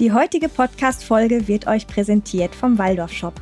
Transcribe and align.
Die 0.00 0.12
heutige 0.12 0.48
Podcast-Folge 0.48 1.48
wird 1.48 1.66
euch 1.66 1.84
präsentiert 1.88 2.54
vom 2.54 2.78
Waldorf 2.78 3.12
Shop. 3.12 3.34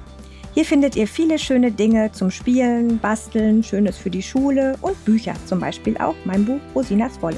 Hier 0.55 0.65
findet 0.65 0.97
ihr 0.97 1.07
viele 1.07 1.39
schöne 1.39 1.71
Dinge 1.71 2.11
zum 2.13 2.31
Spielen, 2.31 2.99
Basteln, 2.99 3.63
Schönes 3.63 3.99
für 3.99 4.09
die 4.09 4.23
Schule 4.23 4.75
und 4.81 5.05
Bücher, 5.05 5.35
zum 5.45 5.61
Beispiel 5.61 5.99
auch 5.99 6.15
mein 6.25 6.47
Buch 6.47 6.61
Rosinas 6.75 7.21
Wolle. 7.21 7.37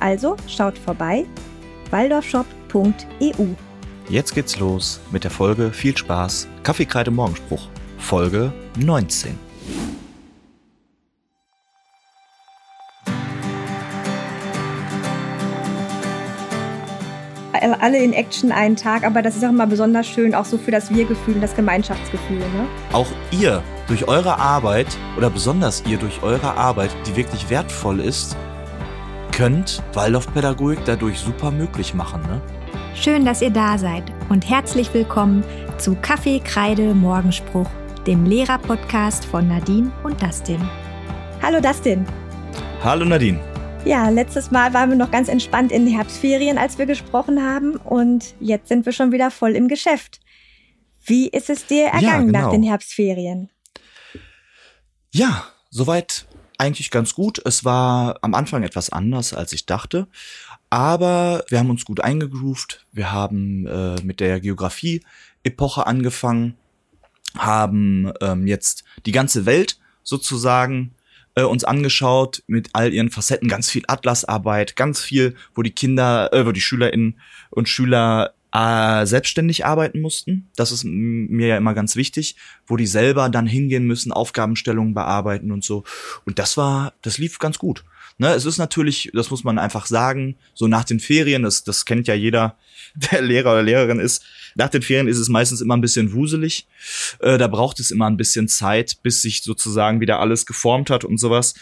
Also 0.00 0.36
schaut 0.48 0.78
vorbei, 0.78 1.26
waldorfshop.eu. 1.90 3.48
Jetzt 4.08 4.34
geht's 4.34 4.58
los 4.58 4.98
mit 5.12 5.24
der 5.24 5.30
Folge 5.30 5.70
Viel 5.70 5.94
Spaß, 5.94 6.48
Kaffeekreide 6.62 7.10
Morgenspruch, 7.10 7.68
Folge 7.98 8.50
19. 8.78 9.43
alle 17.72 18.02
in 18.02 18.12
Action 18.12 18.52
einen 18.52 18.76
Tag, 18.76 19.04
aber 19.04 19.22
das 19.22 19.36
ist 19.36 19.44
auch 19.44 19.50
immer 19.50 19.66
besonders 19.66 20.06
schön, 20.06 20.34
auch 20.34 20.44
so 20.44 20.58
für 20.58 20.70
das 20.70 20.92
Wir-Gefühl 20.94 21.36
und 21.36 21.40
das 21.40 21.54
Gemeinschaftsgefühl. 21.56 22.38
Ne? 22.38 22.66
Auch 22.92 23.08
ihr 23.30 23.62
durch 23.86 24.06
eure 24.08 24.38
Arbeit 24.38 24.88
oder 25.16 25.30
besonders 25.30 25.82
ihr 25.86 25.98
durch 25.98 26.22
eure 26.22 26.56
Arbeit, 26.56 26.90
die 27.06 27.16
wirklich 27.16 27.48
wertvoll 27.48 28.00
ist, 28.00 28.36
könnt 29.32 29.82
Waldorfpädagogik 29.94 30.80
dadurch 30.84 31.18
super 31.18 31.50
möglich 31.50 31.94
machen. 31.94 32.20
Ne? 32.22 32.40
Schön, 32.94 33.24
dass 33.24 33.42
ihr 33.42 33.50
da 33.50 33.78
seid 33.78 34.04
und 34.28 34.48
herzlich 34.48 34.92
willkommen 34.94 35.42
zu 35.78 35.96
Kaffee, 35.96 36.40
Kreide, 36.40 36.94
Morgenspruch, 36.94 37.68
dem 38.06 38.24
Lehrer-Podcast 38.24 39.24
von 39.24 39.48
Nadine 39.48 39.90
und 40.04 40.22
Dustin. 40.22 40.60
Hallo 41.42 41.60
Dustin. 41.60 42.06
Hallo 42.82 43.04
Nadine. 43.04 43.40
Ja, 43.84 44.08
letztes 44.08 44.50
Mal 44.50 44.72
waren 44.72 44.88
wir 44.88 44.96
noch 44.96 45.10
ganz 45.10 45.28
entspannt 45.28 45.70
in 45.70 45.84
den 45.84 45.94
Herbstferien, 45.94 46.56
als 46.56 46.78
wir 46.78 46.86
gesprochen 46.86 47.42
haben. 47.42 47.76
Und 47.76 48.34
jetzt 48.40 48.68
sind 48.68 48.86
wir 48.86 48.92
schon 48.92 49.12
wieder 49.12 49.30
voll 49.30 49.54
im 49.54 49.68
Geschäft. 49.68 50.20
Wie 51.04 51.28
ist 51.28 51.50
es 51.50 51.66
dir 51.66 51.88
ergangen 51.88 52.04
ja, 52.04 52.18
genau. 52.20 52.38
nach 52.38 52.50
den 52.50 52.62
Herbstferien? 52.62 53.50
Ja, 55.12 55.44
soweit 55.68 56.26
eigentlich 56.56 56.90
ganz 56.90 57.14
gut. 57.14 57.42
Es 57.44 57.66
war 57.66 58.16
am 58.22 58.32
Anfang 58.32 58.62
etwas 58.62 58.88
anders, 58.88 59.34
als 59.34 59.52
ich 59.52 59.66
dachte. 59.66 60.08
Aber 60.70 61.44
wir 61.50 61.58
haben 61.58 61.68
uns 61.68 61.84
gut 61.84 62.00
eingegroovt. 62.00 62.86
Wir 62.90 63.12
haben 63.12 63.66
äh, 63.66 63.96
mit 64.02 64.18
der 64.18 64.40
Geografie-Epoche 64.40 65.86
angefangen, 65.86 66.56
haben 67.36 68.10
ähm, 68.22 68.46
jetzt 68.46 68.84
die 69.04 69.12
ganze 69.12 69.44
Welt 69.44 69.78
sozusagen 70.02 70.94
äh, 71.34 71.42
uns 71.42 71.64
angeschaut 71.64 72.42
mit 72.46 72.70
all 72.72 72.92
ihren 72.92 73.10
Facetten, 73.10 73.48
ganz 73.48 73.70
viel 73.70 73.84
Atlasarbeit, 73.86 74.76
ganz 74.76 75.00
viel, 75.00 75.34
wo 75.54 75.62
die 75.62 75.72
Kinder, 75.72 76.32
äh, 76.32 76.46
wo 76.46 76.52
die 76.52 76.60
Schülerinnen 76.60 77.20
und 77.50 77.68
Schüler 77.68 78.34
äh, 78.52 79.04
selbstständig 79.04 79.66
arbeiten 79.66 80.00
mussten. 80.00 80.48
Das 80.56 80.70
ist 80.70 80.84
mir 80.84 81.48
ja 81.48 81.56
immer 81.56 81.74
ganz 81.74 81.96
wichtig, 81.96 82.36
wo 82.66 82.76
die 82.76 82.86
selber 82.86 83.28
dann 83.28 83.46
hingehen 83.46 83.84
müssen, 83.84 84.12
Aufgabenstellungen 84.12 84.94
bearbeiten 84.94 85.50
und 85.50 85.64
so. 85.64 85.84
Und 86.24 86.38
das 86.38 86.56
war, 86.56 86.92
das 87.02 87.18
lief 87.18 87.38
ganz 87.38 87.58
gut. 87.58 87.84
Ne, 88.16 88.28
es 88.28 88.44
ist 88.44 88.58
natürlich, 88.58 89.10
das 89.12 89.30
muss 89.30 89.42
man 89.42 89.58
einfach 89.58 89.86
sagen, 89.86 90.36
so 90.54 90.68
nach 90.68 90.84
den 90.84 91.00
Ferien, 91.00 91.42
das, 91.42 91.64
das 91.64 91.84
kennt 91.84 92.06
ja 92.06 92.14
jeder, 92.14 92.56
der 92.94 93.22
Lehrer 93.22 93.52
oder 93.52 93.62
Lehrerin 93.62 93.98
ist, 93.98 94.24
nach 94.54 94.68
den 94.68 94.82
Ferien 94.82 95.08
ist 95.08 95.18
es 95.18 95.28
meistens 95.28 95.60
immer 95.60 95.76
ein 95.76 95.80
bisschen 95.80 96.12
wuselig. 96.12 96.66
Äh, 97.20 97.38
da 97.38 97.48
braucht 97.48 97.80
es 97.80 97.90
immer 97.90 98.06
ein 98.06 98.16
bisschen 98.16 98.48
Zeit, 98.48 98.98
bis 99.02 99.22
sich 99.22 99.42
sozusagen 99.42 100.00
wieder 100.00 100.20
alles 100.20 100.46
geformt 100.46 100.90
hat 100.90 101.04
und 101.04 101.18
sowas. 101.18 101.54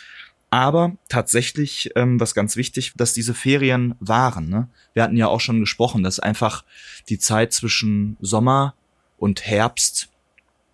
Aber 0.51 0.97
tatsächlich, 1.09 1.91
ähm, 1.97 2.21
was 2.21 2.34
ganz 2.34 2.57
wichtig, 2.57 2.93
dass 2.95 3.15
diese 3.15 3.33
Ferien 3.33 3.95
waren. 4.01 4.51
Ne? 4.51 4.69
Wir 4.93 5.03
hatten 5.03 5.17
ja 5.17 5.29
auch 5.29 5.41
schon 5.41 5.61
gesprochen, 5.61 6.03
dass 6.03 6.21
einfach 6.21 6.65
die 7.09 7.19
Zeit 7.19 7.55
zwischen 7.55 8.19
Sommer 8.21 8.75
und 9.17 9.47
Herbst 9.47 10.11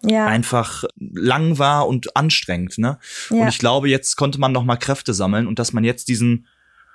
ja. 0.03 0.27
einfach 0.27 0.85
lang 0.99 1.59
war 1.59 1.87
und 1.87 2.17
anstrengend. 2.17 2.79
Ne? 2.79 2.99
Ja. 3.31 3.37
Und 3.37 3.49
ich 3.49 3.59
glaube, 3.59 3.89
jetzt 3.89 4.17
konnte 4.17 4.41
man 4.41 4.51
noch 4.51 4.65
mal 4.65 4.77
Kräfte 4.77 5.15
sammeln 5.15 5.47
und 5.47 5.61
dass 5.61 5.73
man 5.73 5.85
jetzt 5.85 6.09
diesen 6.09 6.47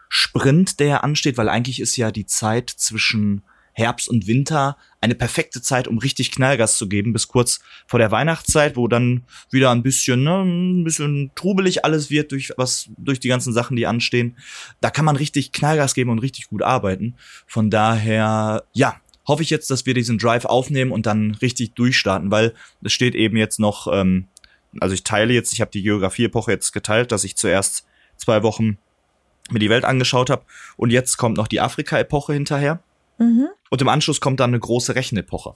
Sprint, 0.09 0.79
der 0.79 1.03
ansteht, 1.03 1.37
weil 1.37 1.49
eigentlich 1.49 1.79
ist 1.79 1.95
ja 1.95 2.11
die 2.11 2.25
Zeit 2.25 2.69
zwischen 2.69 3.43
Herbst 3.73 4.07
und 4.07 4.27
Winter 4.27 4.77
eine 5.01 5.15
perfekte 5.15 5.61
Zeit, 5.61 5.87
um 5.87 5.97
richtig 5.97 6.31
Knallgas 6.31 6.77
zu 6.77 6.87
geben, 6.87 7.11
bis 7.11 7.27
kurz 7.27 7.59
vor 7.87 7.99
der 7.99 8.11
Weihnachtszeit, 8.11 8.77
wo 8.77 8.87
dann 8.87 9.23
wieder 9.51 9.71
ein 9.71 9.83
bisschen, 9.83 10.23
ne, 10.23 10.43
ein 10.43 10.83
bisschen 10.83 11.31
trubelig 11.35 11.83
alles 11.83 12.09
wird 12.09 12.31
durch 12.31 12.53
was, 12.55 12.89
durch 12.97 13.19
die 13.19 13.27
ganzen 13.27 13.51
Sachen, 13.51 13.75
die 13.75 13.87
anstehen. 13.87 14.37
Da 14.79 14.89
kann 14.89 15.05
man 15.05 15.15
richtig 15.15 15.51
Knallgas 15.51 15.93
geben 15.93 16.11
und 16.11 16.19
richtig 16.19 16.47
gut 16.47 16.61
arbeiten. 16.61 17.15
Von 17.47 17.69
daher, 17.69 18.63
ja, 18.73 18.95
hoffe 19.27 19.43
ich 19.43 19.49
jetzt, 19.49 19.71
dass 19.71 19.85
wir 19.85 19.93
diesen 19.93 20.17
Drive 20.17 20.45
aufnehmen 20.45 20.91
und 20.91 21.05
dann 21.05 21.35
richtig 21.35 21.73
durchstarten, 21.73 22.31
weil 22.31 22.53
es 22.81 22.93
steht 22.93 23.15
eben 23.15 23.37
jetzt 23.37 23.59
noch, 23.59 23.87
ähm, 23.91 24.27
also 24.79 24.93
ich 24.93 25.03
teile 25.03 25.33
jetzt, 25.33 25.53
ich 25.53 25.61
habe 25.61 25.71
die 25.71 25.83
Geografie-Epoche 25.83 26.51
jetzt 26.51 26.71
geteilt, 26.73 27.11
dass 27.11 27.23
ich 27.23 27.35
zuerst 27.35 27.85
zwei 28.17 28.43
Wochen 28.43 28.77
mir 29.51 29.59
die 29.59 29.69
Welt 29.69 29.85
angeschaut 29.85 30.29
habe 30.29 30.45
und 30.77 30.91
jetzt 30.91 31.17
kommt 31.17 31.37
noch 31.37 31.47
die 31.47 31.61
Afrika-Epoche 31.61 32.33
hinterher. 32.33 32.81
Mhm. 33.17 33.49
Und 33.73 33.81
im 33.81 33.89
Anschluss 33.89 34.21
kommt 34.21 34.39
dann 34.39 34.51
eine 34.51 34.59
große 34.59 34.93
Rechenepoche. 34.93 35.55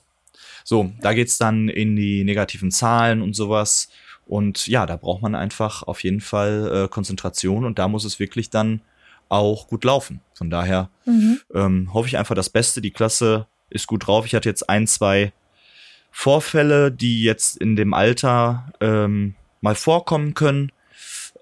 So, 0.64 0.92
da 1.02 1.14
geht's 1.14 1.38
dann 1.38 1.70
in 1.70 1.96
die 1.96 2.24
negativen 2.24 2.72
Zahlen 2.72 3.22
und 3.22 3.36
sowas. 3.36 3.90
Und 4.26 4.66
ja, 4.66 4.88
da 4.88 4.96
braucht 4.96 5.22
man 5.22 5.36
einfach 5.36 5.84
auf 5.84 6.02
jeden 6.04 6.20
Fall 6.20 6.86
äh, 6.86 6.88
Konzentration 6.88 7.64
und 7.64 7.78
da 7.78 7.88
muss 7.88 8.06
es 8.06 8.18
wirklich 8.20 8.50
dann 8.50 8.82
auch 9.30 9.68
gut 9.68 9.84
laufen. 9.84 10.22
Von 10.34 10.50
daher 10.50 10.90
mhm. 11.06 11.42
ähm, 11.54 11.94
hoffe 11.94 12.08
ich 12.08 12.18
einfach 12.18 12.34
das 12.34 12.50
Beste. 12.50 12.82
Die 12.82 12.90
Klasse 12.90 13.46
ist 13.70 13.86
gut 13.86 14.08
drauf. 14.08 14.26
Ich 14.26 14.34
hatte 14.34 14.50
jetzt 14.50 14.68
ein, 14.68 14.88
zwei 14.88 15.32
Vorfälle, 16.10 16.92
die 16.92 17.22
jetzt 17.22 17.58
in 17.58 17.76
dem 17.76 17.94
Alter 17.94 18.74
ähm, 18.82 19.36
mal 19.62 19.76
vorkommen 19.76 20.34
können, 20.34 20.72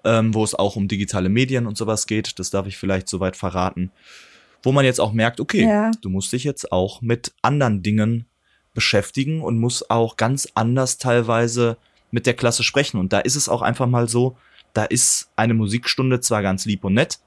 ähm, 0.04 0.34
wo 0.34 0.44
es 0.44 0.54
auch 0.54 0.76
um 0.76 0.88
digitale 0.88 1.30
Medien 1.30 1.66
und 1.66 1.78
sowas 1.78 2.06
geht. 2.06 2.38
Das 2.38 2.50
darf 2.50 2.66
ich 2.66 2.76
vielleicht 2.76 3.08
soweit 3.08 3.34
verraten. 3.34 3.92
Wo 4.66 4.72
man 4.72 4.84
jetzt 4.84 5.00
auch 5.00 5.12
merkt, 5.12 5.38
okay, 5.38 5.62
ja. 5.62 5.92
du 6.00 6.08
musst 6.08 6.32
dich 6.32 6.42
jetzt 6.42 6.72
auch 6.72 7.00
mit 7.00 7.32
anderen 7.40 7.82
Dingen 7.82 8.26
beschäftigen 8.74 9.40
und 9.40 9.58
musst 9.60 9.90
auch 9.90 10.16
ganz 10.16 10.48
anders 10.54 10.98
teilweise 10.98 11.76
mit 12.10 12.26
der 12.26 12.34
Klasse 12.34 12.64
sprechen. 12.64 12.98
Und 12.98 13.12
da 13.12 13.20
ist 13.20 13.36
es 13.36 13.48
auch 13.48 13.62
einfach 13.62 13.86
mal 13.86 14.08
so, 14.08 14.36
da 14.74 14.84
ist 14.84 15.30
eine 15.36 15.54
Musikstunde 15.54 16.20
zwar 16.20 16.42
ganz 16.42 16.64
lieb 16.64 16.84
und 16.84 16.94
nett, 16.94 17.20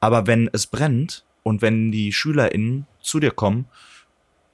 aber 0.00 0.28
wenn 0.28 0.48
es 0.52 0.68
brennt 0.68 1.24
und 1.42 1.60
wenn 1.60 1.90
die 1.90 2.12
SchülerInnen 2.12 2.86
zu 3.00 3.18
dir 3.18 3.32
kommen 3.32 3.66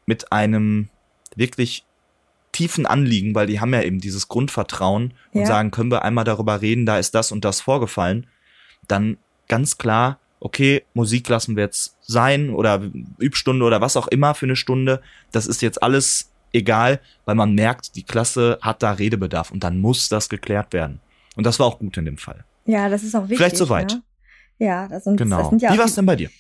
mit 0.07 0.33
einem 0.33 0.89
wirklich 1.37 1.85
tiefen 2.53 2.87
Anliegen, 2.87 3.35
weil 3.35 3.47
die 3.47 3.61
haben 3.61 3.75
ja 3.75 3.83
eben 3.83 4.01
dieses 4.01 4.29
Grundvertrauen 4.29 5.15
und 5.33 5.41
ja. 5.41 5.47
sagen, 5.47 5.71
können 5.71 5.91
wir 5.91 6.03
einmal 6.03 6.25
darüber 6.25 6.63
reden, 6.63 6.87
da 6.87 6.99
ist 6.99 7.15
das 7.15 7.31
und 7.31 7.45
das 7.45 7.61
vorgefallen, 7.61 8.27
dann 8.89 9.19
ganz 9.49 9.79
klar, 9.79 10.19
okay, 10.43 10.83
Musik 10.93 11.29
lassen 11.29 11.57
wir 11.57 11.65
jetzt 11.65 11.97
sein 12.03 12.51
oder 12.51 12.83
Übstunde 13.19 13.65
oder 13.65 13.81
was 13.81 13.97
auch 13.97 14.09
immer 14.09 14.35
für 14.35 14.47
eine 14.47 14.57
Stunde, 14.57 15.01
das 15.31 15.47
ist 15.47 15.63
jetzt 15.63 15.83
alles 15.83 16.31
egal, 16.53 17.01
weil 17.25 17.37
man 17.37 17.55
merkt, 17.55 17.97
die 17.97 18.03
Klasse 18.03 18.59
hat 18.61 18.83
da 18.83 18.93
Redebedarf 18.93 19.51
und 19.53 19.63
dann 19.63 19.79
muss 19.79 20.09
das 20.09 20.29
geklärt 20.29 20.73
werden. 20.73 21.01
Und 21.37 21.47
das 21.47 21.59
war 21.59 21.67
auch 21.67 21.79
gut 21.79 21.97
in 21.97 22.05
dem 22.05 22.19
Fall. 22.19 22.45
Ja, 22.67 22.89
das 22.89 23.05
ist 23.05 23.15
auch 23.15 23.23
wichtig. 23.23 23.39
Vielleicht 23.39 23.57
soweit. 23.57 23.93
Ne? 23.93 24.03
Ja, 24.59 24.89
das 24.89 25.05
sind, 25.05 25.17
genau. 25.17 25.39
Das 25.39 25.49
sind 25.49 25.63
ja 25.63 25.73
Wie 25.73 25.79
war 25.79 25.87
es 25.87 25.95
denn 25.95 26.07
bei 26.07 26.17
dir? 26.17 26.31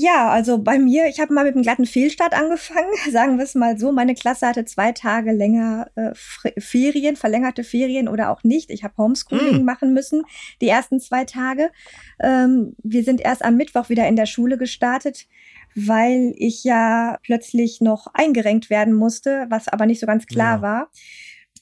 Ja, 0.00 0.30
also 0.30 0.58
bei 0.58 0.78
mir, 0.78 1.08
ich 1.08 1.18
habe 1.18 1.34
mal 1.34 1.42
mit 1.42 1.54
einem 1.54 1.64
glatten 1.64 1.84
Fehlstart 1.84 2.32
angefangen, 2.32 2.92
sagen 3.10 3.36
wir 3.36 3.42
es 3.42 3.56
mal 3.56 3.76
so. 3.80 3.90
Meine 3.90 4.14
Klasse 4.14 4.46
hatte 4.46 4.64
zwei 4.64 4.92
Tage 4.92 5.32
länger 5.32 5.90
äh, 5.96 6.12
Ferien, 6.60 7.16
verlängerte 7.16 7.64
Ferien 7.64 8.06
oder 8.06 8.30
auch 8.30 8.44
nicht. 8.44 8.70
Ich 8.70 8.84
habe 8.84 8.96
Homeschooling 8.96 9.62
mm. 9.62 9.64
machen 9.64 9.94
müssen, 9.94 10.22
die 10.60 10.68
ersten 10.68 11.00
zwei 11.00 11.24
Tage. 11.24 11.72
Ähm, 12.20 12.76
wir 12.80 13.02
sind 13.02 13.20
erst 13.20 13.44
am 13.44 13.56
Mittwoch 13.56 13.88
wieder 13.88 14.06
in 14.06 14.14
der 14.14 14.26
Schule 14.26 14.56
gestartet, 14.56 15.26
weil 15.74 16.32
ich 16.36 16.62
ja 16.62 17.18
plötzlich 17.24 17.80
noch 17.80 18.06
eingerenkt 18.14 18.70
werden 18.70 18.94
musste, 18.94 19.46
was 19.50 19.66
aber 19.66 19.84
nicht 19.84 19.98
so 19.98 20.06
ganz 20.06 20.26
klar 20.26 20.58
ja. 20.58 20.62
war. 20.62 20.90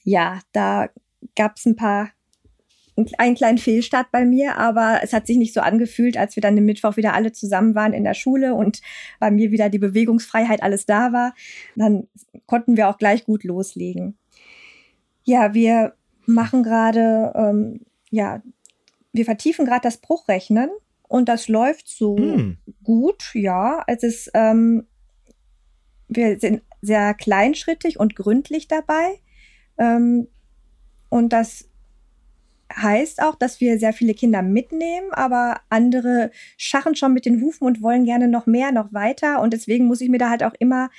Ja, 0.03 0.41
da 0.51 0.89
gab 1.35 1.57
es 1.57 1.65
ein 1.65 1.75
paar 1.75 2.11
einen 3.17 3.35
kleinen 3.35 3.57
Fehlstart 3.59 4.11
bei 4.11 4.25
mir, 4.25 4.57
aber 4.57 4.99
es 5.03 5.13
hat 5.13 5.27
sich 5.27 5.37
nicht 5.37 5.53
so 5.53 5.61
angefühlt, 5.61 6.17
als 6.17 6.35
wir 6.35 6.41
dann 6.41 6.55
den 6.55 6.65
Mittwoch 6.65 6.97
wieder 6.97 7.13
alle 7.13 7.31
zusammen 7.31 7.75
waren 7.75 7.93
in 7.93 8.03
der 8.03 8.15
Schule 8.15 8.55
und 8.55 8.81
bei 9.19 9.29
mir 9.29 9.51
wieder 9.51 9.69
die 9.69 9.77
Bewegungsfreiheit 9.79 10.63
alles 10.63 10.85
da 10.85 11.13
war. 11.13 11.33
Dann 11.75 12.07
konnten 12.47 12.75
wir 12.75 12.89
auch 12.89 12.97
gleich 12.97 13.25
gut 13.25 13.43
loslegen. 13.43 14.17
Ja, 15.23 15.53
wir 15.53 15.93
machen 16.25 16.63
gerade, 16.63 17.33
ähm, 17.35 17.81
ja, 18.09 18.41
wir 19.13 19.25
vertiefen 19.25 19.65
gerade 19.65 19.81
das 19.81 19.97
Bruchrechnen 19.97 20.69
und 21.07 21.29
das 21.29 21.47
läuft 21.47 21.87
so 21.87 22.17
hm. 22.17 22.57
gut, 22.83 23.31
ja. 23.33 23.83
Es 23.87 24.03
ist, 24.03 24.31
ähm, 24.33 24.87
wir 26.07 26.39
sind 26.39 26.63
sehr 26.81 27.13
kleinschrittig 27.13 27.99
und 27.99 28.15
gründlich 28.15 28.67
dabei. 28.67 29.19
Ähm, 29.77 30.27
und 31.09 31.31
das 31.31 31.69
heißt 32.75 33.21
auch, 33.21 33.35
dass 33.35 33.61
wir 33.61 33.79
sehr 33.79 33.93
viele 33.93 34.13
Kinder 34.13 34.41
mitnehmen, 34.41 35.11
aber 35.11 35.61
andere 35.69 36.31
schachen 36.57 36.95
schon 36.95 37.13
mit 37.13 37.25
den 37.25 37.41
Hufen 37.41 37.65
und 37.65 37.81
wollen 37.81 38.05
gerne 38.05 38.27
noch 38.27 38.45
mehr, 38.45 38.71
noch 38.71 38.93
weiter. 38.93 39.41
Und 39.41 39.53
deswegen 39.53 39.85
muss 39.85 40.01
ich 40.01 40.09
mir 40.09 40.17
da 40.19 40.29
halt 40.29 40.43
auch 40.43 40.53
immer 40.59 40.89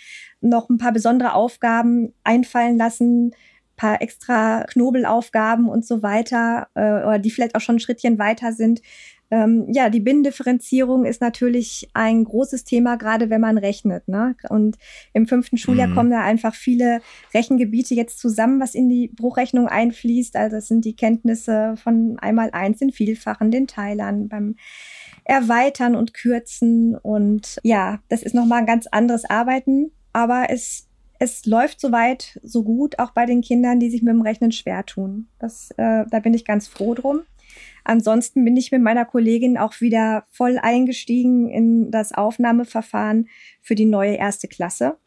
noch 0.40 0.68
ein 0.68 0.78
paar 0.78 0.92
besondere 0.92 1.34
Aufgaben 1.34 2.14
einfallen 2.24 2.76
lassen, 2.78 3.34
paar 3.76 4.02
extra 4.02 4.64
Knobelaufgaben 4.64 5.68
und 5.68 5.86
so 5.86 6.02
weiter, 6.02 6.68
äh, 6.74 6.80
oder 6.80 7.18
die 7.18 7.30
vielleicht 7.30 7.54
auch 7.54 7.60
schon 7.60 7.76
ein 7.76 7.80
Schrittchen 7.80 8.18
weiter 8.18 8.52
sind, 8.52 8.82
ähm, 9.30 9.66
ja, 9.70 9.90
die 9.90 10.00
Binnendifferenzierung 10.00 11.04
ist 11.04 11.20
natürlich 11.20 11.88
ein 11.92 12.24
großes 12.24 12.64
Thema, 12.64 12.96
gerade 12.96 13.28
wenn 13.28 13.40
man 13.40 13.58
rechnet. 13.58 14.08
Ne? 14.08 14.36
Und 14.48 14.78
im 15.12 15.26
fünften 15.26 15.58
Schuljahr 15.58 15.88
mhm. 15.88 15.94
kommen 15.94 16.10
da 16.10 16.22
einfach 16.22 16.54
viele 16.54 17.00
Rechengebiete 17.34 17.94
jetzt 17.94 18.18
zusammen, 18.18 18.60
was 18.60 18.74
in 18.74 18.88
die 18.88 19.08
Bruchrechnung 19.08 19.68
einfließt. 19.68 20.36
Also 20.36 20.56
es 20.56 20.68
sind 20.68 20.84
die 20.84 20.96
Kenntnisse 20.96 21.74
von 21.76 22.18
einmal 22.18 22.50
eins 22.52 22.80
in 22.80 22.90
Vielfachen, 22.90 23.50
den 23.50 23.66
Teilern, 23.66 24.28
beim 24.28 24.56
Erweitern 25.24 25.94
und 25.94 26.14
Kürzen. 26.14 26.96
Und 26.96 27.58
ja, 27.62 28.00
das 28.08 28.22
ist 28.22 28.34
nochmal 28.34 28.60
ein 28.60 28.66
ganz 28.66 28.86
anderes 28.86 29.28
Arbeiten, 29.28 29.90
aber 30.12 30.46
es 30.48 30.86
es 31.20 31.46
läuft 31.46 31.80
soweit 31.80 32.38
so 32.44 32.62
gut, 32.62 33.00
auch 33.00 33.10
bei 33.10 33.26
den 33.26 33.40
Kindern, 33.40 33.80
die 33.80 33.90
sich 33.90 34.02
mit 34.02 34.14
dem 34.14 34.22
Rechnen 34.22 34.52
schwer 34.52 34.86
tun. 34.86 35.26
Das, 35.40 35.72
äh, 35.72 36.04
da 36.08 36.20
bin 36.20 36.32
ich 36.32 36.44
ganz 36.44 36.68
froh 36.68 36.94
drum. 36.94 37.22
Ansonsten 37.88 38.44
bin 38.44 38.54
ich 38.58 38.70
mit 38.70 38.82
meiner 38.82 39.06
Kollegin 39.06 39.56
auch 39.56 39.80
wieder 39.80 40.26
voll 40.30 40.58
eingestiegen 40.58 41.48
in 41.48 41.90
das 41.90 42.12
Aufnahmeverfahren 42.12 43.30
für 43.62 43.74
die 43.74 43.86
neue 43.86 44.16
erste 44.16 44.46
Klasse. 44.46 44.98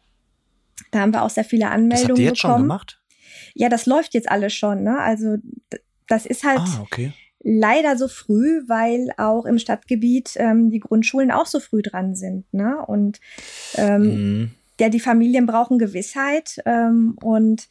Da 0.89 1.01
haben 1.01 1.13
wir 1.13 1.21
auch 1.21 1.29
sehr 1.29 1.43
viele 1.43 1.69
Anmeldungen 1.69 2.01
das 2.01 2.09
habt 2.09 2.19
ihr 2.19 2.25
jetzt 2.25 2.41
bekommen. 2.41 2.53
schon 2.55 2.61
gemacht? 2.63 3.01
Ja, 3.53 3.69
das 3.69 3.85
läuft 3.85 4.15
jetzt 4.15 4.31
alles 4.31 4.55
schon. 4.55 4.81
Ne? 4.81 4.97
Also 4.97 5.37
das 6.07 6.25
ist 6.25 6.43
halt 6.43 6.57
ah, 6.57 6.79
okay. 6.81 7.13
leider 7.43 7.95
so 7.97 8.07
früh, 8.07 8.63
weil 8.67 9.11
auch 9.17 9.45
im 9.45 9.59
Stadtgebiet 9.59 10.31
ähm, 10.37 10.71
die 10.71 10.79
Grundschulen 10.79 11.29
auch 11.29 11.45
so 11.45 11.59
früh 11.59 11.83
dran 11.83 12.15
sind. 12.15 12.51
Ne? 12.51 12.83
Und 12.83 13.19
ähm, 13.75 14.01
mhm. 14.01 14.51
ja, 14.79 14.89
die 14.89 14.99
Familien 14.99 15.45
brauchen 15.45 15.77
Gewissheit 15.77 16.59
ähm, 16.65 17.15
und 17.21 17.67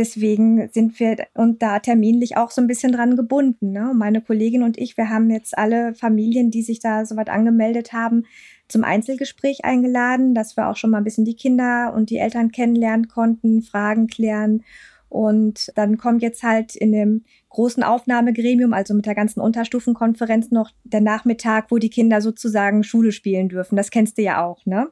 Deswegen 0.00 0.70
sind 0.72 0.98
wir 0.98 1.26
und 1.34 1.60
da 1.60 1.78
terminlich 1.78 2.38
auch 2.38 2.50
so 2.50 2.62
ein 2.62 2.66
bisschen 2.66 2.90
dran 2.90 3.16
gebunden. 3.16 3.72
Ne? 3.72 3.92
Meine 3.94 4.22
Kollegin 4.22 4.62
und 4.62 4.78
ich, 4.78 4.96
wir 4.96 5.10
haben 5.10 5.28
jetzt 5.28 5.58
alle 5.58 5.94
Familien, 5.94 6.50
die 6.50 6.62
sich 6.62 6.80
da 6.80 7.04
soweit 7.04 7.28
angemeldet 7.28 7.92
haben, 7.92 8.24
zum 8.66 8.82
Einzelgespräch 8.82 9.62
eingeladen, 9.62 10.34
dass 10.34 10.56
wir 10.56 10.68
auch 10.68 10.76
schon 10.76 10.88
mal 10.88 10.96
ein 10.96 11.04
bisschen 11.04 11.26
die 11.26 11.36
Kinder 11.36 11.92
und 11.94 12.08
die 12.08 12.16
Eltern 12.16 12.50
kennenlernen 12.50 13.08
konnten, 13.08 13.60
Fragen 13.60 14.06
klären. 14.06 14.62
Und 15.10 15.70
dann 15.74 15.98
kommt 15.98 16.22
jetzt 16.22 16.42
halt 16.42 16.76
in 16.76 16.92
dem 16.92 17.24
großen 17.50 17.82
Aufnahmegremium, 17.82 18.72
also 18.72 18.94
mit 18.94 19.04
der 19.04 19.14
ganzen 19.14 19.40
Unterstufenkonferenz, 19.40 20.50
noch 20.50 20.70
der 20.84 21.02
Nachmittag, 21.02 21.70
wo 21.70 21.76
die 21.76 21.90
Kinder 21.90 22.22
sozusagen 22.22 22.84
Schule 22.84 23.12
spielen 23.12 23.50
dürfen. 23.50 23.76
Das 23.76 23.90
kennst 23.90 24.16
du 24.16 24.22
ja 24.22 24.42
auch, 24.42 24.64
ne? 24.64 24.88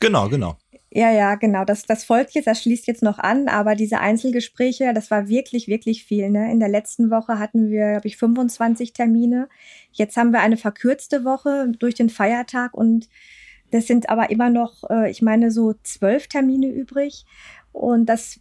Genau, 0.00 0.30
genau. 0.30 0.56
Ja, 0.90 1.10
ja, 1.10 1.34
genau. 1.34 1.64
Das, 1.64 1.84
das 1.84 2.04
folgt 2.04 2.32
jetzt, 2.32 2.46
das 2.46 2.62
schließt 2.62 2.86
jetzt 2.86 3.02
noch 3.02 3.18
an, 3.18 3.48
aber 3.48 3.74
diese 3.74 3.98
Einzelgespräche, 3.98 4.94
das 4.94 5.10
war 5.10 5.28
wirklich, 5.28 5.68
wirklich 5.68 6.04
viel. 6.04 6.30
Ne? 6.30 6.50
In 6.50 6.60
der 6.60 6.68
letzten 6.70 7.10
Woche 7.10 7.38
hatten 7.38 7.68
wir, 7.68 7.90
glaube 7.92 8.08
ich, 8.08 8.16
25 8.16 8.94
Termine. 8.94 9.48
Jetzt 9.92 10.16
haben 10.16 10.32
wir 10.32 10.40
eine 10.40 10.56
verkürzte 10.56 11.24
Woche 11.24 11.70
durch 11.78 11.94
den 11.94 12.08
Feiertag 12.08 12.74
und 12.74 13.08
das 13.70 13.86
sind 13.86 14.08
aber 14.08 14.30
immer 14.30 14.48
noch, 14.48 14.84
äh, 14.88 15.10
ich 15.10 15.20
meine, 15.20 15.50
so 15.50 15.74
zwölf 15.82 16.26
Termine 16.26 16.68
übrig. 16.68 17.26
Und 17.72 18.06
das 18.06 18.40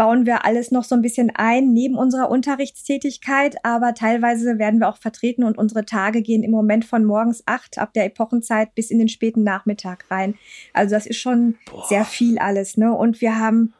bauen 0.00 0.24
wir 0.24 0.46
alles 0.46 0.70
noch 0.70 0.84
so 0.84 0.94
ein 0.94 1.02
bisschen 1.02 1.30
ein 1.34 1.74
neben 1.74 1.94
unserer 1.94 2.30
Unterrichtstätigkeit, 2.30 3.62
aber 3.66 3.92
teilweise 3.92 4.58
werden 4.58 4.80
wir 4.80 4.88
auch 4.88 4.96
vertreten 4.96 5.44
und 5.44 5.58
unsere 5.58 5.84
Tage 5.84 6.22
gehen 6.22 6.42
im 6.42 6.52
Moment 6.52 6.86
von 6.86 7.04
morgens 7.04 7.42
acht 7.44 7.76
ab 7.76 7.92
der 7.92 8.06
Epochenzeit 8.06 8.74
bis 8.74 8.90
in 8.90 8.98
den 8.98 9.10
späten 9.10 9.44
Nachmittag 9.44 10.10
rein. 10.10 10.36
Also 10.72 10.94
das 10.94 11.04
ist 11.04 11.18
schon 11.18 11.58
Boah. 11.70 11.84
sehr 11.86 12.06
viel 12.06 12.38
alles, 12.38 12.78
ne? 12.78 12.94
Und 12.94 13.20
wir 13.20 13.38
haben 13.38 13.74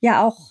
ja 0.00 0.24
auch 0.24 0.50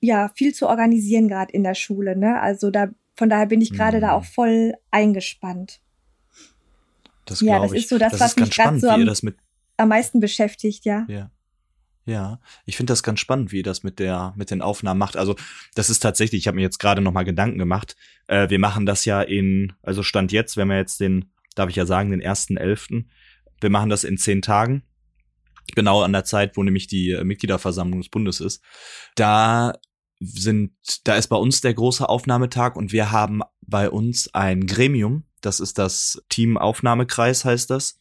ja 0.00 0.30
viel 0.34 0.54
zu 0.54 0.68
organisieren 0.68 1.28
gerade 1.28 1.50
in 1.50 1.64
der 1.64 1.74
Schule, 1.74 2.14
ne? 2.14 2.38
Also 2.38 2.70
da 2.70 2.90
von 3.16 3.30
daher 3.30 3.46
bin 3.46 3.62
ich 3.62 3.72
gerade 3.72 3.96
mhm. 3.96 4.00
da 4.02 4.12
auch 4.12 4.24
voll 4.26 4.74
eingespannt. 4.90 5.80
Das 7.24 7.40
ja, 7.40 7.58
das 7.58 7.72
ich. 7.72 7.84
ist 7.84 7.88
so 7.88 7.96
das, 7.96 8.12
das 8.12 8.20
was 8.20 8.36
mich 8.36 8.50
gerade 8.50 8.78
so 8.78 8.90
am, 8.90 9.08
am 9.78 9.88
meisten 9.88 10.20
beschäftigt, 10.20 10.84
ja. 10.84 11.06
Ja. 11.08 11.30
Ja, 12.04 12.40
ich 12.66 12.76
finde 12.76 12.90
das 12.90 13.04
ganz 13.04 13.20
spannend, 13.20 13.52
wie 13.52 13.58
ihr 13.58 13.62
das 13.62 13.84
mit 13.84 14.00
der 14.00 14.34
mit 14.36 14.50
den 14.50 14.60
Aufnahmen 14.60 14.98
macht. 14.98 15.16
Also 15.16 15.36
das 15.74 15.88
ist 15.88 16.00
tatsächlich, 16.00 16.40
ich 16.40 16.46
habe 16.48 16.56
mir 16.56 16.62
jetzt 16.62 16.80
gerade 16.80 17.00
noch 17.00 17.12
mal 17.12 17.22
Gedanken 17.22 17.58
gemacht. 17.58 17.96
Äh, 18.26 18.50
wir 18.50 18.58
machen 18.58 18.86
das 18.86 19.04
ja 19.04 19.22
in, 19.22 19.72
also 19.82 20.02
stand 20.02 20.32
jetzt, 20.32 20.56
wenn 20.56 20.68
wir 20.68 20.76
jetzt 20.76 20.98
den, 20.98 21.30
darf 21.54 21.70
ich 21.70 21.76
ja 21.76 21.86
sagen, 21.86 22.10
den 22.10 22.20
ersten 22.20 22.56
elften. 22.56 23.10
Wir 23.60 23.70
machen 23.70 23.88
das 23.88 24.02
in 24.02 24.18
zehn 24.18 24.42
Tagen, 24.42 24.82
genau 25.76 26.02
an 26.02 26.12
der 26.12 26.24
Zeit, 26.24 26.56
wo 26.56 26.64
nämlich 26.64 26.88
die 26.88 27.12
äh, 27.12 27.22
Mitgliederversammlung 27.22 28.00
des 28.00 28.08
Bundes 28.08 28.40
ist. 28.40 28.64
Da 29.14 29.72
sind, 30.18 30.72
da 31.04 31.14
ist 31.14 31.28
bei 31.28 31.36
uns 31.36 31.60
der 31.60 31.74
große 31.74 32.08
Aufnahmetag 32.08 32.74
und 32.74 32.92
wir 32.92 33.12
haben 33.12 33.42
bei 33.60 33.88
uns 33.88 34.34
ein 34.34 34.66
Gremium. 34.66 35.24
Das 35.40 35.60
ist 35.60 35.78
das 35.78 36.20
Team 36.28 36.58
Aufnahmekreis, 36.58 37.44
heißt 37.44 37.70
das 37.70 37.98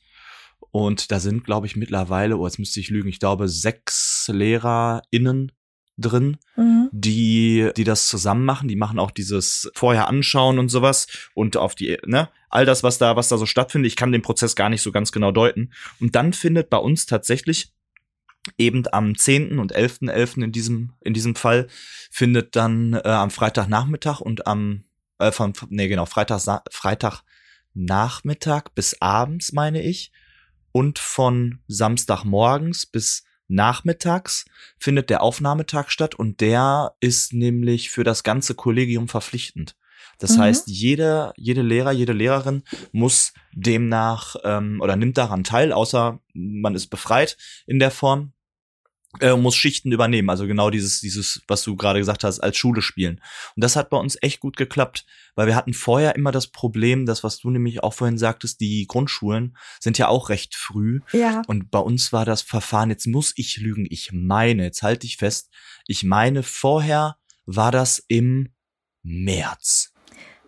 und 0.71 1.11
da 1.11 1.19
sind, 1.19 1.43
glaube 1.43 1.67
ich, 1.67 1.75
mittlerweile, 1.75 2.37
oh, 2.37 2.45
jetzt 2.45 2.59
müsste 2.59 2.79
ich 2.79 2.89
lügen, 2.89 3.09
ich 3.09 3.19
glaube, 3.19 3.49
sechs 3.49 4.29
LehrerInnen 4.31 5.51
drin, 5.97 6.37
mhm. 6.55 6.89
die, 6.91 7.69
die 7.75 7.83
das 7.83 8.07
zusammen 8.07 8.45
machen. 8.45 8.67
Die 8.67 8.75
machen 8.75 8.99
auch 8.99 9.11
dieses 9.11 9.69
vorher 9.75 10.07
anschauen 10.07 10.59
und 10.59 10.69
sowas 10.69 11.07
und 11.33 11.57
auf 11.57 11.75
die, 11.75 11.97
ne, 12.05 12.29
all 12.49 12.65
das, 12.65 12.83
was 12.83 12.97
da, 12.97 13.15
was 13.15 13.29
da 13.29 13.37
so 13.37 13.45
stattfindet. 13.45 13.91
Ich 13.91 13.95
kann 13.95 14.11
den 14.11 14.21
Prozess 14.21 14.55
gar 14.55 14.69
nicht 14.69 14.81
so 14.81 14.91
ganz 14.91 15.11
genau 15.11 15.31
deuten. 15.31 15.71
Und 15.99 16.15
dann 16.15 16.33
findet 16.33 16.69
bei 16.69 16.77
uns 16.77 17.05
tatsächlich 17.05 17.73
eben 18.57 18.83
am 18.91 19.15
10. 19.15 19.59
und 19.59 19.75
11.11. 19.75 20.09
.11. 20.09 20.43
in 20.43 20.51
diesem, 20.51 20.93
in 21.01 21.13
diesem 21.13 21.35
Fall 21.35 21.67
findet 22.09 22.55
dann 22.55 22.93
äh, 22.93 23.01
am 23.07 23.29
Freitagnachmittag 23.29 24.19
und 24.19 24.47
am, 24.47 24.85
äh, 25.19 25.31
von, 25.31 25.53
nee, 25.69 25.87
genau, 25.87 26.05
Freitag, 26.05 26.63
Freitagnachmittag 26.71 28.69
bis 28.73 28.99
abends, 29.01 29.51
meine 29.51 29.83
ich, 29.83 30.11
und 30.71 30.99
von 30.99 31.59
Samstagmorgens 31.67 32.85
bis 32.85 33.23
nachmittags 33.47 34.45
findet 34.77 35.09
der 35.09 35.21
Aufnahmetag 35.21 35.89
statt 35.89 36.15
und 36.15 36.39
der 36.41 36.95
ist 36.99 37.33
nämlich 37.33 37.89
für 37.89 38.03
das 38.03 38.23
ganze 38.23 38.55
Kollegium 38.55 39.07
verpflichtend. 39.07 39.75
Das 40.17 40.37
mhm. 40.37 40.41
heißt, 40.41 40.67
jeder, 40.67 41.33
jede 41.35 41.61
Lehrer, 41.61 41.91
jede 41.91 42.13
Lehrerin 42.13 42.63
muss 42.91 43.33
demnach 43.53 44.35
ähm, 44.43 44.79
oder 44.81 44.95
nimmt 44.95 45.17
daran 45.17 45.43
teil, 45.43 45.73
außer 45.73 46.19
man 46.33 46.75
ist 46.75 46.87
befreit 46.87 47.37
in 47.67 47.79
der 47.79 47.91
Form 47.91 48.33
äh, 49.19 49.35
muss 49.35 49.55
Schichten 49.55 49.91
übernehmen. 49.91 50.29
Also 50.29 50.47
genau 50.47 50.69
dieses, 50.69 51.01
dieses, 51.01 51.41
was 51.47 51.63
du 51.63 51.75
gerade 51.75 51.99
gesagt 51.99 52.23
hast, 52.23 52.39
als 52.39 52.57
Schule 52.57 52.81
spielen. 52.81 53.21
Und 53.55 53.63
das 53.63 53.75
hat 53.75 53.89
bei 53.89 53.97
uns 53.97 54.17
echt 54.21 54.39
gut 54.39 54.55
geklappt, 54.55 55.05
weil 55.35 55.47
wir 55.47 55.55
hatten 55.55 55.73
vorher 55.73 56.15
immer 56.15 56.31
das 56.31 56.47
Problem, 56.47 57.05
das, 57.05 57.23
was 57.23 57.39
du 57.39 57.49
nämlich 57.49 57.83
auch 57.83 57.93
vorhin 57.93 58.17
sagtest, 58.17 58.61
die 58.61 58.85
Grundschulen 58.87 59.57
sind 59.79 59.97
ja 59.97 60.07
auch 60.07 60.29
recht 60.29 60.55
früh. 60.55 61.01
Ja. 61.11 61.41
Und 61.47 61.71
bei 61.71 61.79
uns 61.79 62.13
war 62.13 62.25
das 62.25 62.41
Verfahren, 62.41 62.89
jetzt 62.89 63.07
muss 63.07 63.33
ich 63.35 63.57
lügen, 63.57 63.85
ich 63.89 64.11
meine, 64.13 64.63
jetzt 64.63 64.81
halte 64.81 65.05
ich 65.05 65.17
fest, 65.17 65.49
ich 65.87 66.03
meine, 66.03 66.43
vorher 66.43 67.17
war 67.45 67.71
das 67.71 68.03
im 68.07 68.53
März. 69.03 69.93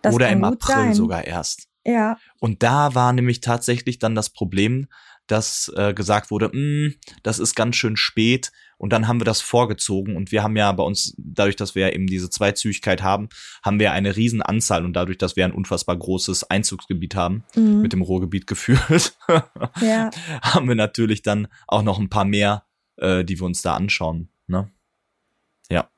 Das 0.01 0.13
oder 0.13 0.29
im 0.29 0.43
April 0.43 0.75
sein. 0.75 0.93
sogar 0.93 1.25
erst. 1.25 1.67
Ja. 1.85 2.17
Und 2.39 2.63
da 2.63 2.95
war 2.95 3.11
nämlich 3.13 3.41
tatsächlich 3.41 3.99
dann 3.99 4.15
das 4.15 4.29
Problem, 4.29 4.87
dass 5.27 5.71
äh, 5.75 5.93
gesagt 5.93 6.31
wurde, 6.31 6.49
mm, 6.49 6.95
das 7.23 7.39
ist 7.39 7.55
ganz 7.55 7.75
schön 7.75 7.97
spät. 7.97 8.51
Und 8.77 8.91
dann 8.91 9.07
haben 9.07 9.21
wir 9.21 9.25
das 9.25 9.39
vorgezogen 9.39 10.17
und 10.17 10.33
wir 10.33 10.43
haben 10.43 10.57
ja 10.57 10.69
bei 10.73 10.83
uns, 10.83 11.15
dadurch, 11.17 11.55
dass 11.55 11.73
wir 11.73 11.87
ja 11.87 11.93
eben 11.93 12.05
diese 12.05 12.29
Zweizügigkeit 12.29 13.01
haben, 13.01 13.29
haben 13.63 13.79
wir 13.79 13.93
eine 13.93 14.17
riesen 14.17 14.41
Anzahl 14.41 14.83
und 14.83 14.91
dadurch, 14.91 15.17
dass 15.17 15.37
wir 15.37 15.45
ein 15.45 15.53
unfassbar 15.53 15.95
großes 15.95 16.49
Einzugsgebiet 16.49 17.15
haben, 17.15 17.45
mhm. 17.55 17.81
mit 17.81 17.93
dem 17.93 18.01
Ruhrgebiet 18.01 18.45
geführt, 18.45 19.17
ja. 19.81 20.09
haben 20.41 20.67
wir 20.67 20.75
natürlich 20.75 21.21
dann 21.21 21.47
auch 21.65 21.81
noch 21.81 21.97
ein 21.97 22.09
paar 22.09 22.25
mehr, 22.25 22.65
äh, 22.97 23.23
die 23.23 23.39
wir 23.39 23.45
uns 23.45 23.61
da 23.61 23.75
anschauen. 23.75 24.27
Ne? 24.47 24.69
Ja. 25.69 25.89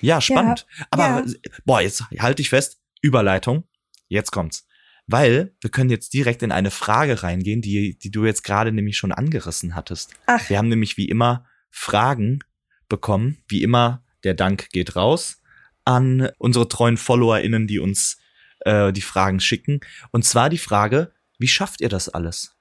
Ja, 0.00 0.20
spannend. 0.20 0.66
Ja, 0.78 0.86
Aber 0.90 1.26
ja. 1.26 1.34
boah, 1.64 1.80
jetzt 1.80 2.04
halte 2.20 2.42
ich 2.42 2.50
fest, 2.50 2.80
Überleitung. 3.02 3.64
Jetzt 4.06 4.30
kommt's 4.30 4.68
weil 5.10 5.54
wir 5.60 5.70
können 5.70 5.90
jetzt 5.90 6.12
direkt 6.12 6.42
in 6.42 6.52
eine 6.52 6.70
Frage 6.70 7.22
reingehen, 7.22 7.62
die, 7.62 7.98
die 7.98 8.10
du 8.10 8.24
jetzt 8.24 8.44
gerade 8.44 8.72
nämlich 8.72 8.96
schon 8.96 9.12
angerissen 9.12 9.74
hattest. 9.74 10.14
Ach. 10.26 10.48
Wir 10.48 10.58
haben 10.58 10.68
nämlich 10.68 10.96
wie 10.96 11.08
immer 11.08 11.46
Fragen 11.70 12.40
bekommen. 12.88 13.38
Wie 13.48 13.62
immer, 13.62 14.04
der 14.24 14.34
Dank 14.34 14.70
geht 14.70 14.96
raus 14.96 15.40
an 15.84 16.30
unsere 16.38 16.68
treuen 16.68 16.96
FollowerInnen, 16.96 17.66
die 17.66 17.78
uns 17.78 18.18
äh, 18.60 18.92
die 18.92 19.00
Fragen 19.00 19.40
schicken. 19.40 19.80
Und 20.12 20.24
zwar 20.24 20.50
die 20.50 20.58
Frage, 20.58 21.12
wie 21.38 21.48
schafft 21.48 21.80
ihr 21.80 21.88
das 21.88 22.08
alles? 22.08 22.56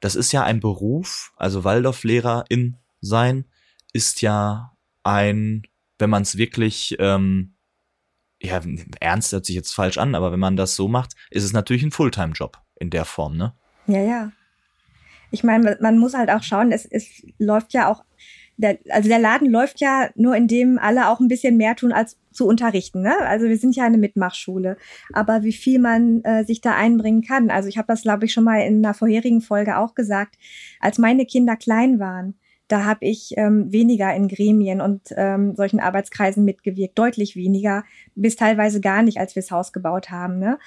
Das 0.00 0.14
ist 0.14 0.32
ja 0.32 0.44
ein 0.44 0.60
Beruf, 0.60 1.32
also 1.36 1.64
Waldorflehrerin 1.64 2.76
sein 3.00 3.46
ist 3.92 4.22
ja 4.22 4.76
ein, 5.02 5.62
wenn 5.98 6.10
man 6.10 6.22
es 6.22 6.36
wirklich 6.36 6.96
ähm, 6.98 7.53
ja, 8.44 8.60
ernst 9.00 9.32
hört 9.32 9.46
sich 9.46 9.56
jetzt 9.56 9.72
falsch 9.72 9.98
an, 9.98 10.14
aber 10.14 10.32
wenn 10.32 10.40
man 10.40 10.56
das 10.56 10.76
so 10.76 10.88
macht, 10.88 11.14
ist 11.30 11.44
es 11.44 11.52
natürlich 11.52 11.82
ein 11.82 11.90
Fulltime-Job 11.90 12.58
in 12.78 12.90
der 12.90 13.04
Form, 13.04 13.36
ne? 13.36 13.54
Ja, 13.86 14.00
ja. 14.00 14.32
Ich 15.30 15.42
meine, 15.42 15.76
man 15.80 15.98
muss 15.98 16.14
halt 16.14 16.30
auch 16.30 16.42
schauen, 16.42 16.70
es, 16.70 16.84
es 16.84 17.22
läuft 17.38 17.72
ja 17.72 17.90
auch, 17.90 18.04
der, 18.56 18.78
also 18.90 19.08
der 19.08 19.18
Laden 19.18 19.50
läuft 19.50 19.80
ja 19.80 20.10
nur, 20.14 20.36
indem 20.36 20.78
alle 20.78 21.08
auch 21.08 21.18
ein 21.18 21.28
bisschen 21.28 21.56
mehr 21.56 21.74
tun, 21.74 21.92
als 21.92 22.18
zu 22.30 22.46
unterrichten. 22.46 23.02
Ne? 23.02 23.16
Also 23.20 23.46
wir 23.46 23.56
sind 23.56 23.74
ja 23.74 23.84
eine 23.84 23.98
Mitmachschule. 23.98 24.76
Aber 25.12 25.42
wie 25.42 25.52
viel 25.52 25.80
man 25.80 26.22
äh, 26.22 26.44
sich 26.44 26.60
da 26.60 26.76
einbringen 26.76 27.22
kann, 27.22 27.50
also 27.50 27.68
ich 27.68 27.78
habe 27.78 27.88
das, 27.88 28.02
glaube 28.02 28.26
ich, 28.26 28.32
schon 28.32 28.44
mal 28.44 28.60
in 28.60 28.84
einer 28.84 28.94
vorherigen 28.94 29.40
Folge 29.40 29.78
auch 29.78 29.94
gesagt, 29.94 30.36
als 30.80 30.98
meine 30.98 31.26
Kinder 31.26 31.56
klein 31.56 31.98
waren, 31.98 32.34
da 32.74 32.84
habe 32.84 33.04
ich 33.06 33.34
ähm, 33.36 33.72
weniger 33.72 34.12
in 34.12 34.26
Gremien 34.26 34.80
und 34.80 35.14
ähm, 35.16 35.54
solchen 35.54 35.78
Arbeitskreisen 35.78 36.44
mitgewirkt, 36.44 36.98
deutlich 36.98 37.36
weniger, 37.36 37.84
bis 38.16 38.34
teilweise 38.34 38.80
gar 38.80 39.04
nicht, 39.04 39.18
als 39.20 39.36
wir 39.36 39.42
das 39.42 39.52
Haus 39.52 39.72
gebaut 39.72 40.10
haben. 40.10 40.40
Ne? 40.40 40.58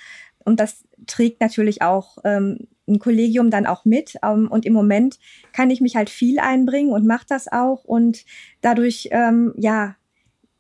Und 0.45 0.61
das 0.61 0.85
trägt 1.05 1.41
natürlich 1.41 1.81
auch 1.81 2.19
ähm, 2.23 2.69
ein 2.87 2.99
Kollegium 2.99 3.51
dann 3.51 3.65
auch 3.65 3.83
mit. 3.83 4.15
Ähm, 4.23 4.47
und 4.49 4.65
im 4.65 4.71
Moment 4.71 5.19
kann 5.51 5.69
ich 5.69 5.81
mich 5.81 5.97
halt 5.97 6.09
viel 6.09 6.39
einbringen 6.39 6.93
und 6.93 7.05
mache 7.05 7.25
das 7.27 7.51
auch. 7.51 7.83
Und 7.83 8.23
dadurch, 8.61 9.09
ähm, 9.11 9.53
ja, 9.57 9.97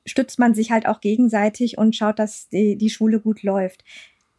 stützt 0.05 0.37
man 0.37 0.53
sich 0.53 0.69
halt 0.69 0.85
auch 0.85 0.99
gegenseitig 0.99 1.77
und 1.77 1.95
schaut, 1.95 2.19
dass 2.19 2.49
die, 2.49 2.75
die 2.77 2.89
Schule 2.89 3.21
gut 3.21 3.41
läuft. 3.41 3.85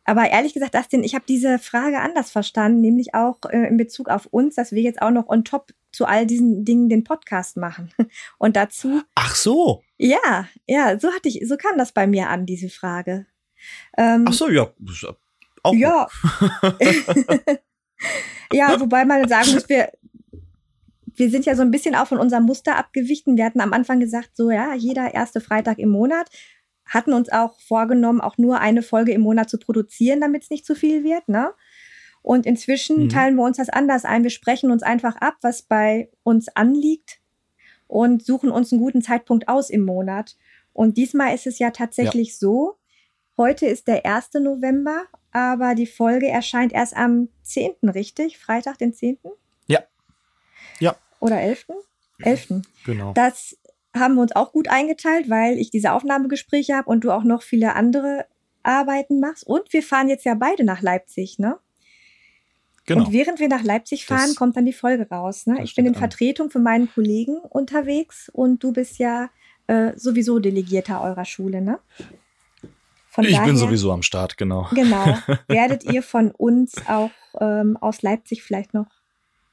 Aber 0.04 0.28
ehrlich 0.28 0.52
gesagt, 0.52 0.74
Dustin, 0.74 1.04
ich 1.04 1.14
habe 1.14 1.24
diese 1.26 1.58
Frage 1.58 2.00
anders 2.00 2.30
verstanden, 2.30 2.82
nämlich 2.82 3.14
auch 3.14 3.38
äh, 3.48 3.66
in 3.66 3.78
Bezug 3.78 4.10
auf 4.10 4.26
uns, 4.26 4.56
dass 4.56 4.72
wir 4.72 4.82
jetzt 4.82 5.00
auch 5.00 5.10
noch 5.10 5.30
on 5.30 5.44
top 5.44 5.72
zu 5.98 6.06
all 6.06 6.26
diesen 6.26 6.64
Dingen 6.64 6.88
den 6.88 7.02
Podcast 7.02 7.56
machen. 7.56 7.92
Und 8.38 8.54
dazu. 8.54 9.02
Ach 9.16 9.34
so. 9.34 9.82
Ja, 9.96 10.48
ja, 10.68 10.96
so 10.96 11.12
hatte 11.12 11.28
ich, 11.28 11.42
so 11.44 11.56
kam 11.56 11.76
das 11.76 11.90
bei 11.90 12.06
mir 12.06 12.28
an, 12.28 12.46
diese 12.46 12.68
Frage. 12.68 13.26
Ähm, 13.96 14.24
Ach 14.28 14.32
so, 14.32 14.48
ja. 14.48 14.70
Auch 15.64 15.74
ja. 15.74 16.06
ja, 18.52 18.78
wobei 18.78 19.04
man 19.04 19.28
sagen 19.28 19.54
muss, 19.54 19.68
wir, 19.68 19.90
wir 21.16 21.30
sind 21.30 21.46
ja 21.46 21.56
so 21.56 21.62
ein 21.62 21.72
bisschen 21.72 21.96
auch 21.96 22.06
von 22.06 22.18
unserem 22.18 22.44
Muster 22.44 22.76
abgewichen. 22.76 23.36
Wir 23.36 23.44
hatten 23.44 23.60
am 23.60 23.72
Anfang 23.72 23.98
gesagt, 23.98 24.36
so 24.36 24.52
ja, 24.52 24.74
jeder 24.74 25.14
erste 25.14 25.40
Freitag 25.40 25.80
im 25.80 25.88
Monat 25.88 26.30
hatten 26.86 27.12
uns 27.12 27.28
auch 27.28 27.58
vorgenommen, 27.58 28.20
auch 28.20 28.38
nur 28.38 28.60
eine 28.60 28.82
Folge 28.82 29.10
im 29.10 29.22
Monat 29.22 29.50
zu 29.50 29.58
produzieren, 29.58 30.20
damit 30.20 30.44
es 30.44 30.50
nicht 30.50 30.64
zu 30.64 30.76
viel 30.76 31.02
wird. 31.02 31.28
Ne? 31.28 31.52
Und 32.28 32.44
inzwischen 32.44 33.04
mhm. 33.04 33.08
teilen 33.08 33.37
wir 33.37 33.42
uns 33.42 33.56
das 33.56 33.70
anders 33.70 34.04
ein. 34.04 34.23
Wir 34.23 34.28
sprechen 34.28 34.70
uns 34.70 34.82
einfach 34.82 35.16
ab, 35.16 35.37
was 35.40 35.62
bei 35.62 36.11
uns 36.25 36.54
anliegt 36.54 37.20
und 37.87 38.23
suchen 38.23 38.50
uns 38.50 38.70
einen 38.70 38.82
guten 38.82 39.00
Zeitpunkt 39.00 39.49
aus 39.49 39.70
im 39.70 39.80
Monat. 39.80 40.37
Und 40.75 40.99
diesmal 40.99 41.35
ist 41.35 41.47
es 41.47 41.58
ja 41.58 41.70
tatsächlich 41.70 42.28
ja. 42.28 42.35
so, 42.35 42.76
heute 43.38 43.64
ist 43.64 43.88
der 43.88 44.04
1. 44.04 44.35
November, 44.40 45.04
aber 45.32 45.75
die 45.75 45.87
Folge 45.87 46.28
erscheint 46.28 46.75
erst 46.75 46.94
am 46.99 47.30
10., 47.44 47.70
richtig? 47.85 48.37
Freitag, 48.37 48.76
den 48.76 48.92
10.? 48.92 49.16
Ja. 49.66 49.85
Ja. 50.80 50.97
Oder 51.20 51.40
11.? 51.40 51.66
11. 52.20 52.61
Genau. 52.85 53.14
Das 53.14 53.56
haben 53.94 54.16
wir 54.16 54.20
uns 54.20 54.37
auch 54.37 54.52
gut 54.52 54.68
eingeteilt, 54.68 55.30
weil 55.30 55.56
ich 55.56 55.70
diese 55.70 55.92
Aufnahmegespräche 55.92 56.76
habe 56.76 56.90
und 56.90 57.04
du 57.04 57.11
auch 57.11 57.25
noch 57.25 57.40
viele 57.40 57.75
andere 57.75 58.26
Arbeiten 58.62 59.18
machst. 59.18 59.47
Und 59.47 59.73
wir 59.73 59.82
fahren 59.82 60.11
jetzt 60.11 60.26
ja 60.26 60.35
beide 60.35 60.62
nach 60.62 60.82
Leipzig, 60.82 61.38
ne? 61.38 61.58
Genau. 62.88 63.04
Und 63.04 63.12
während 63.12 63.38
wir 63.38 63.49
nach 63.49 63.62
Leipzig 63.62 64.07
fahren, 64.07 64.28
das, 64.28 64.35
kommt 64.35 64.57
dann 64.57 64.64
die 64.64 64.73
Folge 64.73 65.07
raus. 65.11 65.47
Ne? 65.47 65.62
Ich 65.62 65.75
bin 65.75 65.85
in 65.85 65.95
Vertretung 65.95 66.49
für 66.49 66.59
meinen 66.59 66.90
Kollegen 66.90 67.37
unterwegs 67.37 68.30
und 68.33 68.64
du 68.64 68.73
bist 68.73 68.99
ja 68.99 69.28
äh, 69.66 69.92
sowieso 69.95 70.38
Delegierter 70.38 71.02
eurer 71.02 71.26
Schule, 71.26 71.61
ne? 71.61 71.80
Von 73.11 73.25
ich 73.25 73.33
daher, 73.33 73.47
bin 73.47 73.59
sowieso 73.59 73.92
am 73.92 74.02
Start, 74.02 74.38
genau. 74.38 74.68
Genau. 74.73 75.18
Werdet 75.49 75.85
ihr 75.85 76.02
von 76.02 76.30
uns 76.30 76.76
auch 76.88 77.11
ähm, 77.38 77.76
aus 77.76 78.00
Leipzig 78.00 78.42
vielleicht 78.42 78.73
noch 78.73 78.87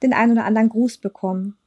den 0.01 0.13
einen 0.13 0.31
oder 0.31 0.45
anderen 0.45 0.69
Gruß 0.69 0.99
bekommen? 0.99 1.57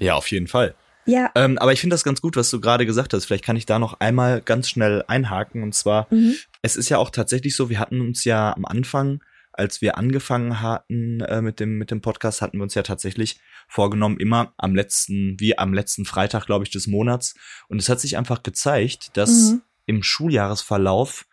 Ja, 0.00 0.16
auf 0.16 0.28
jeden 0.32 0.48
Fall. 0.48 0.74
Ja. 1.06 1.30
Ähm, 1.36 1.56
aber 1.58 1.72
ich 1.72 1.80
finde 1.80 1.94
das 1.94 2.02
ganz 2.02 2.20
gut, 2.20 2.34
was 2.34 2.50
du 2.50 2.60
gerade 2.60 2.84
gesagt 2.84 3.14
hast. 3.14 3.26
Vielleicht 3.26 3.44
kann 3.44 3.54
ich 3.54 3.66
da 3.66 3.78
noch 3.78 4.00
einmal 4.00 4.40
ganz 4.40 4.68
schnell 4.68 5.04
einhaken. 5.06 5.62
Und 5.62 5.76
zwar, 5.76 6.08
mhm. 6.10 6.34
es 6.62 6.74
ist 6.74 6.88
ja 6.88 6.98
auch 6.98 7.10
tatsächlich 7.10 7.54
so, 7.54 7.70
wir 7.70 7.78
hatten 7.78 8.00
uns 8.00 8.24
ja 8.24 8.52
am 8.56 8.64
Anfang, 8.64 9.20
als 9.52 9.80
wir 9.80 9.98
angefangen 9.98 10.60
hatten 10.60 11.20
äh, 11.20 11.42
mit 11.42 11.60
dem 11.60 11.78
mit 11.78 11.90
dem 11.90 12.00
Podcast, 12.00 12.42
hatten 12.42 12.58
wir 12.58 12.62
uns 12.62 12.74
ja 12.74 12.82
tatsächlich 12.82 13.40
vorgenommen, 13.68 14.18
immer 14.18 14.54
am 14.56 14.74
letzten, 14.74 15.38
wie 15.38 15.58
am 15.58 15.74
letzten 15.74 16.04
Freitag, 16.04 16.46
glaube 16.46 16.64
ich, 16.64 16.70
des 16.70 16.86
Monats. 16.86 17.34
Und 17.68 17.78
es 17.78 17.88
hat 17.88 18.00
sich 18.00 18.16
einfach 18.16 18.42
gezeigt, 18.42 19.16
dass 19.16 19.52
mhm. 19.52 19.62
im 19.86 20.02
Schuljahresverlauf 20.02 21.26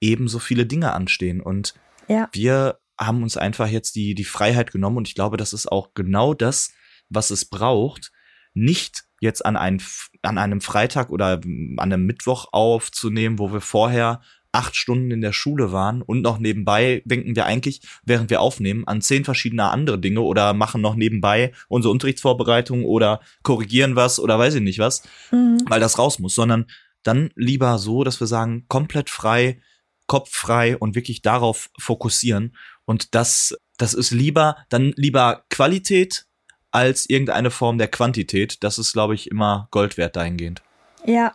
eben 0.00 0.28
so 0.28 0.38
viele 0.38 0.66
Dinge 0.66 0.92
anstehen. 0.92 1.40
Und 1.40 1.74
ja. 2.08 2.28
wir 2.32 2.78
haben 2.98 3.22
uns 3.22 3.36
einfach 3.36 3.68
jetzt 3.68 3.94
die 3.94 4.14
die 4.14 4.24
Freiheit 4.24 4.72
genommen. 4.72 4.98
Und 4.98 5.08
ich 5.08 5.14
glaube, 5.14 5.36
das 5.36 5.52
ist 5.52 5.70
auch 5.70 5.94
genau 5.94 6.34
das, 6.34 6.72
was 7.08 7.30
es 7.30 7.44
braucht, 7.44 8.12
nicht 8.54 9.04
jetzt 9.20 9.46
an, 9.46 9.56
ein, 9.56 9.80
an 10.22 10.36
einem 10.36 10.60
Freitag 10.60 11.10
oder 11.10 11.40
an 11.44 11.76
einem 11.78 12.04
Mittwoch 12.04 12.48
aufzunehmen, 12.50 13.38
wo 13.38 13.52
wir 13.52 13.60
vorher 13.60 14.20
acht 14.52 14.76
Stunden 14.76 15.10
in 15.10 15.22
der 15.22 15.32
Schule 15.32 15.72
waren 15.72 16.02
und 16.02 16.20
noch 16.20 16.38
nebenbei 16.38 17.02
denken 17.06 17.34
wir 17.34 17.46
eigentlich, 17.46 17.80
während 18.04 18.30
wir 18.30 18.40
aufnehmen, 18.40 18.86
an 18.86 19.00
zehn 19.00 19.24
verschiedene 19.24 19.70
andere 19.70 19.98
Dinge 19.98 20.20
oder 20.20 20.52
machen 20.52 20.82
noch 20.82 20.94
nebenbei 20.94 21.52
unsere 21.68 21.90
Unterrichtsvorbereitung 21.90 22.84
oder 22.84 23.20
korrigieren 23.42 23.96
was 23.96 24.20
oder 24.20 24.38
weiß 24.38 24.54
ich 24.54 24.62
nicht 24.62 24.78
was, 24.78 25.02
mhm. 25.30 25.62
weil 25.68 25.80
das 25.80 25.98
raus 25.98 26.18
muss, 26.18 26.34
sondern 26.34 26.66
dann 27.02 27.30
lieber 27.34 27.78
so, 27.78 28.04
dass 28.04 28.20
wir 28.20 28.26
sagen, 28.26 28.66
komplett 28.68 29.10
frei, 29.10 29.60
kopffrei 30.06 30.76
und 30.76 30.94
wirklich 30.94 31.22
darauf 31.22 31.70
fokussieren. 31.78 32.54
Und 32.84 33.14
das, 33.14 33.56
das 33.78 33.94
ist 33.94 34.10
lieber, 34.10 34.56
dann 34.68 34.92
lieber 34.96 35.44
Qualität 35.48 36.26
als 36.70 37.08
irgendeine 37.08 37.50
Form 37.50 37.78
der 37.78 37.88
Quantität. 37.88 38.62
Das 38.62 38.78
ist, 38.78 38.92
glaube 38.92 39.14
ich, 39.14 39.30
immer 39.30 39.68
Gold 39.70 39.96
wert 39.96 40.16
dahingehend. 40.16 40.62
Ja. 41.06 41.34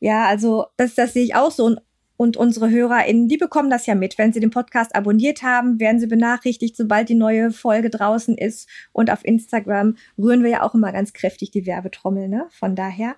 Ja, 0.00 0.26
also 0.26 0.66
das, 0.76 0.94
das 0.94 1.12
sehe 1.12 1.24
ich 1.24 1.34
auch 1.34 1.50
so. 1.50 1.64
Und, 1.64 1.80
und 2.18 2.36
unsere 2.36 2.68
HörerInnen, 2.68 3.28
die 3.28 3.36
bekommen 3.36 3.70
das 3.70 3.86
ja 3.86 3.94
mit. 3.94 4.18
Wenn 4.18 4.32
sie 4.32 4.40
den 4.40 4.50
Podcast 4.50 4.94
abonniert 4.96 5.42
haben, 5.42 5.78
werden 5.78 6.00
sie 6.00 6.08
benachrichtigt, 6.08 6.76
sobald 6.76 7.08
die 7.08 7.14
neue 7.14 7.52
Folge 7.52 7.90
draußen 7.90 8.36
ist. 8.36 8.68
Und 8.92 9.10
auf 9.10 9.24
Instagram 9.24 9.96
rühren 10.18 10.42
wir 10.42 10.50
ja 10.50 10.62
auch 10.62 10.74
immer 10.74 10.90
ganz 10.90 11.12
kräftig 11.12 11.52
die 11.52 11.64
Werbetrommel, 11.64 12.28
ne? 12.28 12.46
Von 12.50 12.74
daher. 12.74 13.14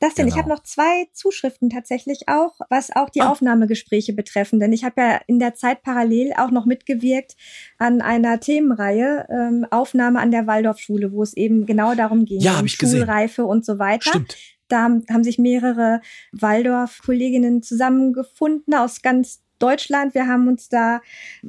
Das 0.00 0.14
denn, 0.14 0.26
genau. 0.26 0.34
ich 0.34 0.42
habe 0.42 0.52
noch 0.52 0.64
zwei 0.64 1.06
Zuschriften 1.12 1.70
tatsächlich 1.70 2.22
auch, 2.26 2.58
was 2.68 2.90
auch 2.90 3.08
die 3.08 3.20
ah. 3.20 3.30
Aufnahmegespräche 3.30 4.12
betreffen. 4.12 4.58
Denn 4.58 4.72
ich 4.72 4.82
habe 4.82 5.00
ja 5.00 5.20
in 5.28 5.38
der 5.38 5.54
Zeit 5.54 5.84
parallel 5.84 6.32
auch 6.36 6.50
noch 6.50 6.66
mitgewirkt 6.66 7.36
an 7.78 8.02
einer 8.02 8.40
Themenreihe 8.40 9.28
ähm, 9.30 9.64
Aufnahme 9.70 10.18
an 10.18 10.32
der 10.32 10.48
Waldorfschule, 10.48 11.12
wo 11.12 11.22
es 11.22 11.34
eben 11.34 11.64
genau 11.64 11.94
darum 11.94 12.24
ging, 12.24 12.40
ja, 12.40 12.58
um 12.58 12.66
Schulreife 12.66 13.42
gesehen. 13.42 13.50
und 13.50 13.64
so 13.64 13.78
weiter. 13.78 14.10
Stimmt. 14.10 14.36
Da 14.72 14.82
haben, 14.82 15.04
haben 15.10 15.22
sich 15.22 15.38
mehrere 15.38 16.00
Waldorf-Kolleginnen 16.32 17.62
zusammengefunden 17.62 18.74
aus 18.74 19.02
ganz 19.02 19.42
Deutschland. 19.58 20.14
Wir 20.14 20.26
haben 20.26 20.48
uns 20.48 20.68
da 20.68 21.00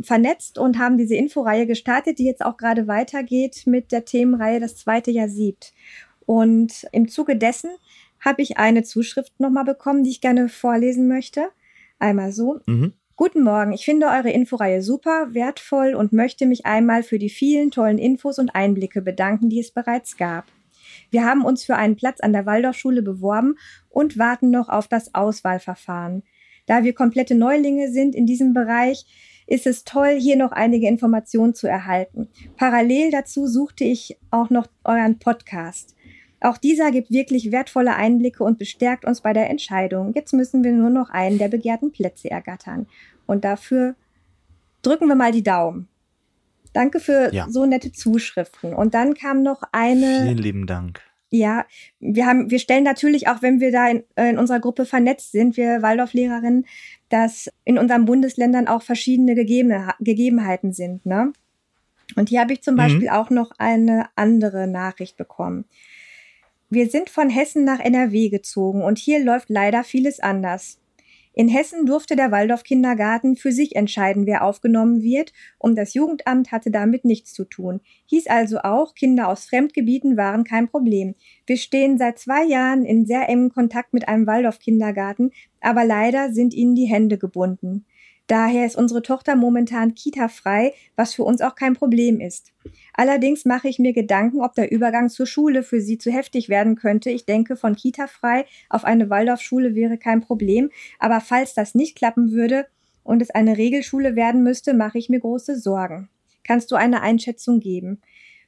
vernetzt 0.02 0.60
und 0.60 0.78
haben 0.78 0.98
diese 0.98 1.16
Inforeihe 1.16 1.66
gestartet, 1.66 2.20
die 2.20 2.26
jetzt 2.26 2.46
auch 2.46 2.58
gerade 2.58 2.88
weitergeht 2.88 3.64
mit 3.66 3.92
der 3.92 4.06
Themenreihe 4.06 4.60
Das 4.60 4.76
zweite 4.76 5.10
Jahr 5.10 5.30
siebt. 5.30 5.74
Und 6.26 6.86
im 6.92 7.08
Zuge 7.08 7.36
dessen 7.36 7.72
habe 8.20 8.42
ich 8.42 8.58
eine 8.58 8.84
Zuschrift 8.84 9.40
nochmal 9.40 9.66
bekommen, 9.66 10.04
die 10.04 10.12
ich 10.12 10.22
gerne 10.22 10.50
vorlesen 10.50 11.08
möchte. 11.08 11.50
Einmal 12.00 12.32
so. 12.32 12.60
Mhm. 12.66 12.94
Guten 13.16 13.44
Morgen, 13.44 13.74
ich 13.74 13.86
finde 13.86 14.08
eure 14.08 14.32
Inforeihe 14.32 14.82
super, 14.82 15.34
wertvoll 15.34 15.94
und 15.94 16.14
möchte 16.14 16.46
mich 16.46 16.66
einmal 16.66 17.04
für 17.04 17.20
die 17.20 17.30
vielen 17.30 17.72
tollen 17.72 18.00
Infos 18.00 18.40
und 18.40 18.56
Einblicke 18.56 19.02
bedanken, 19.02 19.50
die 19.50 19.60
es 19.60 19.72
bereits 19.72 20.18
gab. 20.18 20.46
Wir 21.14 21.26
haben 21.26 21.46
uns 21.46 21.64
für 21.64 21.76
einen 21.76 21.96
Platz 21.96 22.22
an 22.22 22.34
der 22.34 22.48
Waldorfschule 22.48 23.04
beworben 23.04 23.56
und 23.90 24.18
warten 24.18 24.50
noch 24.50 24.68
auf 24.68 24.88
das 24.88 25.14
Auswahlverfahren. 25.14 26.24
Da 26.66 26.84
wir 26.84 26.94
komplette 26.94 27.36
Neulinge 27.36 27.92
sind 27.92 28.16
in 28.16 28.26
diesem 28.26 28.54
Bereich, 28.56 29.06
ist 29.46 29.68
es 29.68 29.84
toll, 29.84 30.18
hier 30.20 30.38
noch 30.38 30.52
einige 30.52 30.88
Informationen 30.88 31.54
zu 31.54 31.68
erhalten. 31.68 32.30
Parallel 32.58 33.12
dazu 33.12 33.46
suchte 33.46 33.84
ich 33.84 34.18
auch 34.32 34.50
noch 34.50 34.66
euren 34.84 35.20
Podcast. 35.20 35.96
Auch 36.40 36.58
dieser 36.58 36.90
gibt 36.90 37.12
wirklich 37.12 37.52
wertvolle 37.52 37.94
Einblicke 37.94 38.44
und 38.44 38.58
bestärkt 38.58 39.06
uns 39.06 39.22
bei 39.22 39.34
der 39.34 39.52
Entscheidung. 39.52 40.14
Jetzt 40.16 40.34
müssen 40.34 40.64
wir 40.64 40.72
nur 40.72 40.90
noch 40.90 41.12
einen 41.12 41.38
der 41.38 41.48
begehrten 41.48 41.92
Plätze 41.92 42.32
ergattern. 42.32 42.88
Und 43.28 43.46
dafür 43.46 43.94
drücken 44.82 45.08
wir 45.08 45.16
mal 45.16 45.32
die 45.32 45.44
Daumen. 45.44 45.88
Danke 46.74 47.00
für 47.00 47.34
ja. 47.34 47.48
so 47.50 47.66
nette 47.66 47.92
Zuschriften. 47.92 48.74
Und 48.74 48.94
dann 48.94 49.14
kam 49.14 49.44
noch 49.44 49.62
eine. 49.72 50.24
Vielen 50.24 50.38
lieben 50.38 50.68
Dank. 50.68 51.02
Ja, 51.30 51.66
wir 52.00 52.28
haben, 52.28 52.52
wir 52.52 52.60
stellen 52.60 52.84
natürlich 52.84 53.28
auch, 53.28 53.42
wenn 53.42 53.60
wir 53.60 53.72
da 53.72 53.90
in, 53.90 54.04
in 54.16 54.38
unserer 54.38 54.60
Gruppe 54.60 54.86
vernetzt 54.86 55.32
sind, 55.32 55.58
wir 55.58 55.82
Waldorflehrerinnen, 55.82 56.68
dass 57.10 57.50
in 57.66 57.80
unseren 57.80 58.06
Bundesländern 58.06 58.68
auch 58.68 58.84
verschiedene 58.84 59.34
Gegeben, 59.34 59.74
Gegebenheiten 60.00 60.74
sind, 60.74 61.06
ne? 61.08 61.34
Und 62.16 62.30
hier 62.30 62.42
habe 62.42 62.54
ich 62.54 62.62
zum 62.62 62.76
mhm. 62.76 62.78
Beispiel 62.78 63.10
auch 63.10 63.30
noch 63.30 63.52
eine 63.58 64.10
andere 64.16 64.68
Nachricht 64.68 65.18
bekommen. 65.18 65.66
Wir 66.70 66.90
sind 66.90 67.10
von 67.10 67.30
Hessen 67.30 67.66
nach 67.66 67.80
NRW 67.80 68.30
gezogen 68.30 68.84
und 68.84 68.98
hier 68.98 69.24
läuft 69.24 69.50
leider 69.50 69.84
vieles 69.84 70.20
anders. 70.20 70.80
In 71.36 71.48
Hessen 71.48 71.88
durfte 71.88 72.16
der 72.16 72.32
Waldorf-Kindergarten 72.32 73.36
für 73.36 73.52
sich 73.52 73.76
entscheiden, 73.76 74.28
wer 74.28 74.44
aufgenommen 74.44 75.02
wird, 75.02 75.34
und 75.58 75.76
das 75.76 75.96
Jugendamt 75.96 76.52
hatte 76.52 76.70
damit 76.70 77.06
nichts 77.06 77.34
zu 77.34 77.44
tun. 77.44 77.82
Hieß 78.06 78.28
also 78.28 78.60
auch, 78.60 78.94
Kinder 78.94 79.28
aus 79.28 79.46
Fremdgebieten 79.46 80.16
waren 80.16 80.44
kein 80.44 80.68
Problem. 80.68 81.16
Wir 81.48 81.58
stehen 81.58 81.98
seit 81.98 82.20
zwei 82.20 82.46
Jahren 82.46 82.86
in 82.86 83.08
sehr 83.08 83.28
engem 83.28 83.52
Kontakt 83.52 83.94
mit 83.94 84.08
einem 84.08 84.28
Waldorf-Kindergarten, 84.28 85.32
aber 85.60 85.84
leider 85.86 86.32
sind 86.32 86.54
ihnen 86.54 86.76
die 86.76 86.86
Hände 86.86 87.18
gebunden. 87.18 87.86
Daher 88.28 88.66
ist 88.66 88.78
unsere 88.78 89.02
Tochter 89.02 89.36
momentan 89.36 89.96
kita-frei, 89.96 90.74
was 90.96 91.14
für 91.14 91.24
uns 91.24 91.42
auch 91.42 91.56
kein 91.56 91.74
Problem 91.74 92.22
ist. 92.22 92.54
Allerdings 92.94 93.44
mache 93.44 93.68
ich 93.68 93.80
mir 93.80 93.92
Gedanken, 93.92 94.42
ob 94.42 94.56
der 94.56 94.72
Übergang 94.72 95.10
zur 95.10 95.26
Schule 95.26 95.62
für 95.64 95.82
sie 95.82 95.98
zu 95.98 96.12
heftig 96.12 96.48
werden 96.48 96.76
könnte. 96.76 97.10
Ich 97.10 97.26
denke, 97.26 97.58
von 97.58 97.76
kita-frei 97.76 98.46
auf 98.70 98.86
eine 98.86 99.10
Waldorfschule 99.10 99.76
wäre 99.76 99.98
kein 99.98 100.22
Problem, 100.22 100.70
aber 101.00 101.20
falls 101.20 101.54
das 101.54 101.76
nicht 101.76 101.98
klappen 101.98 102.32
würde 102.32 102.66
und 103.04 103.22
es 103.22 103.30
eine 103.30 103.58
Regelschule 103.58 104.16
werden 104.16 104.44
müsste, 104.44 104.74
mache 104.74 104.98
ich 104.98 105.10
mir 105.10 105.20
große 105.20 105.60
Sorgen. 105.60 106.10
Kannst 106.46 106.72
du 106.72 106.76
eine 106.76 107.02
Einschätzung 107.02 107.60
geben? 107.60 108.02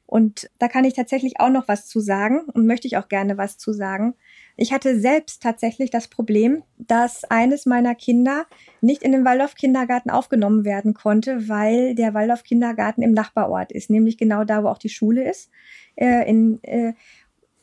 Und 0.06 0.48
da 0.58 0.68
kann 0.68 0.84
ich 0.84 0.94
tatsächlich 0.94 1.40
auch 1.40 1.50
noch 1.50 1.66
was 1.68 1.86
zu 1.86 2.00
sagen 2.00 2.42
und 2.52 2.66
möchte 2.66 2.86
ich 2.86 2.96
auch 2.96 3.08
gerne 3.08 3.36
was 3.36 3.58
zu 3.58 3.72
sagen. 3.72 4.14
Ich 4.56 4.72
hatte 4.72 4.98
selbst 4.98 5.42
tatsächlich 5.42 5.90
das 5.90 6.08
Problem, 6.08 6.62
dass 6.78 7.24
eines 7.24 7.66
meiner 7.66 7.94
Kinder 7.94 8.46
nicht 8.80 9.02
in 9.02 9.12
den 9.12 9.24
Waldorf-Kindergarten 9.24 10.10
aufgenommen 10.10 10.64
werden 10.64 10.94
konnte, 10.94 11.48
weil 11.48 11.94
der 11.94 12.14
Waldorf-Kindergarten 12.14 13.02
im 13.02 13.12
Nachbarort 13.12 13.72
ist, 13.72 13.90
nämlich 13.90 14.16
genau 14.16 14.44
da, 14.44 14.62
wo 14.62 14.68
auch 14.68 14.78
die 14.78 14.88
Schule 14.88 15.28
ist. 15.28 15.50
Äh, 15.96 16.28
in, 16.28 16.62
äh, 16.62 16.94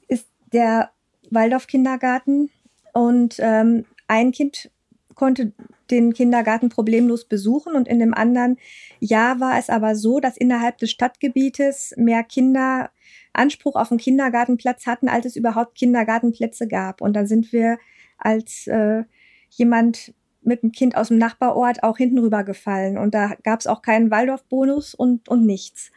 ist 0.08 0.28
der 0.52 0.92
Waldorf-Kindergarten 1.32 2.52
und 2.94 3.38
ähm, 3.40 3.86
ein 4.08 4.32
Kind 4.32 4.70
konnte 5.16 5.54
den 5.94 6.14
Kindergarten 6.14 6.70
problemlos 6.70 7.26
besuchen 7.26 7.76
und 7.76 7.88
in 7.88 8.00
dem 8.00 8.14
anderen 8.14 8.58
Jahr 9.00 9.40
war 9.40 9.58
es 9.58 9.70
aber 9.70 9.96
so, 9.96 10.20
dass 10.20 10.36
innerhalb 10.36 10.78
des 10.80 10.92
Stadtgebietes 10.92 11.94
mehr 11.98 12.24
Kinder 12.24 12.90
Anspruch 13.34 13.76
auf 13.76 13.92
einen 13.92 14.00
Kindergartenplatz 14.00 14.86
hatten, 14.86 15.10
als 15.10 15.26
es 15.26 15.36
überhaupt 15.36 15.76
Kindergartenplätze 15.76 16.68
gab. 16.68 17.02
Und 17.02 17.14
dann 17.14 17.28
sind 17.28 17.52
wir 17.52 17.78
als 18.18 18.68
äh, 18.68 19.04
jemand 19.50 20.14
mit 20.42 20.64
einem 20.64 20.72
Kind 20.72 20.96
aus 20.96 21.08
dem 21.08 21.18
Nachbarort 21.18 21.84
auch 21.84 21.98
hinten 21.98 22.20
rübergefallen. 22.20 22.98
Und 22.98 23.14
da 23.14 23.34
gab 23.44 23.60
es 23.60 23.68
auch 23.68 23.82
keinen 23.82 24.12
Waldorf-Bonus 24.12 24.94
und, 24.94 25.30
und 25.30 25.46
nichts. 25.46 25.92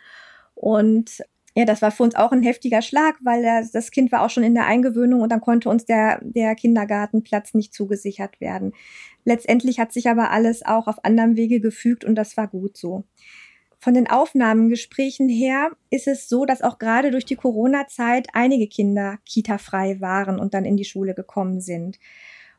Und 0.54 1.22
ja, 1.56 1.64
das 1.64 1.80
war 1.80 1.90
für 1.90 2.02
uns 2.02 2.14
auch 2.14 2.32
ein 2.32 2.42
heftiger 2.42 2.82
Schlag, 2.82 3.16
weil 3.22 3.42
das 3.72 3.90
Kind 3.90 4.12
war 4.12 4.20
auch 4.20 4.28
schon 4.28 4.42
in 4.42 4.54
der 4.54 4.66
Eingewöhnung 4.66 5.22
und 5.22 5.32
dann 5.32 5.40
konnte 5.40 5.70
uns 5.70 5.86
der, 5.86 6.20
der 6.22 6.54
Kindergartenplatz 6.54 7.54
nicht 7.54 7.72
zugesichert 7.72 8.42
werden. 8.42 8.74
Letztendlich 9.24 9.80
hat 9.80 9.90
sich 9.90 10.10
aber 10.10 10.30
alles 10.30 10.66
auch 10.66 10.86
auf 10.86 11.02
anderem 11.02 11.34
Wege 11.34 11.60
gefügt 11.60 12.04
und 12.04 12.14
das 12.14 12.36
war 12.36 12.46
gut 12.46 12.76
so. 12.76 13.04
Von 13.78 13.94
den 13.94 14.06
Aufnahmengesprächen 14.06 15.30
her 15.30 15.70
ist 15.88 16.06
es 16.06 16.28
so, 16.28 16.44
dass 16.44 16.60
auch 16.60 16.78
gerade 16.78 17.10
durch 17.10 17.24
die 17.24 17.36
Corona-Zeit 17.36 18.28
einige 18.34 18.68
Kinder 18.68 19.18
kita-frei 19.24 19.98
waren 19.98 20.38
und 20.38 20.52
dann 20.52 20.66
in 20.66 20.76
die 20.76 20.84
Schule 20.84 21.14
gekommen 21.14 21.62
sind. 21.62 21.98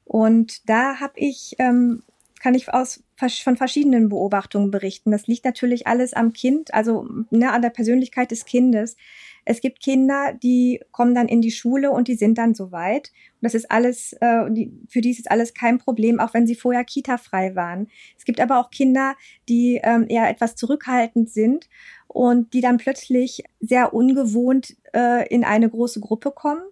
Und 0.06 0.68
da 0.68 1.00
habe 1.00 1.14
ich, 1.18 1.56
ähm, 1.60 2.02
kann 2.42 2.56
ich 2.56 2.74
aus 2.74 3.04
von 3.18 3.58
verschiedenen 3.58 4.10
Beobachtungen 4.10 4.72
berichten. 4.72 5.12
Das 5.12 5.28
liegt 5.28 5.46
natürlich 5.46 5.88
alles 5.88 6.14
am 6.14 6.34
Kind, 6.34 6.74
also 6.74 7.08
ne, 7.32 7.52
an 7.52 7.62
der 7.62 7.72
Persönlichkeit 7.72 8.32
des 8.32 8.46
Kindes. 8.46 8.96
Es 9.44 9.62
gibt 9.62 9.82
Kinder, 9.82 10.34
die 10.34 10.82
kommen 10.92 11.16
dann 11.16 11.30
in 11.30 11.42
die 11.42 11.52
Schule 11.52 11.90
und 11.90 12.10
die 12.10 12.16
sind 12.16 12.38
dann 12.38 12.54
soweit. 12.54 13.12
Und 13.36 13.46
das 13.46 13.56
ist 13.56 13.72
alles, 13.72 14.14
äh, 14.20 14.68
für 14.90 15.02
die 15.02 15.10
ist 15.10 15.20
es 15.20 15.28
alles 15.28 15.54
kein 15.54 15.78
Problem, 15.78 16.20
auch 16.20 16.34
wenn 16.34 16.46
sie 16.46 16.56
vorher 16.56 16.84
Kita-frei 16.84 17.56
waren. 17.56 17.88
Es 18.18 18.26
gibt 18.26 18.42
aber 18.42 18.60
auch 18.60 18.70
Kinder, 18.72 19.16
die 19.48 19.80
ähm, 19.84 20.06
eher 20.10 20.30
etwas 20.30 20.56
zurückhaltend 20.56 21.30
sind 21.30 21.70
und 22.08 22.54
die 22.54 22.62
dann 22.62 22.78
plötzlich 22.78 23.44
sehr 23.62 23.94
ungewohnt 23.94 24.76
äh, 24.94 25.28
in 25.30 25.44
eine 25.44 25.70
große 25.70 26.02
Gruppe 26.02 26.32
kommen. 26.32 26.64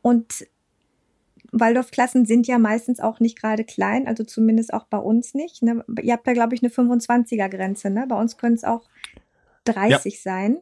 Und 0.00 0.46
Waldorfklassen 1.52 2.26
sind 2.26 2.46
ja 2.46 2.58
meistens 2.58 3.00
auch 3.00 3.20
nicht 3.20 3.40
gerade 3.40 3.64
klein, 3.64 4.06
also 4.06 4.24
zumindest 4.24 4.72
auch 4.72 4.84
bei 4.86 4.98
uns 4.98 5.34
nicht. 5.34 5.62
Ne? 5.62 5.84
Ihr 6.02 6.12
habt 6.12 6.26
da, 6.26 6.32
glaube 6.32 6.54
ich, 6.54 6.62
eine 6.62 6.70
25er-Grenze. 6.70 7.90
Ne? 7.90 8.06
Bei 8.08 8.18
uns 8.18 8.36
können 8.36 8.54
es 8.54 8.64
auch 8.64 8.88
30 9.64 10.14
ja. 10.14 10.20
sein 10.20 10.58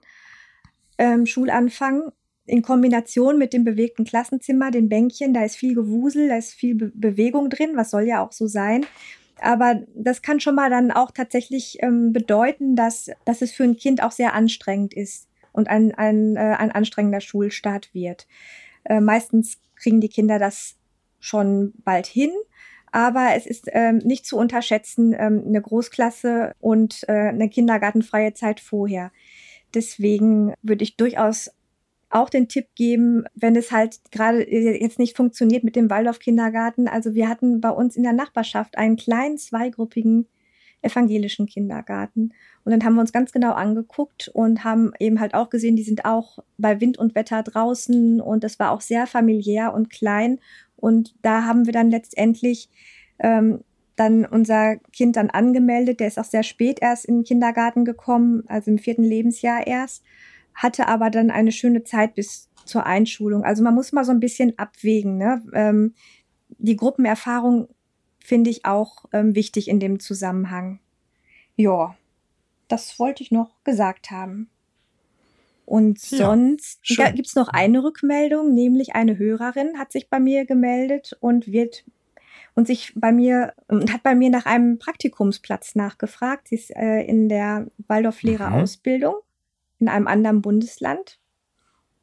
ähm, 0.99 1.27
Schulanfang 1.27 2.13
in 2.47 2.63
Kombination 2.63 3.39
mit 3.39 3.53
dem 3.53 3.65
bewegten 3.65 4.05
Klassenzimmer, 4.05 4.71
den 4.71 4.89
Bänkchen, 4.89 5.33
da 5.33 5.45
ist 5.45 5.57
viel 5.57 5.75
Gewusel, 5.75 6.29
da 6.29 6.37
ist 6.37 6.53
viel 6.53 6.75
Be 6.75 6.93
Bewegung 6.95 7.49
drin, 7.49 7.73
was 7.75 7.91
soll 7.91 8.03
ja 8.03 8.25
auch 8.25 8.33
so 8.33 8.47
sein. 8.47 8.85
Aber 9.41 9.83
das 9.95 10.23
kann 10.23 10.41
schon 10.41 10.55
mal 10.55 10.71
dann 10.71 10.91
auch 10.91 11.11
tatsächlich 11.11 11.79
ähm, 11.81 12.13
bedeuten, 12.13 12.77
dass, 12.77 13.11
dass 13.25 13.43
es 13.43 13.53
für 13.53 13.65
ein 13.65 13.77
Kind 13.77 14.03
auch 14.03 14.13
sehr 14.13 14.35
anstrengend 14.35 14.95
ist 14.95 15.29
und 15.53 15.69
ein, 15.69 15.95
ein, 15.95 16.37
äh, 16.37 16.57
ein 16.59 16.71
anstrengender 16.71 17.21
Schulstart 17.21 17.93
wird. 17.95 18.27
Äh, 18.85 19.01
meistens 19.01 19.59
kriegen 19.85 20.01
die 20.01 20.09
Kinder 20.09 20.39
das 20.39 20.77
schon 21.21 21.75
bald 21.85 22.07
hin, 22.07 22.31
aber 22.91 23.35
es 23.37 23.47
ist 23.47 23.69
ähm, 23.73 23.99
nicht 23.99 24.27
zu 24.27 24.37
unterschätzen, 24.39 25.15
ähm, 25.19 25.45
eine 25.47 25.61
Großklasse 25.61 26.55
und 26.59 27.05
äh, 27.07 27.29
eine 27.29 27.49
kindergartenfreie 27.49 28.35
Zeit 28.35 28.61
vorher. 28.61 29.13
Deswegen 29.75 30.55
würde 30.63 30.85
ich 30.85 30.97
durchaus 30.97 31.51
auch 32.09 32.31
den 32.31 32.49
Tipp 32.49 32.69
geben, 32.77 33.25
wenn 33.35 33.57
es 33.57 33.73
halt 33.73 33.99
gerade 34.13 34.49
jetzt 34.49 34.99
nicht 34.99 35.17
funktioniert 35.17 35.65
mit 35.65 35.75
dem 35.77 35.91
Waldorf-Kindergarten. 35.91 36.87
Also 36.87 37.15
wir 37.15 37.29
hatten 37.29 37.61
bei 37.61 37.71
uns 37.71 37.97
in 37.97 38.05
der 38.05 38.13
Nachbarschaft 38.13 38.79
einen 38.79 38.97
kleinen 38.97 39.37
zweigruppigen 39.37 40.29
evangelischen 40.85 41.47
Kindergarten. 41.47 42.33
Und 42.65 42.73
dann 42.73 42.85
haben 42.85 42.95
wir 42.95 43.01
uns 43.01 43.13
ganz 43.13 43.33
genau 43.33 43.53
angeguckt 43.53 44.31
und 44.33 44.65
haben 44.65 44.93
eben 44.99 45.21
halt 45.21 45.35
auch 45.35 45.51
gesehen, 45.51 45.77
die 45.77 45.83
sind 45.83 46.05
auch 46.05 46.39
bei 46.59 46.81
Wind 46.81 46.99
und 46.99 47.15
Wetter 47.15 47.43
draußen 47.43 48.21
und 48.21 48.45
das 48.45 48.59
war 48.59 48.71
auch 48.71 48.81
sehr 48.81 49.07
familiär 49.07 49.75
und 49.75 49.91
klein. 49.91 50.39
Und 50.77 51.15
da 51.23 51.45
haben 51.45 51.67
wir 51.67 51.73
dann 51.73 51.91
letztendlich 51.91 52.69
ähm, 53.19 53.61
dann 53.97 54.25
unser 54.25 54.77
Kind 54.93 55.17
dann 55.17 55.31
angemeldet. 55.31 56.01
Der 56.01 56.09
ist 56.09 56.19
auch 56.19 56.25
sehr 56.25 56.43
spät 56.43 56.79
erst 56.81 57.05
in 57.05 57.19
den 57.19 57.25
Kindergarten 57.25 57.85
gekommen, 57.85 58.45
also 58.49 58.71
im 58.71 58.79
vierten 58.79 59.05
Lebensjahr 59.05 59.67
erst, 59.67 60.05
hatte 60.55 60.89
aber 60.89 61.11
dann 61.11 61.31
eine 61.31 61.53
schöne 61.53 61.85
Zeit 61.85 62.15
bis 62.15 62.51
zur 62.65 62.87
Einschulung. 62.87 63.45
Also 63.45 63.63
man 63.63 63.75
muss 63.75 63.93
mal 63.93 64.05
so 64.05 64.13
ein 64.13 64.21
bisschen 64.21 64.59
abwägen. 64.59 65.17
Ne? 65.19 65.43
Ähm, 65.53 65.95
die 66.59 66.77
Gruppenerfahrung 66.77 67.69
finde 68.25 68.51
ich 68.51 68.65
auch 68.65 69.05
ähm, 69.13 69.35
wichtig 69.35 69.69
in 69.69 69.79
dem 69.79 70.01
Zusammenhang. 70.01 70.81
Ja, 71.57 71.95
das 72.69 72.99
wollte 72.99 73.23
ich 73.23 73.31
noch 73.31 73.63
gesagt 73.63 74.11
haben. 74.11 74.49
Und 75.67 75.99
sonst 76.01 76.81
ja, 76.85 77.11
gibt 77.11 77.29
es 77.29 77.37
noch 77.37 77.49
eine 77.49 77.83
Rückmeldung, 77.83 78.53
nämlich 78.53 78.95
eine 78.95 79.19
Hörerin 79.19 79.79
hat 79.79 79.93
sich 79.93 80.11
bei 80.11 80.21
mir 80.21 80.45
gemeldet 80.45 81.17
und 81.21 81.53
wird 81.53 81.85
und 82.55 82.67
sich 82.67 82.93
bei 82.95 83.13
mir 83.13 83.55
und 83.69 83.93
hat 83.93 84.03
bei 84.03 84.15
mir 84.15 84.31
nach 84.31 84.47
einem 84.47 84.79
Praktikumsplatz 84.79 85.75
nachgefragt. 85.75 86.49
Sie 86.49 86.57
ist 86.57 86.71
äh, 86.71 87.01
in 87.03 87.29
der 87.29 87.67
Waldorf-Lehrerausbildung 87.89 89.15
in 89.81 89.89
einem 89.89 90.07
anderen 90.07 90.43
Bundesland. 90.43 91.19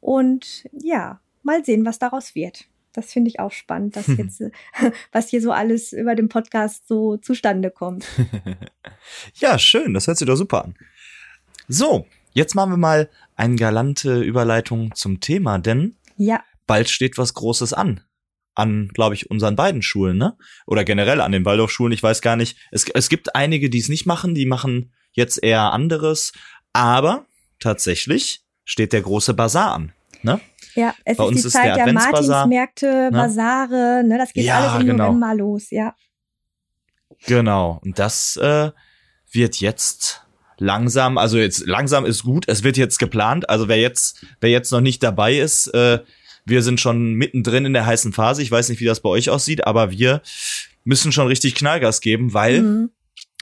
Und 0.00 0.68
ja, 0.72 1.20
mal 1.42 1.64
sehen, 1.64 1.84
was 1.84 1.98
daraus 1.98 2.34
wird. 2.34 2.68
Das 2.92 3.12
finde 3.12 3.30
ich 3.30 3.40
auch 3.40 3.52
spannend, 3.52 3.96
dass 3.96 4.06
jetzt, 4.18 4.40
äh, 4.40 4.50
was 5.12 5.28
hier 5.28 5.40
so 5.40 5.52
alles 5.52 5.92
über 5.92 6.14
den 6.14 6.28
Podcast 6.28 6.86
so 6.88 7.16
zustande 7.16 7.70
kommt. 7.70 8.06
ja, 9.34 9.58
schön, 9.58 9.94
das 9.94 10.06
hört 10.06 10.18
sich 10.18 10.26
doch 10.26 10.36
super 10.36 10.64
an. 10.64 10.74
So, 11.68 12.06
jetzt 12.32 12.54
machen 12.54 12.70
wir 12.70 12.76
mal 12.76 13.08
eine 13.36 13.56
galante 13.56 14.20
Überleitung 14.20 14.94
zum 14.94 15.20
Thema, 15.20 15.58
denn 15.58 15.96
ja. 16.16 16.42
bald 16.66 16.90
steht 16.90 17.18
was 17.18 17.34
Großes 17.34 17.72
an 17.72 18.00
an, 18.54 18.88
glaube 18.88 19.14
ich, 19.14 19.30
unseren 19.30 19.56
beiden 19.56 19.82
Schulen, 19.82 20.18
ne? 20.18 20.36
Oder 20.66 20.84
generell 20.84 21.20
an 21.20 21.32
den 21.32 21.44
Waldorfschulen. 21.44 21.92
Ich 21.92 22.02
weiß 22.02 22.20
gar 22.20 22.36
nicht. 22.36 22.58
Es, 22.70 22.84
es 22.92 23.08
gibt 23.08 23.34
einige, 23.34 23.70
die 23.70 23.78
es 23.78 23.88
nicht 23.88 24.06
machen, 24.06 24.34
die 24.34 24.46
machen 24.46 24.92
jetzt 25.12 25.42
eher 25.42 25.72
anderes. 25.72 26.32
Aber 26.72 27.26
tatsächlich 27.58 28.44
steht 28.64 28.92
der 28.92 29.02
große 29.02 29.34
Bazar 29.34 29.72
an, 29.72 29.92
ne? 30.22 30.40
Ja, 30.74 30.94
es 31.04 31.16
Bei 31.16 31.24
ist 31.26 31.32
die 31.32 31.46
ist 31.46 31.52
Zeit 31.52 31.76
der, 31.76 31.84
der 31.84 31.92
Martinsmärkte, 31.92 32.86
ne? 32.86 33.10
Basare, 33.12 34.02
ne? 34.04 34.18
Das 34.18 34.32
geht 34.32 34.44
ja, 34.44 34.60
alles 34.60 34.80
im 34.82 34.86
genau. 34.88 35.08
November 35.08 35.34
los, 35.34 35.70
ja. 35.70 35.94
Genau. 37.26 37.80
Und 37.84 37.98
das 37.98 38.36
äh, 38.36 38.70
wird 39.30 39.56
jetzt 39.60 40.22
langsam, 40.58 41.18
also 41.18 41.38
jetzt 41.38 41.66
langsam 41.66 42.04
ist 42.04 42.22
gut, 42.22 42.44
es 42.48 42.62
wird 42.62 42.76
jetzt 42.76 42.98
geplant. 42.98 43.48
Also 43.48 43.68
wer 43.68 43.78
jetzt, 43.78 44.24
wer 44.40 44.50
jetzt 44.50 44.70
noch 44.70 44.80
nicht 44.80 45.02
dabei 45.02 45.38
ist, 45.38 45.68
äh, 45.68 46.00
wir 46.44 46.62
sind 46.62 46.80
schon 46.80 47.14
mittendrin 47.14 47.66
in 47.66 47.72
der 47.72 47.86
heißen 47.86 48.12
Phase. 48.12 48.42
Ich 48.42 48.50
weiß 48.50 48.68
nicht, 48.68 48.80
wie 48.80 48.84
das 48.84 49.00
bei 49.00 49.08
euch 49.08 49.30
aussieht, 49.30 49.66
aber 49.66 49.90
wir 49.90 50.22
müssen 50.84 51.12
schon 51.12 51.28
richtig 51.28 51.54
Knallgas 51.54 52.00
geben, 52.00 52.34
weil 52.34 52.62
mhm. 52.62 52.90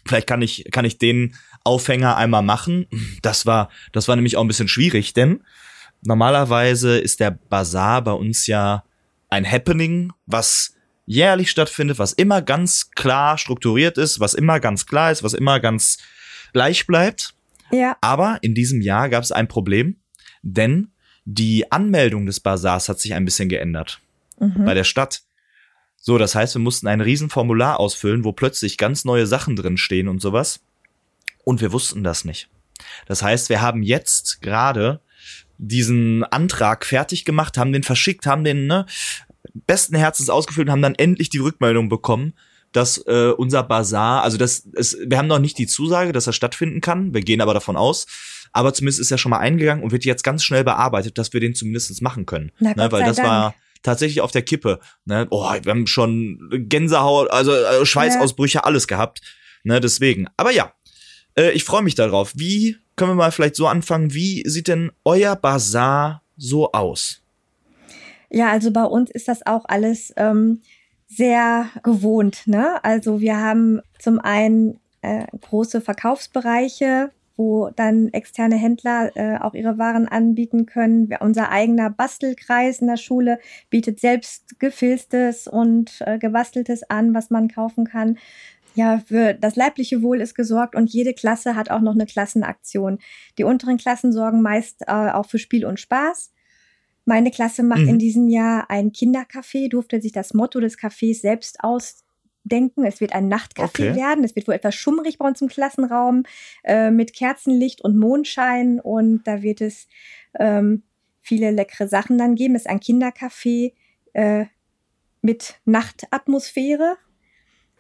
vielleicht 0.06 0.26
kann 0.26 0.42
ich, 0.42 0.64
kann 0.70 0.84
ich 0.84 0.98
den 0.98 1.34
Aufhänger 1.64 2.16
einmal 2.16 2.42
machen. 2.42 2.86
Das 3.22 3.46
war, 3.46 3.70
das 3.92 4.08
war 4.08 4.16
nämlich 4.16 4.36
auch 4.36 4.42
ein 4.42 4.48
bisschen 4.48 4.68
schwierig, 4.68 5.14
denn 5.14 5.44
normalerweise 6.02 6.98
ist 6.98 7.20
der 7.20 7.30
Bazar 7.30 8.02
bei 8.02 8.12
uns 8.12 8.46
ja 8.46 8.84
ein 9.28 9.50
Happening, 9.50 10.12
was 10.26 10.74
jährlich 11.06 11.50
stattfindet, 11.50 11.98
was 11.98 12.12
immer 12.12 12.42
ganz 12.42 12.90
klar 12.92 13.38
strukturiert 13.38 13.98
ist, 13.98 14.20
was 14.20 14.34
immer 14.34 14.60
ganz 14.60 14.86
klar 14.86 15.10
ist, 15.10 15.22
was 15.22 15.34
immer 15.34 15.60
ganz 15.60 15.98
gleich 16.52 16.86
bleibt. 16.86 17.34
Ja. 17.72 17.96
Aber 18.00 18.38
in 18.42 18.54
diesem 18.54 18.80
Jahr 18.80 19.08
gab 19.08 19.22
es 19.22 19.32
ein 19.32 19.48
Problem, 19.48 19.96
denn 20.42 20.92
die 21.24 21.70
Anmeldung 21.70 22.26
des 22.26 22.40
Bazars 22.40 22.88
hat 22.88 22.98
sich 23.00 23.14
ein 23.14 23.24
bisschen 23.24 23.48
geändert 23.48 24.00
Mhm. 24.40 24.64
bei 24.64 24.74
der 24.74 24.84
Stadt. 24.84 25.22
So, 25.96 26.16
das 26.16 26.34
heißt, 26.34 26.54
wir 26.54 26.62
mussten 26.62 26.88
ein 26.88 27.02
Riesenformular 27.02 27.78
ausfüllen, 27.78 28.24
wo 28.24 28.32
plötzlich 28.32 28.78
ganz 28.78 29.04
neue 29.04 29.26
Sachen 29.26 29.54
drin 29.54 29.76
stehen 29.76 30.08
und 30.08 30.20
sowas. 30.20 30.60
Und 31.44 31.60
wir 31.60 31.72
wussten 31.72 32.02
das 32.02 32.24
nicht. 32.24 32.48
Das 33.06 33.22
heißt, 33.22 33.50
wir 33.50 33.60
haben 33.60 33.82
jetzt 33.82 34.40
gerade 34.40 35.00
diesen 35.60 36.24
Antrag 36.24 36.86
fertig 36.86 37.24
gemacht, 37.24 37.58
haben 37.58 37.72
den 37.72 37.82
verschickt, 37.82 38.26
haben 38.26 38.44
den 38.44 38.66
ne, 38.66 38.86
besten 39.52 39.94
Herzens 39.94 40.30
ausgefüllt 40.30 40.68
und 40.68 40.72
haben 40.72 40.82
dann 40.82 40.94
endlich 40.94 41.28
die 41.28 41.38
Rückmeldung 41.38 41.88
bekommen, 41.88 42.34
dass 42.72 42.98
äh, 43.06 43.32
unser 43.36 43.62
Bazar, 43.62 44.22
also 44.22 44.38
das, 44.38 44.66
es, 44.74 44.96
wir 45.04 45.18
haben 45.18 45.26
noch 45.26 45.38
nicht 45.38 45.58
die 45.58 45.66
Zusage, 45.66 46.12
dass 46.12 46.26
er 46.26 46.32
stattfinden 46.32 46.80
kann. 46.80 47.12
Wir 47.12 47.20
gehen 47.20 47.40
aber 47.40 47.54
davon 47.54 47.76
aus. 47.76 48.06
Aber 48.52 48.72
zumindest 48.74 49.00
ist 49.00 49.10
er 49.10 49.18
schon 49.18 49.30
mal 49.30 49.38
eingegangen 49.38 49.84
und 49.84 49.92
wird 49.92 50.04
jetzt 50.04 50.24
ganz 50.24 50.42
schnell 50.42 50.64
bearbeitet, 50.64 51.18
dass 51.18 51.32
wir 51.32 51.40
den 51.40 51.54
zumindest 51.54 52.00
machen 52.02 52.26
können. 52.26 52.50
Na, 52.58 52.74
ne, 52.74 52.90
weil 52.90 53.04
das 53.04 53.16
Dank. 53.16 53.28
war 53.28 53.54
tatsächlich 53.82 54.20
auf 54.20 54.32
der 54.32 54.42
Kippe. 54.42 54.80
Ne? 55.04 55.26
Oh, 55.30 55.44
wir 55.44 55.70
haben 55.70 55.86
schon 55.86 56.48
Gänsehaut, 56.68 57.30
also 57.30 57.52
äh, 57.52 57.84
Schweißausbrüche, 57.84 58.64
alles 58.64 58.88
gehabt. 58.88 59.20
Ne, 59.62 59.80
deswegen. 59.80 60.26
Aber 60.36 60.50
ja, 60.52 60.72
äh, 61.40 61.50
ich 61.52 61.64
freue 61.64 61.82
mich 61.82 61.94
darauf. 61.94 62.32
Wie 62.36 62.76
können 62.96 63.12
wir 63.12 63.16
mal 63.16 63.32
vielleicht 63.32 63.56
so 63.56 63.66
anfangen? 63.66 64.12
Wie 64.12 64.42
sieht 64.46 64.68
denn 64.68 64.92
euer 65.04 65.34
Bazar 65.36 66.22
so 66.36 66.72
aus? 66.72 67.22
Ja, 68.30 68.50
also 68.50 68.70
bei 68.70 68.84
uns 68.84 69.10
ist 69.10 69.26
das 69.26 69.44
auch 69.46 69.64
alles 69.66 70.12
ähm, 70.16 70.60
sehr 71.08 71.68
gewohnt. 71.82 72.46
Ne? 72.46 72.82
Also 72.84 73.20
wir 73.20 73.38
haben 73.38 73.80
zum 73.98 74.20
einen 74.20 74.78
äh, 75.02 75.24
große 75.40 75.80
Verkaufsbereiche, 75.80 77.10
wo 77.36 77.70
dann 77.74 78.08
externe 78.08 78.56
Händler 78.56 79.10
äh, 79.16 79.38
auch 79.38 79.54
ihre 79.54 79.78
Waren 79.78 80.06
anbieten 80.06 80.66
können. 80.66 81.08
Wir, 81.08 81.22
unser 81.22 81.50
eigener 81.50 81.88
Bastelkreis 81.88 82.80
in 82.80 82.86
der 82.86 82.98
Schule 82.98 83.40
bietet 83.70 83.98
selbst 83.98 84.60
gefilztes 84.60 85.48
und 85.48 86.02
äh, 86.04 86.18
gebasteltes 86.18 86.82
an, 86.90 87.14
was 87.14 87.30
man 87.30 87.48
kaufen 87.48 87.86
kann. 87.86 88.18
Ja, 88.74 89.00
für 89.04 89.34
das 89.34 89.56
leibliche 89.56 90.00
Wohl 90.02 90.20
ist 90.20 90.34
gesorgt 90.34 90.74
und 90.76 90.90
jede 90.90 91.12
Klasse 91.12 91.56
hat 91.56 91.70
auch 91.70 91.80
noch 91.80 91.94
eine 91.94 92.06
Klassenaktion. 92.06 92.98
Die 93.36 93.44
unteren 93.44 93.78
Klassen 93.78 94.12
sorgen 94.12 94.42
meist 94.42 94.82
äh, 94.86 95.10
auch 95.10 95.26
für 95.26 95.38
Spiel 95.38 95.66
und 95.66 95.80
Spaß. 95.80 96.32
Meine 97.04 97.30
Klasse 97.30 97.62
macht 97.62 97.80
Mhm. 97.82 97.88
in 97.88 97.98
diesem 97.98 98.28
Jahr 98.28 98.70
ein 98.70 98.92
Kindercafé, 98.92 99.68
durfte 99.68 100.00
sich 100.00 100.12
das 100.12 100.34
Motto 100.34 100.60
des 100.60 100.78
Cafés 100.78 101.20
selbst 101.20 101.58
ausdenken. 101.64 102.84
Es 102.84 103.00
wird 103.00 103.12
ein 103.12 103.32
Nachtcafé 103.32 103.64
Okay. 103.64 103.94
werden. 103.96 104.22
Es 104.22 104.36
wird 104.36 104.46
wohl 104.46 104.54
etwas 104.54 104.76
schummrig 104.76 105.18
bei 105.18 105.26
uns 105.26 105.40
im 105.42 105.48
Klassenraum 105.48 106.22
äh, 106.62 106.90
mit 106.92 107.12
Kerzenlicht 107.12 107.80
und 107.82 107.98
Mondschein. 107.98 108.78
Und 108.78 109.24
da 109.26 109.42
wird 109.42 109.60
es 109.60 109.88
ähm, 110.38 110.84
viele 111.20 111.50
leckere 111.50 111.88
Sachen 111.88 112.18
dann 112.18 112.36
geben. 112.36 112.54
Es 112.54 112.62
ist 112.62 112.68
ein 112.70 112.80
Kindercafé 112.80 113.72
äh, 114.12 114.44
mit 115.22 115.58
Nachtatmosphäre. 115.64 116.96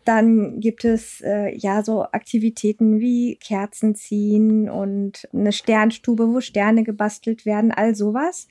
Dann 0.04 0.60
gibt 0.60 0.84
es 0.84 1.20
äh, 1.20 1.54
ja 1.56 1.82
so 1.82 2.04
Aktivitäten 2.04 3.00
wie 3.00 3.36
Kerzen 3.36 3.94
ziehen 3.94 4.68
und 4.70 5.28
eine 5.32 5.52
Sternstube, 5.52 6.28
wo 6.28 6.40
Sterne 6.40 6.84
gebastelt 6.84 7.44
werden, 7.44 7.70
all 7.70 7.94
sowas, 7.94 8.48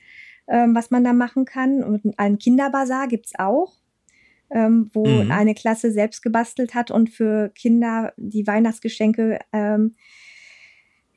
ähm, 0.48 0.74
was 0.74 0.90
man 0.90 1.04
da 1.04 1.12
machen 1.12 1.44
kann. 1.44 1.82
Und 1.82 2.18
einen 2.18 2.38
Kinderbazar 2.38 3.08
gibt's 3.08 3.32
auch, 3.38 3.72
ähm, 4.50 4.90
wo 4.92 5.22
Mhm. 5.22 5.30
eine 5.30 5.54
Klasse 5.54 5.90
selbst 5.92 6.22
gebastelt 6.22 6.74
hat 6.74 6.90
und 6.90 7.10
für 7.10 7.50
Kinder 7.54 8.12
die 8.16 8.46
Weihnachtsgeschenke 8.46 9.38
ähm, 9.52 9.94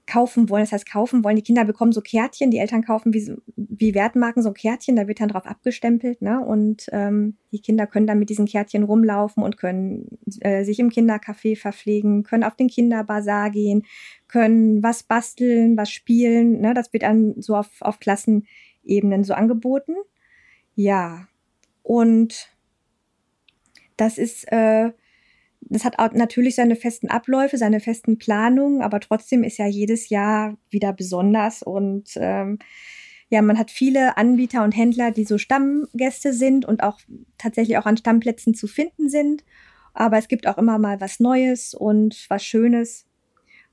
kaufen 0.05 0.49
wollen. 0.49 0.63
Das 0.63 0.71
heißt, 0.71 0.89
kaufen 0.89 1.23
wollen. 1.23 1.35
Die 1.35 1.43
Kinder 1.43 1.63
bekommen 1.63 1.91
so 1.91 2.01
Kärtchen, 2.01 2.51
die 2.51 2.57
Eltern 2.57 2.83
kaufen 2.83 3.13
wie, 3.13 3.33
wie 3.55 3.93
Wertmarken 3.93 4.43
so 4.43 4.51
Kärtchen, 4.51 4.95
da 4.95 5.07
wird 5.07 5.21
dann 5.21 5.29
drauf 5.29 5.45
abgestempelt. 5.45 6.21
Ne? 6.21 6.39
Und 6.41 6.89
ähm, 6.91 7.37
die 7.51 7.61
Kinder 7.61 7.87
können 7.87 8.07
dann 8.07 8.19
mit 8.19 8.29
diesen 8.29 8.45
Kärtchen 8.45 8.83
rumlaufen 8.83 9.43
und 9.43 9.57
können 9.57 10.07
äh, 10.41 10.63
sich 10.65 10.79
im 10.79 10.89
Kindercafé 10.89 11.57
verpflegen, 11.57 12.23
können 12.23 12.43
auf 12.43 12.55
den 12.55 12.67
Kinderbazar 12.67 13.49
gehen, 13.49 13.83
können 14.27 14.83
was 14.83 15.03
basteln, 15.03 15.77
was 15.77 15.89
spielen. 15.89 16.59
Ne? 16.59 16.73
Das 16.73 16.91
wird 16.91 17.03
dann 17.03 17.41
so 17.41 17.55
auf, 17.55 17.69
auf 17.79 17.99
Klassenebenen 17.99 19.23
so 19.23 19.33
angeboten. 19.33 19.95
Ja, 20.75 21.27
und 21.81 22.49
das 23.95 24.17
ist, 24.17 24.51
äh, 24.51 24.91
das 25.69 25.85
hat 25.85 25.99
auch 25.99 26.11
natürlich 26.13 26.55
seine 26.55 26.75
festen 26.75 27.09
Abläufe, 27.09 27.57
seine 27.57 27.79
festen 27.79 28.17
Planungen, 28.17 28.81
aber 28.81 28.99
trotzdem 28.99 29.43
ist 29.43 29.57
ja 29.57 29.67
jedes 29.67 30.09
Jahr 30.09 30.57
wieder 30.69 30.93
besonders 30.93 31.63
und 31.63 32.11
ähm, 32.15 32.59
ja, 33.29 33.41
man 33.41 33.57
hat 33.57 33.71
viele 33.71 34.15
Anbieter 34.17 34.63
und 34.63 34.73
Händler, 34.73 35.09
die 35.09 35.25
so 35.25 35.39
Stammgäste 35.39 36.33
sind 36.33 36.65
und 36.65 36.83
auch 36.83 36.99
tatsächlich 37.39 37.79
auch 37.79 37.87
an 37.87 37.97
Stammplätzen 37.97 38.53
zu 38.53 38.67
finden 38.67 39.09
sind. 39.09 39.43
Aber 39.95 40.19
es 40.19 40.27
gibt 40.27 40.45
auch 40.45 40.59
immer 40.59 40.77
mal 40.77 41.01
was 41.01 41.19
Neues 41.19 41.73
und 41.73 42.27
was 42.29 42.43
Schönes. 42.43 43.07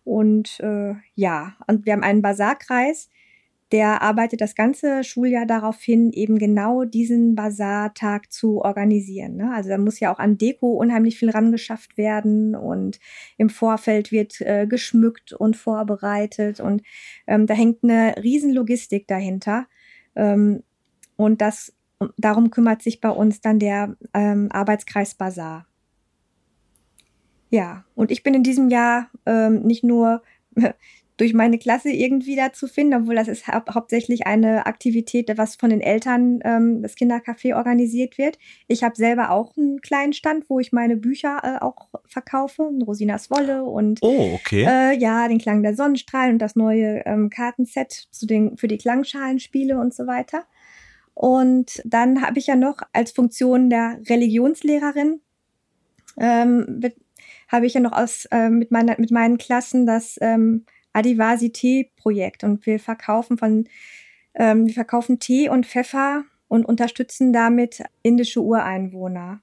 Und 0.02 0.60
äh, 0.60 0.94
ja, 1.14 1.56
und 1.66 1.84
wir 1.84 1.92
haben 1.92 2.02
einen 2.02 2.22
Basarkreis, 2.22 3.10
der 3.72 4.02
arbeitet 4.02 4.40
das 4.40 4.54
ganze 4.54 5.04
Schuljahr 5.04 5.46
darauf 5.46 5.80
hin, 5.80 6.10
eben 6.12 6.38
genau 6.38 6.84
diesen 6.84 7.36
Basartag 7.36 8.32
zu 8.32 8.62
organisieren. 8.62 9.36
Ne? 9.36 9.52
Also 9.54 9.68
da 9.68 9.78
muss 9.78 10.00
ja 10.00 10.12
auch 10.12 10.18
an 10.18 10.38
Deko 10.38 10.72
unheimlich 10.72 11.18
viel 11.18 11.30
rangeschafft 11.30 11.96
werden 11.96 12.56
und 12.56 12.98
im 13.36 13.48
Vorfeld 13.48 14.10
wird 14.10 14.40
äh, 14.40 14.66
geschmückt 14.66 15.32
und 15.32 15.56
vorbereitet 15.56 16.58
und 16.58 16.82
ähm, 17.28 17.46
da 17.46 17.54
hängt 17.54 17.84
eine 17.84 18.16
riesen 18.22 18.52
Logistik 18.52 19.06
dahinter. 19.06 19.66
Ähm, 20.16 20.64
und 21.16 21.40
das, 21.40 21.72
darum 22.16 22.50
kümmert 22.50 22.82
sich 22.82 23.00
bei 23.00 23.10
uns 23.10 23.40
dann 23.40 23.60
der 23.60 23.96
ähm, 24.14 24.48
Arbeitskreis 24.50 25.14
Basar. 25.14 25.66
Ja, 27.50 27.84
und 27.94 28.10
ich 28.10 28.22
bin 28.22 28.34
in 28.34 28.42
diesem 28.42 28.68
Jahr 28.68 29.10
ähm, 29.26 29.62
nicht 29.62 29.84
nur 29.84 30.22
durch 31.20 31.34
meine 31.34 31.58
Klasse 31.58 31.90
irgendwie 31.90 32.34
da 32.34 32.52
zu 32.52 32.66
finden, 32.66 32.94
obwohl 32.94 33.14
das 33.14 33.28
ist 33.28 33.46
hau 33.46 33.60
hauptsächlich 33.70 34.26
eine 34.26 34.64
Aktivität, 34.64 35.30
was 35.36 35.56
von 35.56 35.68
den 35.68 35.82
Eltern 35.82 36.40
ähm, 36.44 36.80
das 36.80 36.96
Kindercafé 36.96 37.54
organisiert 37.54 38.16
wird. 38.16 38.38
Ich 38.68 38.82
habe 38.82 38.96
selber 38.96 39.30
auch 39.30 39.54
einen 39.56 39.82
kleinen 39.82 40.14
Stand, 40.14 40.48
wo 40.48 40.60
ich 40.60 40.72
meine 40.72 40.96
Bücher 40.96 41.40
äh, 41.42 41.62
auch 41.62 41.90
verkaufe, 42.06 42.62
Rosinas 42.86 43.30
Wolle 43.30 43.64
und 43.64 43.98
Oh, 44.02 44.32
okay. 44.34 44.64
äh, 44.66 44.96
ja, 44.98 45.28
den 45.28 45.38
Klang 45.38 45.62
der 45.62 45.74
Sonnenstrahlen 45.74 46.32
und 46.32 46.38
das 46.38 46.56
neue 46.56 47.04
ähm, 47.04 47.28
Kartenset 47.28 47.92
zu 48.10 48.26
den, 48.26 48.56
für 48.56 48.68
die 48.68 48.78
Klangschalenspiele 48.78 49.78
und 49.78 49.92
so 49.92 50.06
weiter. 50.06 50.44
Und 51.12 51.82
dann 51.84 52.22
habe 52.22 52.38
ich 52.38 52.46
ja 52.46 52.56
noch 52.56 52.78
als 52.94 53.12
Funktion 53.12 53.68
der 53.68 54.00
Religionslehrerin 54.08 55.20
ähm, 56.18 56.80
be- 56.80 56.94
habe 57.48 57.66
ich 57.66 57.74
ja 57.74 57.80
noch 57.80 57.92
aus 57.92 58.26
äh, 58.30 58.48
mit 58.48 58.70
meiner 58.70 58.94
mit 58.98 59.10
meinen 59.10 59.36
Klassen 59.36 59.84
das 59.84 60.16
ähm, 60.22 60.64
Adivasi-Tee-Projekt 60.92 62.44
und 62.44 62.66
wir 62.66 62.78
verkaufen 62.80 63.38
von 63.38 63.66
ähm, 64.34 64.66
wir 64.66 64.74
verkaufen 64.74 65.18
Tee 65.18 65.48
und 65.48 65.66
Pfeffer 65.66 66.24
und 66.48 66.64
unterstützen 66.64 67.32
damit 67.32 67.82
indische 68.02 68.42
Ureinwohner, 68.42 69.40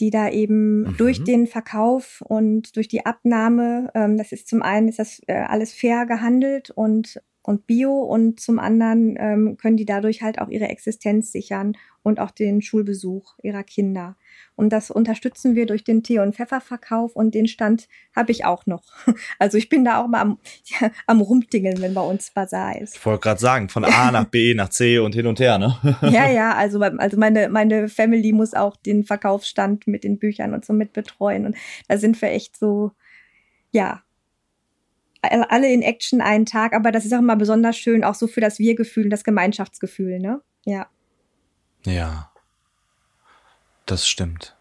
die 0.00 0.10
da 0.10 0.28
eben 0.30 0.82
Mhm. 0.82 0.96
durch 0.96 1.24
den 1.24 1.46
Verkauf 1.46 2.22
und 2.26 2.76
durch 2.76 2.88
die 2.88 3.06
Abnahme, 3.06 3.90
ähm, 3.94 4.16
das 4.16 4.32
ist 4.32 4.48
zum 4.48 4.62
einen 4.62 4.88
ist 4.88 4.98
das 4.98 5.20
äh, 5.26 5.34
alles 5.34 5.72
fair 5.72 6.06
gehandelt 6.06 6.70
und 6.70 7.20
und 7.42 7.66
Bio 7.66 7.92
und 8.02 8.38
zum 8.38 8.58
anderen 8.58 9.16
ähm, 9.18 9.56
können 9.56 9.76
die 9.78 9.86
dadurch 9.86 10.22
halt 10.22 10.40
auch 10.40 10.48
ihre 10.50 10.68
Existenz 10.68 11.32
sichern 11.32 11.72
und 12.02 12.20
auch 12.20 12.30
den 12.30 12.60
Schulbesuch 12.62 13.34
ihrer 13.42 13.64
Kinder. 13.64 14.16
Und 14.56 14.70
das 14.70 14.90
unterstützen 14.90 15.54
wir 15.54 15.66
durch 15.66 15.84
den 15.84 16.02
Tee- 16.02 16.18
und 16.18 16.34
Pfefferverkauf 16.34 17.16
und 17.16 17.34
den 17.34 17.46
Stand 17.46 17.88
habe 18.14 18.30
ich 18.32 18.44
auch 18.44 18.66
noch. 18.66 18.82
Also 19.38 19.56
ich 19.56 19.68
bin 19.68 19.84
da 19.84 20.02
auch 20.02 20.06
mal 20.06 20.20
am, 20.20 20.38
ja, 20.64 20.90
am 21.06 21.20
Rumdingeln, 21.20 21.80
wenn 21.80 21.94
bei 21.94 22.02
uns 22.02 22.30
Bazar 22.30 22.78
ist. 22.80 22.96
Ich 22.96 23.06
wollte 23.06 23.22
gerade 23.22 23.40
sagen, 23.40 23.68
von 23.68 23.84
A 23.84 24.10
nach 24.12 24.26
B 24.26 24.54
nach 24.54 24.68
C 24.68 24.98
und 24.98 25.14
hin 25.14 25.26
und 25.26 25.40
her, 25.40 25.58
ne? 25.58 25.76
Ja, 26.02 26.28
ja, 26.30 26.54
also, 26.54 26.80
also 26.80 27.16
meine, 27.16 27.48
meine 27.48 27.88
Family 27.88 28.32
muss 28.32 28.54
auch 28.54 28.76
den 28.76 29.04
Verkaufsstand 29.04 29.86
mit 29.86 30.04
den 30.04 30.18
Büchern 30.18 30.52
und 30.52 30.64
so 30.64 30.72
mit 30.72 30.92
betreuen. 30.92 31.46
Und 31.46 31.56
da 31.88 31.96
sind 31.96 32.20
wir 32.20 32.30
echt 32.30 32.58
so, 32.58 32.92
ja, 33.70 34.02
alle 35.22 35.72
in 35.72 35.82
Action 35.82 36.20
einen 36.20 36.46
Tag, 36.46 36.74
aber 36.74 36.92
das 36.92 37.04
ist 37.04 37.12
auch 37.12 37.18
immer 37.18 37.36
besonders 37.36 37.76
schön, 37.76 38.04
auch 38.04 38.14
so 38.14 38.26
für 38.26 38.40
das 38.40 38.58
Wir-Gefühl 38.58 39.04
und 39.04 39.10
das 39.10 39.24
Gemeinschaftsgefühl, 39.24 40.18
ne? 40.18 40.40
Ja. 40.64 40.86
Ja. 41.84 42.29
Das 43.90 44.08
stimmt. 44.08 44.54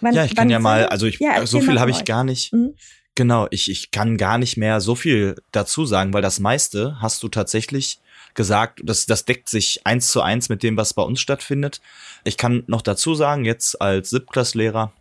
Wann- 0.00 0.14
ja, 0.14 0.24
ich 0.24 0.34
kann 0.34 0.50
ja 0.50 0.58
mal, 0.58 0.86
also 0.86 1.06
ich, 1.06 1.18
Ja, 1.18 1.44
so 1.46 1.60
viel 1.60 1.80
habe 1.80 1.90
ich 1.90 1.98
euch. 1.98 2.04
gar 2.04 2.24
nicht. 2.24 2.52
Mhm. 2.52 2.74
Genau, 3.14 3.48
ich, 3.50 3.70
ich 3.70 3.90
kann 3.90 4.16
gar 4.16 4.38
nicht 4.38 4.56
mehr 4.56 4.80
so 4.80 4.94
viel 4.94 5.34
dazu 5.52 5.84
sagen, 5.84 6.12
weil 6.12 6.22
das 6.22 6.40
meiste 6.40 7.00
hast 7.00 7.22
du 7.22 7.28
tatsächlich 7.28 8.00
gesagt, 8.34 8.80
das, 8.84 9.06
das 9.06 9.24
deckt 9.24 9.48
sich 9.48 9.80
eins 9.84 10.12
zu 10.12 10.22
eins 10.22 10.48
mit 10.48 10.62
dem, 10.62 10.76
was 10.76 10.94
bei 10.94 11.02
uns 11.02 11.20
stattfindet. 11.20 11.80
Ich 12.24 12.36
kann 12.36 12.62
noch 12.66 12.82
dazu 12.82 13.14
sagen, 13.14 13.44
jetzt 13.44 13.80
als 13.80 14.10
Siebtklasslehrer 14.10 14.92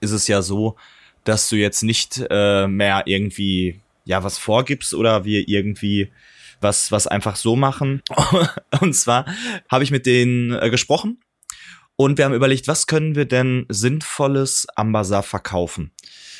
ist 0.00 0.12
es 0.12 0.28
ja 0.28 0.42
so, 0.42 0.76
dass 1.24 1.48
du 1.48 1.56
jetzt 1.56 1.82
nicht 1.82 2.22
äh, 2.30 2.66
mehr 2.68 3.02
irgendwie 3.06 3.80
ja 4.04 4.22
was 4.22 4.38
vorgibst 4.38 4.94
oder 4.94 5.24
wir 5.24 5.48
irgendwie 5.48 6.10
was 6.60 6.92
was 6.92 7.06
einfach 7.06 7.36
so 7.36 7.56
machen. 7.56 8.02
und 8.80 8.94
zwar 8.94 9.26
habe 9.70 9.84
ich 9.84 9.90
mit 9.90 10.06
denen 10.06 10.52
äh, 10.52 10.70
gesprochen 10.70 11.18
und 12.00 12.16
wir 12.16 12.26
haben 12.26 12.34
überlegt, 12.34 12.68
was 12.68 12.86
können 12.86 13.16
wir 13.16 13.24
denn 13.24 13.66
sinnvolles 13.68 14.68
am 14.76 14.92
Bazar 14.92 15.24
verkaufen. 15.24 15.90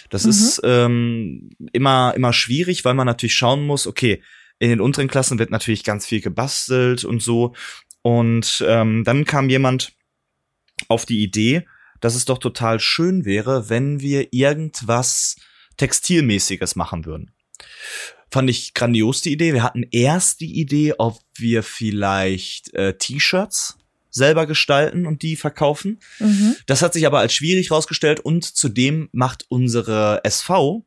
Das 0.09 0.23
mhm. 0.23 0.31
ist 0.31 0.61
ähm, 0.62 1.51
immer 1.73 2.14
immer 2.14 2.33
schwierig, 2.33 2.85
weil 2.85 2.94
man 2.94 3.07
natürlich 3.07 3.35
schauen 3.35 3.66
muss, 3.66 3.88
okay, 3.88 4.23
in 4.61 4.71
den 4.71 4.81
unteren 4.81 5.09
Klassen 5.09 5.40
wird 5.40 5.51
natürlich 5.51 5.83
ganz 5.83 6.07
viel 6.07 6.21
gebastelt 6.21 7.05
und 7.05 7.21
so. 7.21 7.55
Und 8.03 8.64
ähm, 8.68 9.03
dann 9.03 9.25
kam 9.25 9.51
jemand 9.51 9.94
auf 10.87 11.07
die 11.07 11.25
Idee, 11.25 11.66
dass 12.01 12.14
es 12.14 12.25
doch 12.25 12.38
total 12.38 12.79
schön 12.79 13.25
wäre, 13.25 13.68
wenn 13.68 14.01
wir 14.01 14.33
irgendwas 14.33 15.37
Textilmäßiges 15.77 16.77
machen 16.77 17.05
würden. 17.05 17.33
Fand 18.31 18.49
ich 18.49 18.75
grandios 18.75 19.23
die 19.23 19.33
Idee. 19.33 19.55
Wir 19.55 19.64
hatten 19.64 19.85
erst 19.90 20.40
die 20.40 20.61
Idee, 20.61 20.94
ob 20.99 21.18
wir 21.35 21.64
vielleicht 21.64 22.73
äh, 22.75 22.97
T-Shirts 22.97 23.78
selber 24.18 24.46
gestalten 24.46 25.07
und 25.07 25.22
die 25.22 25.37
verkaufen. 25.37 26.00
Mhm. 26.18 26.57
Das 26.66 26.83
hat 26.83 26.92
sich 26.92 27.07
aber 27.07 27.20
als 27.20 27.33
schwierig 27.33 27.70
rausgestellt 27.70 28.20
und 28.20 28.44
zudem 28.44 29.09
macht 29.12 29.46
unsere 29.48 30.20
SV, 30.24 30.85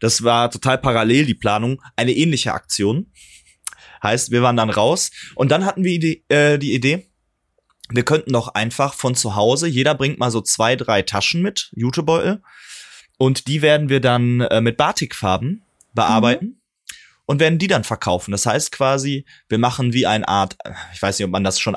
das 0.00 0.22
war 0.22 0.50
total 0.50 0.78
parallel 0.78 1.26
die 1.26 1.34
Planung, 1.34 1.82
eine 1.96 2.12
ähnliche 2.12 2.52
Aktion. 2.52 3.12
Heißt, 4.02 4.30
wir 4.30 4.42
waren 4.42 4.56
dann 4.56 4.70
raus 4.70 5.10
und 5.34 5.50
dann 5.50 5.64
hatten 5.64 5.84
wir 5.84 5.98
die, 5.98 6.24
äh, 6.28 6.58
die 6.58 6.74
Idee, 6.74 7.08
wir 7.90 8.04
könnten 8.04 8.32
doch 8.32 8.48
einfach 8.48 8.94
von 8.94 9.14
zu 9.14 9.34
Hause, 9.34 9.66
jeder 9.66 9.94
bringt 9.94 10.18
mal 10.18 10.30
so 10.30 10.40
zwei, 10.40 10.76
drei 10.76 11.02
Taschen 11.02 11.42
mit, 11.42 11.70
Jutebeutel. 11.74 12.42
Und 13.16 13.48
die 13.48 13.62
werden 13.62 13.88
wir 13.88 14.00
dann 14.00 14.42
äh, 14.42 14.60
mit 14.60 14.76
Batikfarben 14.76 15.64
bearbeiten. 15.92 16.44
Mhm. 16.44 16.54
Und 17.26 17.40
werden 17.40 17.58
die 17.58 17.66
dann 17.66 17.84
verkaufen. 17.84 18.30
Das 18.30 18.46
heißt 18.46 18.72
quasi, 18.72 19.26
wir 19.50 19.58
machen 19.58 19.92
wie 19.92 20.06
eine 20.06 20.26
Art, 20.26 20.56
ich 20.94 21.02
weiß 21.02 21.18
nicht, 21.18 21.26
ob 21.26 21.30
man 21.30 21.44
das 21.44 21.60
schon 21.60 21.74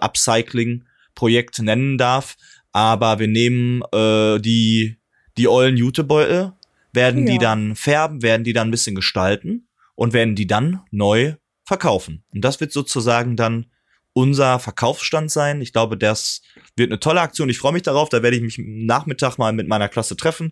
Upcycling-Projekt 1.12 1.60
nennen 1.60 1.98
darf, 1.98 2.36
aber 2.72 3.20
wir 3.20 3.28
nehmen 3.28 3.82
äh, 3.94 4.40
die, 4.40 4.98
die 5.38 5.48
ollen 5.48 5.78
Jutebeutel, 5.78 6.54
werden 6.94 7.26
ja. 7.26 7.34
die 7.34 7.38
dann 7.38 7.76
färben, 7.76 8.22
werden 8.22 8.44
die 8.44 8.54
dann 8.54 8.68
ein 8.68 8.72
bisschen 8.72 8.96
gestalten 8.96 9.68
und 9.96 10.14
werden 10.14 10.36
die 10.36 10.48
dann 10.48 10.82
neu 10.92 11.36
verkaufen. 11.64 12.24
Und 12.34 12.42
das 12.42 12.60
wird 12.60 12.72
sozusagen 12.72 13.36
dann 13.36 13.68
unser 14.14 14.60
Verkaufsstand 14.60 15.32
sein. 15.32 15.62
Ich 15.62 15.72
glaube, 15.72 15.98
das 15.98 16.42
wird 16.76 16.92
eine 16.92 17.00
tolle 17.00 17.22
Aktion. 17.22 17.50
Ich 17.50 17.60
freue 17.60 17.72
mich 17.72 17.84
darauf. 17.84 18.10
Da 18.10 18.22
werde 18.22 18.36
ich 18.36 18.44
mich 18.44 18.58
Nachmittag 18.60 19.38
mal 19.38 19.54
mit 19.54 19.70
meiner 19.70 19.88
Klasse 19.88 20.18
treffen 20.18 20.52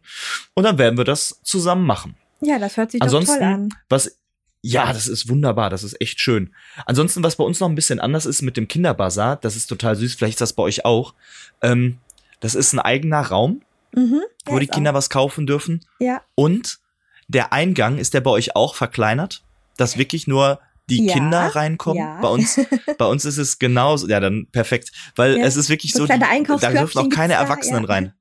und 0.53 0.63
dann 0.63 0.77
werden 0.77 0.97
wir 0.97 1.03
das 1.03 1.41
zusammen 1.43 1.85
machen. 1.85 2.15
Ja, 2.41 2.57
das 2.57 2.77
hört 2.77 2.91
sich 2.91 3.01
Ansonsten, 3.01 3.33
doch 3.33 3.39
toll 3.39 3.53
an. 3.53 3.69
Was 3.89 4.18
ja, 4.61 4.91
das 4.91 5.07
ist 5.07 5.29
wunderbar, 5.29 5.69
das 5.69 5.83
ist 5.83 5.99
echt 6.01 6.19
schön. 6.19 6.53
Ansonsten, 6.85 7.23
was 7.23 7.37
bei 7.37 7.43
uns 7.43 7.59
noch 7.59 7.69
ein 7.69 7.75
bisschen 7.75 7.99
anders 7.99 8.25
ist 8.25 8.41
mit 8.41 8.57
dem 8.57 8.67
Kinderbazar, 8.67 9.37
das 9.37 9.55
ist 9.55 9.67
total 9.67 9.95
süß, 9.95 10.15
vielleicht 10.15 10.35
ist 10.35 10.41
das 10.41 10.53
bei 10.53 10.63
euch 10.63 10.85
auch. 10.85 11.13
Ähm, 11.61 11.97
das 12.41 12.55
ist 12.55 12.73
ein 12.73 12.79
eigener 12.79 13.21
Raum, 13.21 13.61
mhm, 13.95 14.21
wo 14.45 14.59
die 14.59 14.67
Kinder 14.67 14.91
auch. 14.91 14.95
was 14.95 15.09
kaufen 15.09 15.47
dürfen. 15.47 15.81
Ja. 15.99 16.21
Und 16.35 16.79
der 17.27 17.53
Eingang 17.53 17.97
ist 17.97 18.13
der 18.13 18.21
bei 18.21 18.31
euch 18.31 18.55
auch 18.55 18.75
verkleinert, 18.75 19.43
dass 19.77 19.97
wirklich 19.97 20.27
nur 20.27 20.59
die 20.89 21.05
ja, 21.05 21.13
Kinder 21.13 21.55
reinkommen. 21.55 22.03
Ja. 22.03 22.19
Bei 22.19 22.27
uns, 22.27 22.59
bei 22.97 23.05
uns 23.05 23.23
ist 23.25 23.37
es 23.37 23.59
genauso. 23.59 24.07
Ja, 24.07 24.19
dann 24.19 24.47
perfekt, 24.51 24.91
weil 25.15 25.37
ja, 25.37 25.45
es 25.45 25.55
ist 25.55 25.69
wirklich 25.69 25.93
so, 25.93 26.05
die, 26.05 26.19
da 26.19 26.71
dürfen 26.71 26.99
auch 26.99 27.09
keine 27.09 27.33
Erwachsenen 27.33 27.85
da, 27.85 27.93
rein. 27.93 28.13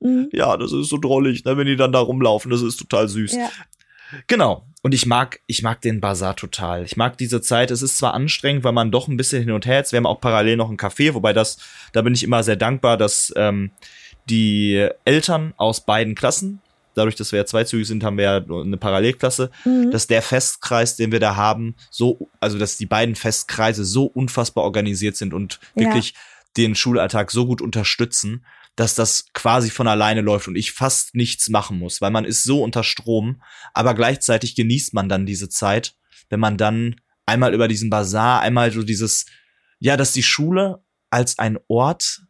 Mhm. 0.00 0.28
Ja, 0.32 0.56
das 0.56 0.72
ist 0.72 0.88
so 0.88 0.98
drollig, 0.98 1.44
ne, 1.44 1.56
wenn 1.56 1.66
die 1.66 1.76
dann 1.76 1.92
da 1.92 1.98
rumlaufen. 1.98 2.50
Das 2.50 2.62
ist 2.62 2.76
total 2.76 3.08
süß. 3.08 3.36
Genau. 4.26 4.64
Und 4.82 4.94
ich 4.94 5.06
mag, 5.06 5.40
ich 5.46 5.62
mag 5.62 5.80
den 5.80 6.00
Bazar 6.00 6.36
total. 6.36 6.84
Ich 6.84 6.96
mag 6.96 7.18
diese 7.18 7.40
Zeit. 7.40 7.70
Es 7.70 7.82
ist 7.82 7.98
zwar 7.98 8.14
anstrengend, 8.14 8.62
weil 8.62 8.72
man 8.72 8.92
doch 8.92 9.08
ein 9.08 9.16
bisschen 9.16 9.42
hin 9.42 9.52
und 9.52 9.66
her 9.66 9.80
ist. 9.80 9.92
Wir 9.92 9.96
haben 9.96 10.06
auch 10.06 10.20
parallel 10.20 10.56
noch 10.56 10.70
ein 10.70 10.76
Café, 10.76 11.14
wobei 11.14 11.32
das, 11.32 11.58
da 11.92 12.02
bin 12.02 12.14
ich 12.14 12.22
immer 12.22 12.42
sehr 12.42 12.56
dankbar, 12.56 12.96
dass 12.96 13.32
ähm, 13.36 13.70
die 14.28 14.88
Eltern 15.04 15.54
aus 15.56 15.80
beiden 15.80 16.14
Klassen 16.14 16.60
dadurch, 16.96 17.14
dass 17.14 17.32
wir 17.32 17.38
ja 17.40 17.46
zweizügig 17.46 17.86
sind, 17.86 18.02
haben 18.02 18.16
wir 18.16 18.24
ja 18.24 18.36
eine 18.36 18.76
Parallelklasse, 18.76 19.50
mhm. 19.64 19.90
dass 19.90 20.06
der 20.06 20.22
Festkreis, 20.22 20.96
den 20.96 21.12
wir 21.12 21.20
da 21.20 21.36
haben, 21.36 21.74
so, 21.90 22.30
also 22.40 22.58
dass 22.58 22.76
die 22.76 22.86
beiden 22.86 23.14
Festkreise 23.14 23.84
so 23.84 24.04
unfassbar 24.04 24.64
organisiert 24.64 25.16
sind 25.16 25.34
und 25.34 25.60
wirklich 25.74 26.10
ja. 26.10 26.16
den 26.56 26.74
Schulalltag 26.74 27.30
so 27.30 27.46
gut 27.46 27.60
unterstützen, 27.60 28.44
dass 28.76 28.94
das 28.94 29.26
quasi 29.32 29.70
von 29.70 29.88
alleine 29.88 30.20
läuft 30.20 30.48
und 30.48 30.56
ich 30.56 30.72
fast 30.72 31.14
nichts 31.14 31.48
machen 31.48 31.78
muss, 31.78 32.00
weil 32.00 32.10
man 32.10 32.26
ist 32.26 32.44
so 32.44 32.62
unter 32.62 32.84
Strom, 32.84 33.42
aber 33.72 33.94
gleichzeitig 33.94 34.54
genießt 34.54 34.92
man 34.94 35.08
dann 35.08 35.26
diese 35.26 35.48
Zeit, 35.48 35.96
wenn 36.28 36.40
man 36.40 36.58
dann 36.58 36.96
einmal 37.24 37.54
über 37.54 37.68
diesen 37.68 37.90
Bazar, 37.90 38.40
einmal 38.40 38.70
so 38.70 38.82
dieses, 38.82 39.26
ja, 39.78 39.96
dass 39.96 40.12
die 40.12 40.22
Schule 40.22 40.84
als 41.10 41.38
ein 41.38 41.58
Ort 41.68 42.22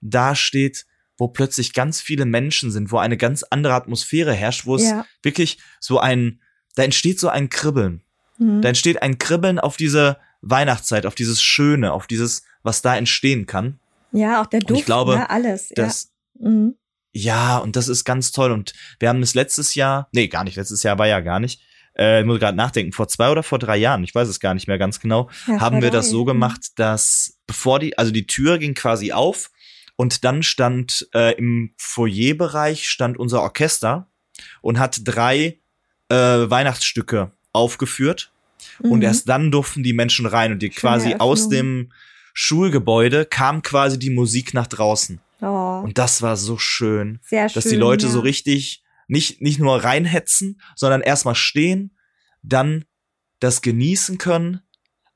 dasteht, 0.00 0.86
wo 1.16 1.26
plötzlich 1.26 1.72
ganz 1.72 2.00
viele 2.00 2.24
Menschen 2.24 2.70
sind, 2.70 2.92
wo 2.92 2.98
eine 2.98 3.16
ganz 3.16 3.42
andere 3.42 3.74
Atmosphäre 3.74 4.32
herrscht, 4.32 4.66
wo 4.66 4.76
es 4.76 4.84
ja. 4.84 5.04
wirklich 5.22 5.58
so 5.80 5.98
ein, 5.98 6.40
da 6.76 6.84
entsteht 6.84 7.18
so 7.18 7.28
ein 7.28 7.50
Kribbeln. 7.50 8.04
Mhm. 8.38 8.62
Da 8.62 8.68
entsteht 8.68 9.02
ein 9.02 9.18
Kribbeln 9.18 9.58
auf 9.58 9.76
diese 9.76 10.18
Weihnachtszeit, 10.42 11.06
auf 11.06 11.16
dieses 11.16 11.42
Schöne, 11.42 11.92
auf 11.92 12.06
dieses, 12.06 12.44
was 12.62 12.82
da 12.82 12.96
entstehen 12.96 13.46
kann. 13.46 13.80
Ja, 14.12 14.42
auch 14.42 14.46
der 14.46 14.60
Duft, 14.60 14.70
und 14.70 14.78
ich 14.78 14.84
glaube, 14.84 15.16
ne, 15.16 15.30
alles. 15.30 15.68
Das, 15.74 16.10
ja. 16.38 16.48
Mhm. 16.48 16.74
ja, 17.12 17.58
und 17.58 17.76
das 17.76 17.88
ist 17.88 18.04
ganz 18.04 18.32
toll. 18.32 18.52
Und 18.52 18.72
wir 18.98 19.08
haben 19.08 19.22
es 19.22 19.34
letztes 19.34 19.74
Jahr, 19.74 20.08
nee, 20.12 20.28
gar 20.28 20.44
nicht, 20.44 20.56
letztes 20.56 20.82
Jahr 20.82 20.98
war 20.98 21.06
ja 21.06 21.20
gar 21.20 21.40
nicht, 21.40 21.60
äh, 21.98 22.20
ich 22.20 22.26
muss 22.26 22.38
gerade 22.38 22.56
nachdenken, 22.56 22.92
vor 22.92 23.08
zwei 23.08 23.30
oder 23.30 23.42
vor 23.42 23.58
drei 23.58 23.76
Jahren, 23.76 24.04
ich 24.04 24.14
weiß 24.14 24.28
es 24.28 24.40
gar 24.40 24.54
nicht 24.54 24.68
mehr 24.68 24.78
ganz 24.78 25.00
genau, 25.00 25.28
ja, 25.46 25.60
haben 25.60 25.82
wir 25.82 25.90
das 25.90 26.10
so 26.10 26.24
gemacht, 26.24 26.78
dass 26.78 27.38
bevor 27.46 27.78
die, 27.78 27.98
also 27.98 28.12
die 28.12 28.26
Tür 28.26 28.58
ging 28.58 28.74
quasi 28.74 29.12
auf 29.12 29.50
und 29.96 30.24
dann 30.24 30.42
stand 30.42 31.08
äh, 31.12 31.34
im 31.36 31.74
Foyerbereich 31.76 32.88
stand 32.88 33.18
unser 33.18 33.42
Orchester 33.42 34.08
und 34.60 34.78
hat 34.78 35.00
drei 35.02 35.58
äh, 36.08 36.14
Weihnachtsstücke 36.14 37.32
aufgeführt. 37.52 38.32
Mhm. 38.80 38.92
Und 38.92 39.02
erst 39.02 39.28
dann 39.28 39.50
durften 39.50 39.82
die 39.82 39.92
Menschen 39.92 40.26
rein 40.26 40.52
und 40.52 40.62
die 40.62 40.70
quasi 40.70 41.16
aus 41.18 41.48
dem 41.48 41.92
Schulgebäude 42.40 43.26
kam 43.26 43.62
quasi 43.62 43.98
die 43.98 44.10
Musik 44.10 44.54
nach 44.54 44.68
draußen. 44.68 45.20
Oh. 45.40 45.80
Und 45.82 45.98
das 45.98 46.22
war 46.22 46.36
so 46.36 46.56
schön, 46.56 47.18
Sehr 47.24 47.48
dass 47.48 47.64
schön, 47.64 47.72
die 47.72 47.78
Leute 47.78 48.06
ja. 48.06 48.12
so 48.12 48.20
richtig 48.20 48.84
nicht, 49.08 49.42
nicht 49.42 49.58
nur 49.58 49.82
reinhetzen, 49.82 50.60
sondern 50.76 51.00
erstmal 51.00 51.34
stehen, 51.34 51.96
dann 52.44 52.84
das 53.40 53.60
genießen 53.60 54.18
können 54.18 54.60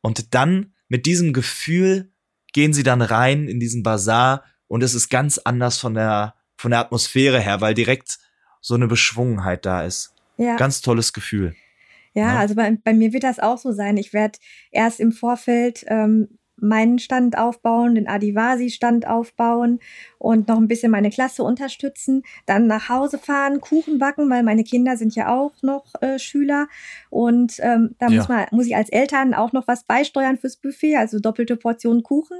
und 0.00 0.34
dann 0.34 0.74
mit 0.88 1.06
diesem 1.06 1.32
Gefühl 1.32 2.12
gehen 2.52 2.72
sie 2.72 2.82
dann 2.82 3.02
rein 3.02 3.46
in 3.46 3.60
diesen 3.60 3.84
Bazar 3.84 4.42
und 4.66 4.82
es 4.82 4.92
ist 4.92 5.08
ganz 5.08 5.38
anders 5.38 5.78
von 5.78 5.94
der, 5.94 6.34
von 6.56 6.72
der 6.72 6.80
Atmosphäre 6.80 7.38
her, 7.38 7.60
weil 7.60 7.74
direkt 7.74 8.18
so 8.60 8.74
eine 8.74 8.88
Beschwungenheit 8.88 9.64
da 9.64 9.84
ist. 9.84 10.12
Ja. 10.38 10.56
Ganz 10.56 10.80
tolles 10.80 11.12
Gefühl. 11.12 11.54
Ja, 12.14 12.32
ja. 12.32 12.38
also 12.40 12.56
bei, 12.56 12.76
bei 12.82 12.94
mir 12.94 13.12
wird 13.12 13.22
das 13.22 13.38
auch 13.38 13.58
so 13.58 13.70
sein. 13.70 13.96
Ich 13.96 14.12
werde 14.12 14.40
erst 14.72 14.98
im 14.98 15.12
Vorfeld 15.12 15.84
ähm, 15.86 16.40
meinen 16.62 16.98
Stand 16.98 17.36
aufbauen, 17.36 17.94
den 17.94 18.08
Adivasi-Stand 18.08 19.06
aufbauen 19.06 19.80
und 20.18 20.48
noch 20.48 20.56
ein 20.56 20.68
bisschen 20.68 20.92
meine 20.92 21.10
Klasse 21.10 21.42
unterstützen, 21.42 22.22
dann 22.46 22.66
nach 22.66 22.88
Hause 22.88 23.18
fahren, 23.18 23.60
Kuchen 23.60 23.98
backen, 23.98 24.30
weil 24.30 24.42
meine 24.42 24.64
Kinder 24.64 24.96
sind 24.96 25.14
ja 25.14 25.34
auch 25.34 25.52
noch 25.62 25.84
äh, 26.00 26.18
Schüler. 26.18 26.68
Und 27.10 27.56
ähm, 27.58 27.96
da 27.98 28.06
ja. 28.08 28.16
muss 28.16 28.28
man 28.28 28.46
muss 28.52 28.66
ich 28.66 28.76
als 28.76 28.90
Eltern 28.90 29.34
auch 29.34 29.52
noch 29.52 29.66
was 29.66 29.84
beisteuern 29.84 30.38
fürs 30.38 30.56
Buffet, 30.56 30.96
also 30.96 31.18
doppelte 31.18 31.56
Portion 31.56 32.02
Kuchen. 32.02 32.38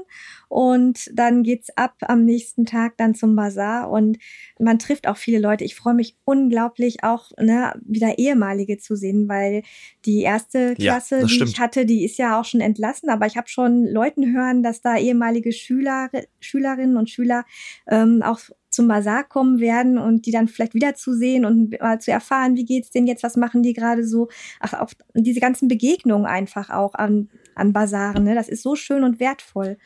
Und 0.48 1.10
dann 1.12 1.42
geht's 1.42 1.76
ab 1.76 1.94
am 2.02 2.24
nächsten 2.24 2.66
Tag 2.66 2.96
dann 2.98 3.14
zum 3.14 3.34
Bazar. 3.34 3.90
Und 3.90 4.18
man 4.62 4.78
trifft 4.78 5.08
auch 5.08 5.16
viele 5.16 5.38
Leute. 5.38 5.64
Ich 5.64 5.74
freue 5.74 5.94
mich 5.94 6.16
unglaublich 6.24 7.02
auch 7.04 7.30
ne, 7.38 7.72
wieder 7.84 8.18
ehemalige 8.18 8.78
zu 8.78 8.96
sehen, 8.96 9.28
weil 9.28 9.62
die 10.04 10.22
erste 10.22 10.74
Klasse, 10.74 11.16
ja, 11.16 11.24
die 11.24 11.34
stimmt. 11.34 11.50
ich 11.50 11.60
hatte, 11.60 11.86
die 11.86 12.04
ist 12.04 12.18
ja 12.18 12.40
auch 12.40 12.44
schon 12.44 12.60
entlassen, 12.60 13.10
aber 13.10 13.26
ich 13.26 13.36
habe 13.36 13.48
schon 13.48 13.86
Leuten 13.86 14.32
hören, 14.32 14.62
dass 14.62 14.80
da 14.80 14.96
ehemalige 14.96 15.52
Schüler 15.52 16.10
Schülerinnen 16.40 16.96
und 16.96 17.10
Schüler 17.10 17.44
ähm, 17.88 18.22
auch 18.22 18.40
zum 18.72 18.88
Bazar 18.88 19.24
kommen 19.24 19.60
werden 19.60 19.98
und 19.98 20.24
die 20.24 20.30
dann 20.30 20.48
vielleicht 20.48 20.74
wiederzusehen 20.74 21.44
und 21.44 21.78
mal 21.78 22.00
zu 22.00 22.10
erfahren, 22.10 22.56
wie 22.56 22.64
geht's 22.64 22.90
denen 22.90 23.06
jetzt, 23.06 23.22
was 23.22 23.36
machen 23.36 23.62
die 23.62 23.74
gerade 23.74 24.04
so. 24.04 24.28
Ach, 24.60 24.72
auch 24.74 24.90
diese 25.14 25.40
ganzen 25.40 25.68
Begegnungen 25.68 26.24
einfach 26.24 26.70
auch 26.70 26.94
an, 26.94 27.28
an 27.54 27.72
Bazaren, 27.74 28.24
ne? 28.24 28.34
das 28.34 28.48
ist 28.48 28.62
so 28.62 28.74
schön 28.74 29.04
und 29.04 29.20
wertvoll. 29.20 29.76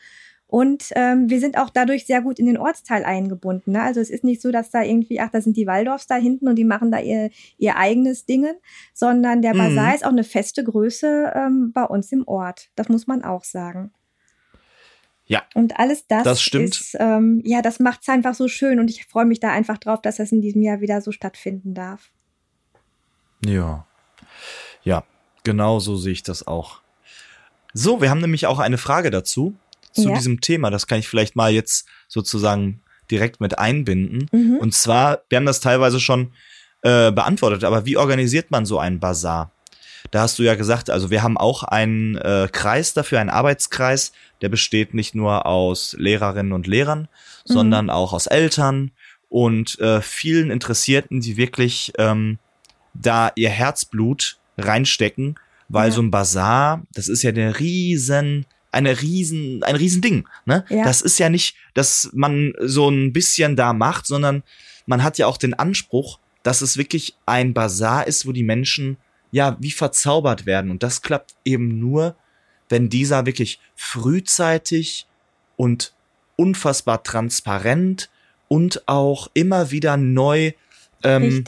Und 0.47 0.91
ähm, 0.95 1.29
wir 1.29 1.41
sind 1.41 1.57
auch 1.57 1.69
dadurch 1.69 2.05
sehr 2.05 2.21
gut 2.21 2.39
in 2.39 2.45
den 2.45 2.57
Ortsteil 2.57 3.03
eingebunden. 3.03 3.73
Ne? 3.73 3.81
Also 3.81 3.99
es 3.99 4.09
ist 4.09 4.23
nicht 4.23 4.41
so, 4.41 4.51
dass 4.51 4.69
da 4.69 4.81
irgendwie, 4.81 5.19
ach, 5.19 5.29
da 5.29 5.41
sind 5.41 5.57
die 5.57 5.67
Waldorfs 5.67 6.07
da 6.07 6.15
hinten 6.15 6.47
und 6.47 6.55
die 6.55 6.63
machen 6.63 6.89
da 6.89 6.99
ihr, 6.99 7.29
ihr 7.57 7.75
eigenes 7.75 8.25
Dingen, 8.25 8.55
sondern 8.93 9.41
der 9.41 9.53
Basar 9.53 9.89
mhm. 9.89 9.95
ist 9.95 10.05
auch 10.05 10.11
eine 10.11 10.23
feste 10.23 10.63
Größe 10.63 11.33
ähm, 11.35 11.73
bei 11.73 11.83
uns 11.83 12.13
im 12.13 12.25
Ort. 12.27 12.69
Das 12.75 12.87
muss 12.87 13.07
man 13.07 13.25
auch 13.25 13.43
sagen. 13.43 13.91
Ja. 15.25 15.43
Und 15.53 15.77
alles 15.77 16.07
das, 16.07 16.23
das 16.23 16.41
stimmt. 16.41 16.69
ist, 16.69 16.95
ähm, 16.97 17.41
ja, 17.43 17.61
das 17.61 17.79
macht 17.79 18.01
es 18.03 18.09
einfach 18.09 18.33
so 18.33 18.47
schön 18.47 18.79
und 18.79 18.89
ich 18.89 19.05
freue 19.05 19.25
mich 19.25 19.41
da 19.41 19.51
einfach 19.51 19.77
drauf, 19.77 20.01
dass 20.01 20.15
das 20.15 20.31
in 20.31 20.41
diesem 20.41 20.61
Jahr 20.61 20.79
wieder 20.79 21.01
so 21.01 21.11
stattfinden 21.11 21.73
darf. 21.73 22.11
Ja. 23.45 23.85
Ja, 24.83 25.03
genau 25.43 25.79
so 25.79 25.97
sehe 25.97 26.13
ich 26.13 26.23
das 26.23 26.47
auch. 26.47 26.81
So, 27.73 28.01
wir 28.01 28.09
haben 28.09 28.21
nämlich 28.21 28.47
auch 28.47 28.59
eine 28.59 28.77
Frage 28.77 29.11
dazu, 29.11 29.53
zu 29.97 30.09
ja. 30.09 30.15
diesem 30.15 30.41
Thema. 30.41 30.69
Das 30.69 30.87
kann 30.87 30.99
ich 30.99 31.07
vielleicht 31.07 31.35
mal 31.35 31.51
jetzt 31.51 31.87
sozusagen 32.07 32.81
direkt 33.09 33.41
mit 33.41 33.57
einbinden. 33.57 34.27
Mhm. 34.31 34.57
Und 34.57 34.73
zwar, 34.73 35.21
wir 35.29 35.37
haben 35.37 35.45
das 35.45 35.59
teilweise 35.59 35.99
schon 35.99 36.31
äh, 36.81 37.11
beantwortet, 37.11 37.63
aber 37.63 37.85
wie 37.85 37.97
organisiert 37.97 38.51
man 38.51 38.65
so 38.65 38.79
einen 38.79 38.99
Bazar? 38.99 39.51
Da 40.11 40.21
hast 40.21 40.39
du 40.39 40.43
ja 40.43 40.55
gesagt, 40.55 40.89
also 40.89 41.09
wir 41.09 41.23
haben 41.23 41.37
auch 41.37 41.63
einen 41.63 42.15
äh, 42.15 42.47
Kreis 42.51 42.93
dafür, 42.93 43.19
einen 43.19 43.29
Arbeitskreis, 43.29 44.13
der 44.41 44.49
besteht 44.49 44.93
nicht 44.93 45.15
nur 45.15 45.45
aus 45.45 45.95
Lehrerinnen 45.99 46.53
und 46.53 46.67
Lehrern, 46.67 47.01
mhm. 47.01 47.07
sondern 47.53 47.89
auch 47.89 48.13
aus 48.13 48.27
Eltern 48.27 48.91
und 49.29 49.79
äh, 49.79 50.01
vielen 50.01 50.51
Interessierten, 50.51 51.19
die 51.19 51.35
wirklich 51.35 51.91
ähm, 51.97 52.39
da 52.93 53.31
ihr 53.35 53.49
Herzblut 53.49 54.37
reinstecken, 54.57 55.35
weil 55.69 55.89
ja. 55.89 55.95
so 55.95 56.01
ein 56.01 56.11
Bazar, 56.11 56.83
das 56.93 57.09
ist 57.09 57.23
ja 57.23 57.31
eine 57.31 57.59
riesen 57.59 58.45
eine 58.71 59.01
riesen, 59.01 59.63
ein 59.63 59.75
riesen 59.75 60.01
Ding. 60.01 60.27
Ne? 60.45 60.65
Ja. 60.69 60.83
Das 60.83 61.01
ist 61.01 61.19
ja 61.19 61.29
nicht, 61.29 61.55
dass 61.73 62.09
man 62.13 62.53
so 62.59 62.89
ein 62.89 63.13
bisschen 63.13 63.55
da 63.55 63.73
macht, 63.73 64.05
sondern 64.05 64.43
man 64.85 65.03
hat 65.03 65.17
ja 65.17 65.27
auch 65.27 65.37
den 65.37 65.53
Anspruch, 65.53 66.19
dass 66.43 66.61
es 66.61 66.77
wirklich 66.77 67.15
ein 67.25 67.53
Bazar 67.53 68.07
ist, 68.07 68.25
wo 68.25 68.31
die 68.31 68.43
Menschen 68.43 68.97
ja 69.31 69.57
wie 69.59 69.71
verzaubert 69.71 70.45
werden. 70.45 70.71
Und 70.71 70.83
das 70.83 71.01
klappt 71.01 71.35
eben 71.43 71.79
nur, 71.79 72.15
wenn 72.69 72.89
dieser 72.89 73.25
wirklich 73.25 73.59
frühzeitig 73.75 75.07
und 75.55 75.93
unfassbar 76.35 77.03
transparent 77.03 78.09
und 78.47 78.87
auch 78.87 79.29
immer 79.33 79.71
wieder 79.71 79.97
neu 79.97 80.53
ähm, 81.03 81.43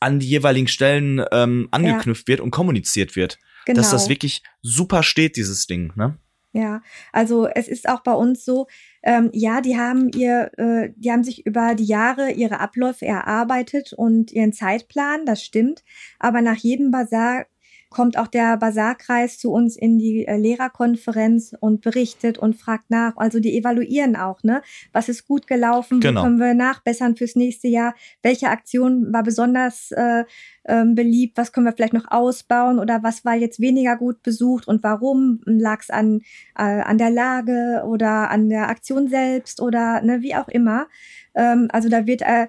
an 0.00 0.20
die 0.20 0.28
jeweiligen 0.28 0.68
Stellen 0.68 1.24
ähm, 1.32 1.68
angeknüpft 1.70 2.28
ja. 2.28 2.32
wird 2.32 2.40
und 2.40 2.50
kommuniziert 2.50 3.16
wird. 3.16 3.38
Genau. 3.64 3.78
Dass 3.78 3.90
das 3.90 4.02
genau. 4.02 4.10
wirklich 4.10 4.42
super 4.62 5.02
steht, 5.02 5.36
dieses 5.36 5.66
Ding. 5.66 5.92
Ne? 5.96 6.18
Ja, 6.56 6.80
also 7.12 7.46
es 7.46 7.68
ist 7.68 7.86
auch 7.86 8.00
bei 8.00 8.14
uns 8.14 8.42
so, 8.46 8.66
ähm, 9.02 9.28
ja, 9.34 9.60
die 9.60 9.76
haben 9.76 10.08
ihr, 10.16 10.50
äh, 10.56 10.88
die 10.96 11.12
haben 11.12 11.22
sich 11.22 11.44
über 11.44 11.74
die 11.74 11.84
Jahre 11.84 12.30
ihre 12.32 12.60
Abläufe 12.60 13.04
erarbeitet 13.04 13.92
und 13.92 14.32
ihren 14.32 14.54
Zeitplan, 14.54 15.26
das 15.26 15.42
stimmt. 15.44 15.84
Aber 16.18 16.40
nach 16.40 16.56
jedem 16.56 16.90
Basar 16.90 17.44
kommt 17.90 18.18
auch 18.18 18.26
der 18.26 18.56
Basarkreis 18.56 19.38
zu 19.38 19.52
uns 19.52 19.76
in 19.76 19.98
die 19.98 20.26
äh, 20.26 20.36
Lehrerkonferenz 20.36 21.54
und 21.58 21.82
berichtet 21.82 22.38
und 22.38 22.56
fragt 22.56 22.90
nach. 22.90 23.16
Also 23.16 23.40
die 23.40 23.56
evaluieren 23.56 24.16
auch, 24.16 24.42
ne? 24.42 24.62
Was 24.92 25.08
ist 25.08 25.26
gut 25.26 25.46
gelaufen? 25.46 26.00
Genau. 26.00 26.20
Wo 26.20 26.24
können 26.24 26.38
wir 26.38 26.54
nachbessern 26.54 27.16
fürs 27.16 27.36
nächste 27.36 27.68
Jahr? 27.68 27.94
Welche 28.22 28.48
Aktion 28.48 29.12
war 29.12 29.22
besonders 29.22 29.92
äh, 29.92 30.24
ähm, 30.66 30.94
beliebt? 30.94 31.36
Was 31.36 31.52
können 31.52 31.66
wir 31.66 31.72
vielleicht 31.72 31.92
noch 31.92 32.10
ausbauen? 32.10 32.78
Oder 32.78 33.02
was 33.02 33.24
war 33.24 33.34
jetzt 33.34 33.60
weniger 33.60 33.96
gut 33.96 34.22
besucht 34.22 34.68
und 34.68 34.82
warum? 34.82 35.40
Lag 35.44 35.80
es 35.80 35.90
an, 35.90 36.22
äh, 36.56 36.62
an 36.62 36.98
der 36.98 37.10
Lage 37.10 37.82
oder 37.86 38.30
an 38.30 38.48
der 38.48 38.68
Aktion 38.68 39.08
selbst 39.08 39.60
oder 39.60 40.02
ne, 40.02 40.22
wie 40.22 40.34
auch 40.34 40.48
immer? 40.48 40.88
Ähm, 41.34 41.68
also 41.70 41.88
da 41.88 42.06
wird 42.06 42.22
äh, 42.22 42.48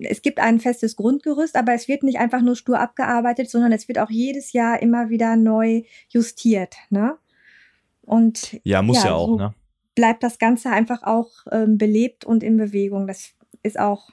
es 0.00 0.22
gibt 0.22 0.38
ein 0.38 0.60
festes 0.60 0.96
Grundgerüst, 0.96 1.56
aber 1.56 1.74
es 1.74 1.88
wird 1.88 2.02
nicht 2.02 2.18
einfach 2.18 2.42
nur 2.42 2.56
stur 2.56 2.78
abgearbeitet, 2.78 3.50
sondern 3.50 3.72
es 3.72 3.88
wird 3.88 3.98
auch 3.98 4.10
jedes 4.10 4.52
Jahr 4.52 4.80
immer 4.82 5.08
wieder 5.10 5.36
neu 5.36 5.82
justiert. 6.08 6.76
Ne? 6.90 7.16
Und 8.02 8.60
ja, 8.64 8.82
muss 8.82 8.98
ja, 8.98 9.10
ja 9.10 9.14
auch. 9.14 9.28
So 9.28 9.36
ne? 9.36 9.54
Bleibt 9.94 10.22
das 10.22 10.38
Ganze 10.38 10.70
einfach 10.70 11.02
auch 11.02 11.30
ähm, 11.50 11.78
belebt 11.78 12.24
und 12.24 12.42
in 12.42 12.56
Bewegung. 12.56 13.06
Das 13.06 13.34
ist 13.62 13.78
auch 13.78 14.10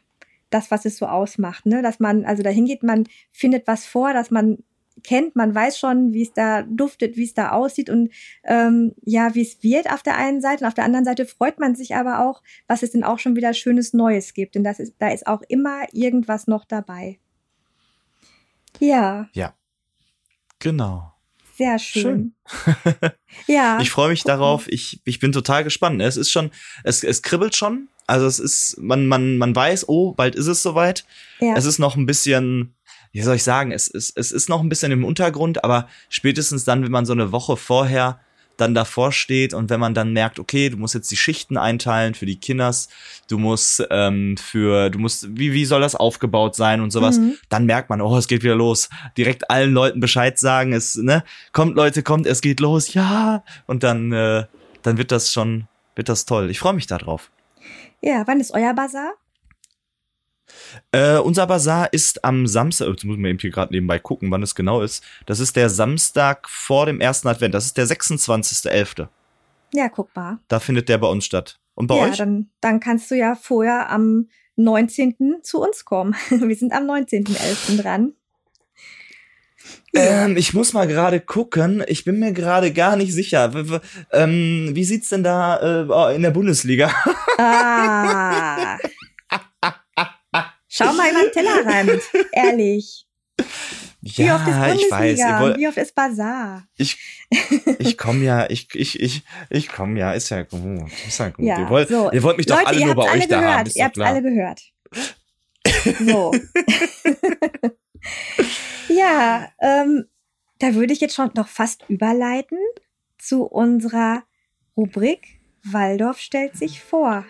das, 0.50 0.72
was 0.72 0.86
es 0.86 0.98
so 0.98 1.06
ausmacht, 1.06 1.66
ne? 1.66 1.82
Dass 1.82 2.00
man, 2.00 2.26
also 2.26 2.44
dahin 2.44 2.66
geht, 2.66 2.84
man 2.84 3.06
findet 3.32 3.68
was 3.68 3.86
vor, 3.86 4.14
dass 4.14 4.32
man 4.32 4.58
kennt, 5.04 5.36
man 5.36 5.54
weiß 5.54 5.78
schon, 5.78 6.14
wie 6.14 6.24
es 6.24 6.34
da 6.34 6.64
duftet, 6.64 7.18
wie 7.18 7.24
es 7.24 7.34
da 7.34 7.52
aussieht 7.52 7.90
und 7.90 8.12
ähm, 8.44 8.94
ja, 9.04 9.36
wie 9.36 9.42
es 9.42 9.64
wird 9.64 9.92
auf 9.92 10.04
der 10.04 10.18
einen 10.18 10.42
Seite. 10.42 10.64
Und 10.64 10.68
auf 10.68 10.74
der 10.74 10.86
anderen 10.86 11.06
Seite 11.06 11.26
freut 11.26 11.60
man 11.60 11.76
sich 11.76 11.96
aber 11.96 12.28
auch, 12.28 12.42
was 12.68 12.84
es 12.84 12.92
denn 12.92 13.04
auch 13.04 13.20
schon 13.20 13.36
wieder 13.36 13.54
schönes 13.54 13.94
Neues 13.94 14.34
gibt. 14.34 14.56
Denn 14.56 14.64
das 14.64 14.80
ist, 14.80 14.96
da 15.00 15.10
ist 15.10 15.28
auch 15.28 15.42
immer 15.48 15.84
irgendwas 15.92 16.48
noch 16.48 16.66
dabei. 16.66 17.20
Ja. 18.80 19.30
Ja. 19.34 19.54
Genau. 20.60 21.14
Sehr 21.58 21.78
schön. 21.78 22.34
schön. 22.48 23.12
ja. 23.48 23.80
Ich 23.82 23.92
freue 23.92 24.10
mich 24.10 24.24
gucken. 24.24 24.40
darauf. 24.40 24.66
Ich, 24.70 25.02
ich 25.04 25.20
bin 25.20 25.32
total 25.32 25.64
gespannt. 25.64 26.02
Es 26.02 26.16
ist 26.16 26.32
schon, 26.32 26.52
es, 26.84 27.04
es 27.04 27.22
kribbelt 27.22 27.56
schon. 27.56 27.90
Also 28.08 28.26
es 28.26 28.40
ist, 28.40 28.78
man, 28.80 29.08
man, 29.08 29.38
man 29.38 29.56
weiß, 29.56 29.88
oh, 29.88 30.14
bald 30.14 30.36
ist 30.36 30.48
es 30.48 30.64
soweit. 30.64 31.06
Ja. 31.40 31.56
Es 31.56 31.66
ist 31.66 31.78
noch 31.78 31.96
ein 31.96 32.06
bisschen, 32.06 32.74
wie 33.12 33.22
soll 33.22 33.36
ich 33.36 33.44
sagen, 33.44 33.72
es, 33.72 33.88
es, 33.88 34.12
es 34.16 34.32
ist 34.32 34.50
noch 34.50 34.62
ein 34.62 34.70
bisschen 34.70 34.92
im 34.92 35.04
Untergrund, 35.04 35.64
aber 35.64 35.88
spätestens 36.10 36.64
dann, 36.64 36.84
wenn 36.84 36.92
man 36.92 37.06
so 37.06 37.14
eine 37.14 37.32
Woche 37.32 37.58
vorher 37.58 38.20
dann 38.60 38.74
davor 38.74 39.12
steht 39.12 39.54
und 39.54 39.70
wenn 39.70 39.80
man 39.80 39.94
dann 39.94 40.14
merkt, 40.14 40.40
okay, 40.40 40.70
du 40.70 40.78
musst 40.78 40.94
jetzt 40.94 41.10
die 41.12 41.18
Schichten 41.18 41.58
einteilen 41.58 42.14
für 42.14 42.26
die 42.26 42.40
Kinders, 42.40 42.90
du 43.28 43.38
musst 43.38 43.86
ähm, 43.90 44.36
für, 44.38 44.90
du 44.90 45.00
musst, 45.00 45.28
wie, 45.38 45.54
wie 45.54 45.66
soll 45.66 45.82
das 45.82 45.96
aufgebaut 45.96 46.56
sein 46.56 46.82
und 46.82 46.92
sowas, 46.92 47.20
mhm. 47.20 47.38
dann 47.48 47.66
merkt 47.66 47.90
man, 47.90 48.02
oh, 48.02 48.18
es 48.18 48.28
geht 48.28 48.44
wieder 48.44 48.56
los. 48.56 48.90
Direkt 49.18 49.50
allen 49.50 49.74
Leuten 49.74 50.00
Bescheid 50.00 50.38
sagen, 50.38 50.74
es, 50.74 50.96
ne, 50.96 51.24
kommt 51.54 51.76
Leute, 51.76 52.04
kommt, 52.04 52.28
es 52.28 52.42
geht 52.42 52.60
los, 52.60 52.94
ja. 52.94 53.44
Und 53.66 53.84
dann, 53.84 54.12
äh, 54.12 54.46
dann 54.82 54.98
wird 54.98 55.12
das 55.12 55.32
schon, 55.32 55.68
wird 55.96 56.10
das 56.10 56.26
toll. 56.26 56.50
Ich 56.50 56.60
freue 56.60 56.74
mich 56.74 56.88
darauf. 56.88 57.32
Ja, 58.02 58.24
wann 58.28 58.40
ist 58.40 58.52
euer 58.52 58.74
Bazar? 58.74 59.14
Äh, 60.92 61.18
unser 61.18 61.48
Bazar 61.48 61.92
ist 61.94 62.24
am 62.24 62.48
Samstag, 62.48 62.88
jetzt 62.88 63.04
muss 63.04 63.18
man 63.18 63.32
eben 63.32 63.40
hier 63.40 63.52
gerade 63.52 63.74
nebenbei 63.74 64.00
gucken, 64.00 64.32
wann 64.32 64.44
es 64.44 64.56
genau 64.56 64.82
ist. 64.82 65.04
Das 65.26 65.40
ist 65.40 65.56
der 65.56 65.70
Samstag 65.70 66.50
vor 66.50 66.86
dem 66.86 67.02
ersten 67.02 67.28
Advent. 67.28 67.54
Das 67.54 67.66
ist 67.66 67.78
der 67.78 67.86
26.11. 67.86 69.08
Ja, 69.74 69.90
guck 69.90 70.16
mal. 70.16 70.40
Da 70.48 70.60
findet 70.60 70.90
der 70.90 70.98
bei 70.98 71.08
uns 71.08 71.26
statt. 71.26 71.60
Und 71.76 71.88
bei 71.88 71.96
ja, 71.96 72.04
euch? 72.04 72.18
Dann, 72.18 72.50
dann 72.62 72.80
kannst 72.80 73.10
du 73.12 73.16
ja 73.16 73.36
vorher 73.36 73.90
am 73.90 74.28
19. 74.56 75.38
zu 75.44 75.62
uns 75.62 75.86
kommen. 75.86 76.16
Wir 76.30 76.56
sind 76.56 76.74
am 76.74 76.84
19.11. 76.84 77.82
dran. 77.82 78.14
Ähm, 79.94 80.38
ich 80.38 80.54
muss 80.54 80.74
mal 80.74 80.88
gerade 80.88 81.20
gucken. 81.20 81.84
Ich 81.88 82.04
bin 82.06 82.20
mir 82.20 82.34
gerade 82.34 82.72
gar 82.74 82.96
nicht 82.96 83.14
sicher. 83.14 83.54
W 83.54 83.80
ähm, 84.12 84.72
wie 84.74 84.84
sieht's 84.84 85.10
denn 85.10 85.24
da 85.24 86.10
äh, 86.10 86.16
in 86.16 86.22
der 86.22 86.32
Bundesliga? 86.32 86.92
Ah. 87.42 88.78
Schau 90.70 90.94
mal 90.94 91.10
über 91.10 91.24
den 91.24 91.32
Tellerrand, 91.32 92.02
ehrlich. 92.32 93.08
Wie 94.02 94.24
ja, 94.24 94.36
oft 94.36 94.48
ist 94.48 94.56
Bundesliga? 94.56 95.06
ich 95.06 95.20
weiß. 95.20 95.42
Wollt, 95.42 95.58
Wie 95.58 95.68
oft 95.68 95.78
ist 95.78 95.96
Bazar? 95.96 96.68
Ich, 96.78 96.98
ich 97.80 97.98
komme 97.98 98.24
ja, 98.24 98.50
ich, 98.50 98.68
ich, 98.74 99.00
ich, 99.00 99.24
ich 99.50 99.68
komme 99.68 100.00
ja, 100.00 100.14
ist 100.14 100.30
ja 100.30 100.44
gut. 100.44 100.90
Ist 101.08 101.20
ja 101.20 101.30
gut. 101.30 101.46
Ja, 101.46 101.60
ihr, 101.60 101.70
wollt, 101.70 101.90
so. 101.90 102.12
ihr 102.12 102.24
wollt 102.24 102.38
mich 102.38 102.46
doch 102.46 102.58
Leute, 102.58 102.68
alle 102.68 102.86
nur 102.86 102.96
bei 102.96 103.12
euch 103.12 103.28
gehört. 103.28 103.32
da 103.32 103.58
haben. 103.58 103.72
Ihr 103.74 103.84
habt 103.84 104.00
alle 104.00 104.22
gehört. 104.22 104.62
So. 106.00 106.34
ja, 108.90 109.50
ähm, 109.60 110.06
da 110.60 110.76
würde 110.76 110.94
ich 110.94 111.02
jetzt 111.02 111.16
schon 111.16 111.32
noch 111.36 111.48
fast 111.48 111.84
überleiten 111.90 112.60
zu 113.18 113.44
unserer 113.44 114.24
Rubrik 114.78 115.40
Waldorf 115.64 116.20
stellt 116.20 116.56
sich 116.56 116.80
vor. 116.82 117.26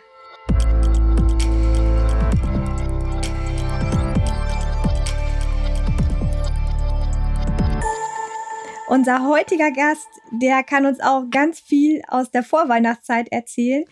Unser 8.89 9.23
heutiger 9.28 9.71
Gast, 9.71 10.08
der 10.32 10.63
kann 10.63 10.88
uns 10.88 10.99
auch 10.99 11.30
ganz 11.30 11.60
viel 11.60 12.02
aus 12.08 12.32
der 12.32 12.41
Vorweihnachtszeit 12.41 13.32
erzählen, 13.32 13.86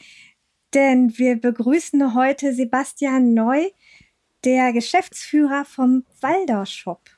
denn 0.73 1.15
wir 1.19 1.39
begrüßen 1.39 2.15
heute 2.15 2.51
Sebastian 2.51 3.35
Neu, 3.35 3.67
der 4.43 4.73
Geschäftsführer 4.73 5.65
vom 5.65 6.03
Waldorf 6.21 6.69
Shop. 6.69 7.11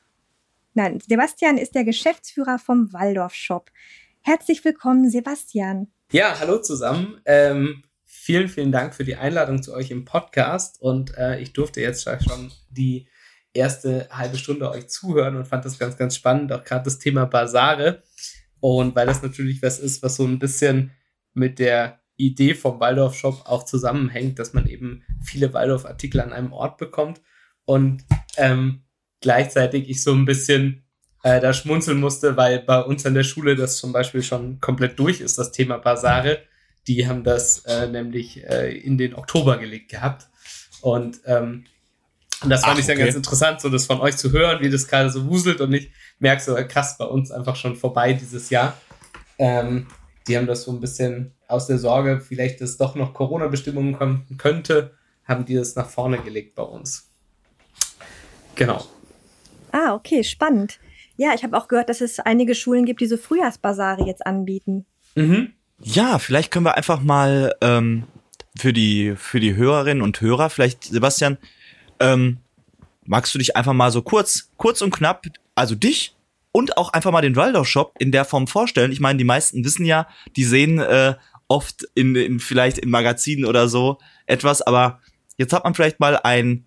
Nein, 0.73 0.99
Sebastian 1.07 1.57
ist 1.57 1.73
der 1.73 1.85
Geschäftsführer 1.85 2.59
vom 2.59 2.91
Waldorf 2.91 3.33
Shop. 3.33 3.71
Herzlich 4.23 4.65
willkommen, 4.65 5.09
Sebastian. 5.09 5.87
Ja, 6.11 6.37
hallo 6.37 6.57
zusammen. 6.57 7.21
Ähm, 7.23 7.85
vielen, 8.03 8.49
vielen 8.49 8.73
Dank 8.73 8.93
für 8.93 9.05
die 9.05 9.15
Einladung 9.15 9.63
zu 9.63 9.73
euch 9.73 9.89
im 9.89 10.03
Podcast 10.03 10.81
und 10.81 11.17
äh, 11.17 11.39
ich 11.39 11.53
durfte 11.53 11.79
jetzt 11.79 12.03
schon 12.03 12.51
die 12.71 13.07
erste 13.59 14.07
halbe 14.11 14.37
Stunde 14.37 14.69
euch 14.71 14.89
zuhören 14.89 15.35
und 15.35 15.47
fand 15.47 15.65
das 15.65 15.77
ganz, 15.77 15.97
ganz 15.97 16.15
spannend, 16.15 16.51
auch 16.51 16.63
gerade 16.63 16.85
das 16.85 16.99
Thema 16.99 17.25
Basare. 17.25 18.01
Und 18.59 18.95
weil 18.95 19.05
das 19.05 19.21
natürlich 19.21 19.61
was 19.61 19.79
ist, 19.79 20.01
was 20.01 20.15
so 20.15 20.25
ein 20.25 20.39
bisschen 20.39 20.91
mit 21.33 21.59
der 21.59 21.99
Idee 22.17 22.55
vom 22.55 22.79
Waldorf-Shop 22.79 23.43
auch 23.45 23.63
zusammenhängt, 23.63 24.39
dass 24.39 24.53
man 24.53 24.67
eben 24.67 25.03
viele 25.23 25.53
Waldorf-Artikel 25.53 26.19
an 26.19 26.33
einem 26.33 26.51
Ort 26.51 26.77
bekommt 26.77 27.21
und 27.65 28.03
ähm, 28.37 28.81
gleichzeitig 29.21 29.89
ich 29.89 30.03
so 30.03 30.11
ein 30.13 30.25
bisschen 30.25 30.83
äh, 31.23 31.39
da 31.39 31.53
schmunzeln 31.53 31.99
musste, 31.99 32.35
weil 32.37 32.59
bei 32.59 32.81
uns 32.81 33.05
an 33.05 33.13
der 33.13 33.23
Schule 33.23 33.55
das 33.55 33.77
zum 33.77 33.91
Beispiel 33.91 34.23
schon 34.23 34.59
komplett 34.59 34.97
durch 34.99 35.21
ist, 35.21 35.37
das 35.37 35.51
Thema 35.51 35.77
Basare. 35.77 36.39
Die 36.87 37.07
haben 37.07 37.23
das 37.23 37.65
äh, 37.65 37.87
nämlich 37.87 38.43
äh, 38.43 38.75
in 38.75 38.97
den 38.97 39.13
Oktober 39.13 39.57
gelegt 39.57 39.91
gehabt. 39.91 40.29
Und 40.81 41.19
ähm, 41.25 41.65
und 42.41 42.49
das 42.49 42.63
fand 42.63 42.75
Ach, 42.75 42.79
ich 42.79 42.85
dann 42.85 42.95
okay. 42.95 43.05
ganz 43.05 43.15
interessant, 43.15 43.61
so 43.61 43.69
das 43.69 43.85
von 43.85 43.99
euch 43.99 44.15
zu 44.15 44.31
hören, 44.31 44.61
wie 44.61 44.69
das 44.69 44.87
gerade 44.87 45.09
so 45.09 45.27
wuselt 45.27 45.59
und 45.61 45.73
ich 45.73 45.91
merke 46.19 46.41
so, 46.41 46.55
krass, 46.67 46.97
bei 46.97 47.05
uns 47.05 47.31
einfach 47.31 47.55
schon 47.55 47.75
vorbei 47.75 48.13
dieses 48.13 48.49
Jahr. 48.49 48.77
Ähm, 49.37 49.87
die 50.27 50.37
haben 50.37 50.47
das 50.47 50.63
so 50.63 50.71
ein 50.71 50.79
bisschen 50.79 51.33
aus 51.47 51.67
der 51.67 51.79
Sorge, 51.79 52.21
vielleicht, 52.21 52.61
dass 52.61 52.77
doch 52.77 52.95
noch 52.95 53.13
Corona-Bestimmungen 53.13 53.97
kommen 53.97 54.25
könnte, 54.37 54.95
haben 55.25 55.45
die 55.45 55.55
das 55.55 55.75
nach 55.75 55.89
vorne 55.89 56.19
gelegt 56.19 56.55
bei 56.55 56.63
uns. 56.63 57.09
Genau. 58.55 58.85
Ah, 59.71 59.93
okay, 59.93 60.23
spannend. 60.23 60.79
Ja, 61.17 61.33
ich 61.33 61.43
habe 61.43 61.57
auch 61.57 61.67
gehört, 61.67 61.89
dass 61.89 62.01
es 62.01 62.19
einige 62.19 62.55
Schulen 62.55 62.85
gibt, 62.85 63.01
die 63.01 63.07
so 63.07 63.17
Frühjahrsbasare 63.17 64.05
jetzt 64.05 64.25
anbieten. 64.25 64.85
Mhm. 65.15 65.53
Ja, 65.81 66.19
vielleicht 66.19 66.51
können 66.51 66.65
wir 66.65 66.75
einfach 66.75 67.01
mal 67.01 67.55
ähm, 67.61 68.03
für 68.57 68.73
die 68.73 69.13
für 69.15 69.39
die 69.39 69.55
Hörerinnen 69.55 70.03
und 70.03 70.19
Hörer, 70.21 70.49
vielleicht 70.49 70.83
Sebastian, 70.83 71.37
ähm, 71.99 72.37
magst 73.05 73.33
du 73.33 73.39
dich 73.39 73.55
einfach 73.55 73.73
mal 73.73 73.91
so 73.91 74.01
kurz, 74.01 74.51
kurz 74.57 74.81
und 74.81 74.91
knapp, 74.91 75.25
also 75.55 75.75
dich 75.75 76.15
und 76.51 76.77
auch 76.77 76.93
einfach 76.93 77.11
mal 77.11 77.21
den 77.21 77.35
Waldorf 77.35 77.67
Shop 77.67 77.95
in 77.99 78.11
der 78.11 78.25
Form 78.25 78.47
vorstellen. 78.47 78.91
Ich 78.91 78.99
meine, 78.99 79.17
die 79.17 79.23
meisten 79.23 79.63
wissen 79.63 79.85
ja, 79.85 80.07
die 80.35 80.43
sehen 80.43 80.79
äh, 80.79 81.15
oft 81.47 81.87
in, 81.95 82.15
in 82.15 82.39
vielleicht 82.39 82.77
in 82.77 82.89
Magazinen 82.89 83.45
oder 83.45 83.67
so 83.67 83.97
etwas, 84.25 84.61
aber 84.61 84.99
jetzt 85.37 85.53
hat 85.53 85.63
man 85.63 85.73
vielleicht 85.73 85.99
mal 85.99 86.17
ein 86.17 86.65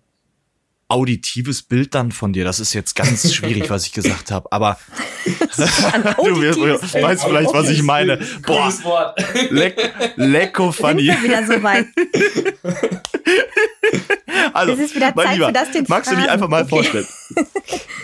auditives 0.93 1.63
Bild 1.63 1.95
dann 1.95 2.11
von 2.11 2.33
dir. 2.33 2.45
Das 2.45 2.59
ist 2.59 2.73
jetzt 2.73 2.95
ganz 2.95 3.33
schwierig, 3.33 3.69
was 3.69 3.87
ich 3.87 3.93
gesagt 3.93 4.31
habe, 4.31 4.51
aber 4.51 4.77
du 5.25 6.41
wirst, 6.41 6.59
weißt 6.93 7.25
vielleicht, 7.25 7.53
was 7.53 7.69
ich 7.69 7.81
meine. 7.81 8.19
Boah, 8.45 9.15
leck, 9.49 9.93
lecko 10.15 10.71
funny. 10.71 11.09
wieder 11.23 11.45
so 11.45 11.63
weit. 11.63 11.87
also, 14.53 14.73
es 14.73 14.79
ist 14.79 14.95
wieder 14.95 15.15
Zeit 15.15 15.33
Lieber, 15.33 15.51
magst 15.87 16.11
du 16.11 16.15
dich 16.15 16.29
einfach 16.29 16.47
mal 16.47 16.61
okay. 16.61 16.69
vorstellen? 16.69 17.07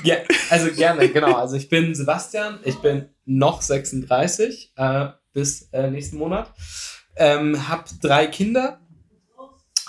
ja, 0.03 0.15
also 0.49 0.71
gerne, 0.71 1.07
genau. 1.09 1.35
Also 1.35 1.55
ich 1.55 1.69
bin 1.69 1.93
Sebastian, 1.93 2.59
ich 2.63 2.75
bin 2.75 3.09
noch 3.25 3.61
36 3.61 4.73
äh, 4.75 5.07
bis 5.33 5.69
äh, 5.71 5.91
nächsten 5.91 6.17
Monat, 6.17 6.51
ähm, 7.15 7.67
habe 7.67 7.83
drei 8.01 8.25
Kinder, 8.27 8.78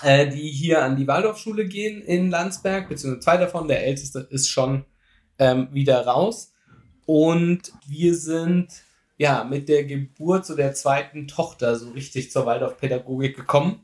äh, 0.03 0.27
die 0.27 0.49
hier 0.49 0.83
an 0.83 0.95
die 0.95 1.07
Waldorfschule 1.07 1.67
gehen 1.67 2.01
in 2.01 2.29
Landsberg, 2.29 2.89
beziehungsweise 2.89 3.23
zwei 3.23 3.37
davon, 3.37 3.67
der 3.67 3.85
älteste 3.85 4.27
ist 4.29 4.49
schon 4.49 4.85
ähm, 5.39 5.69
wieder 5.71 6.05
raus. 6.05 6.53
Und 7.05 7.71
wir 7.87 8.15
sind 8.15 8.69
ja 9.17 9.43
mit 9.43 9.69
der 9.69 9.85
Geburt 9.85 10.45
so 10.45 10.55
der 10.55 10.73
zweiten 10.73 11.27
Tochter 11.27 11.75
so 11.75 11.91
richtig 11.91 12.31
zur 12.31 12.45
Waldorfpädagogik 12.45 13.35
gekommen 13.35 13.81